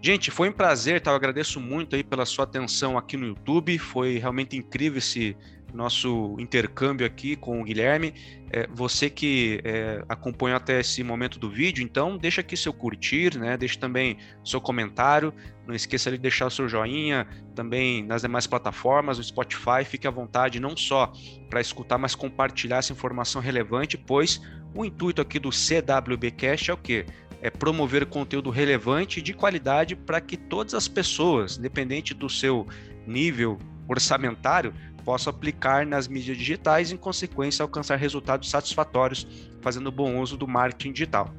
Gente, 0.02 0.30
foi 0.30 0.50
um 0.50 0.52
prazer, 0.52 1.00
tá? 1.00 1.10
Eu 1.10 1.16
agradeço 1.16 1.58
muito 1.58 1.96
aí 1.96 2.04
pela 2.04 2.26
sua 2.26 2.44
atenção 2.44 2.98
aqui 2.98 3.16
no 3.16 3.26
YouTube. 3.26 3.78
Foi 3.78 4.18
realmente 4.18 4.54
incrível 4.54 4.98
esse 4.98 5.34
nosso 5.72 6.36
intercâmbio 6.38 7.06
aqui 7.06 7.36
com 7.36 7.60
o 7.60 7.64
Guilherme. 7.64 8.14
É, 8.50 8.66
você 8.68 9.10
que 9.10 9.60
é, 9.64 10.04
acompanha 10.08 10.56
até 10.56 10.80
esse 10.80 11.02
momento 11.02 11.38
do 11.38 11.50
vídeo, 11.50 11.82
então 11.82 12.16
deixa 12.16 12.40
aqui 12.40 12.56
seu 12.56 12.72
curtir, 12.72 13.36
né? 13.36 13.56
Deixa 13.56 13.78
também 13.78 14.16
seu 14.44 14.60
comentário. 14.60 15.32
Não 15.66 15.74
esqueça 15.74 16.10
de 16.10 16.18
deixar 16.18 16.46
o 16.46 16.50
seu 16.50 16.68
joinha 16.68 17.26
também 17.54 18.02
nas 18.02 18.22
demais 18.22 18.46
plataformas, 18.46 19.18
no 19.18 19.24
Spotify. 19.24 19.84
Fique 19.84 20.06
à 20.06 20.10
vontade, 20.10 20.60
não 20.60 20.76
só 20.76 21.12
para 21.50 21.60
escutar, 21.60 21.98
mas 21.98 22.14
compartilhar 22.14 22.78
essa 22.78 22.92
informação 22.92 23.42
relevante, 23.42 23.98
pois 23.98 24.40
o 24.74 24.84
intuito 24.84 25.20
aqui 25.20 25.38
do 25.38 25.50
CWBcast 25.50 26.70
é 26.70 26.74
o 26.74 26.76
quê? 26.76 27.06
É 27.42 27.50
promover 27.50 28.06
conteúdo 28.06 28.50
relevante 28.50 29.20
e 29.20 29.22
de 29.22 29.34
qualidade 29.34 29.94
para 29.94 30.20
que 30.20 30.36
todas 30.36 30.74
as 30.74 30.88
pessoas, 30.88 31.58
independente 31.58 32.14
do 32.14 32.28
seu 32.28 32.66
nível 33.06 33.58
orçamentário, 33.88 34.74
posso 35.06 35.30
aplicar 35.30 35.86
nas 35.86 36.08
mídias 36.08 36.36
digitais 36.36 36.90
e, 36.90 36.94
em 36.94 36.96
consequência, 36.96 37.62
alcançar 37.62 37.94
resultados 37.94 38.50
satisfatórios 38.50 39.24
fazendo 39.62 39.92
bom 39.92 40.20
uso 40.20 40.36
do 40.36 40.48
marketing 40.48 40.92
digital. 40.92 41.32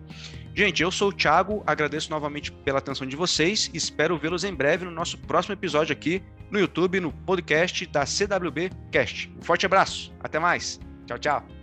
Gente, 0.56 0.82
eu 0.82 0.90
sou 0.90 1.10
o 1.10 1.14
Thiago, 1.14 1.62
agradeço 1.68 2.10
novamente 2.10 2.52
pela 2.52 2.80
atenção 2.80 3.06
de 3.06 3.16
vocês 3.16 3.70
e 3.74 3.78
espero 3.78 4.18
vê-los 4.18 4.46
em 4.46 4.56
breve 4.56 4.86
no 4.86 4.92
nosso 4.92 5.18
próximo 5.18 5.54
episódio 5.54 5.92
aqui 5.92 6.24
no 6.50 6.58
YouTube, 6.58 7.02
no 7.02 7.12
podcast 7.12 7.86
da 7.88 8.06
CWB 8.06 8.72
Cast. 8.90 9.30
Um 9.38 9.42
forte 9.42 9.66
abraço, 9.66 10.14
até 10.22 10.40
mais, 10.40 10.80
tchau, 11.06 11.20
tchau. 11.20 11.57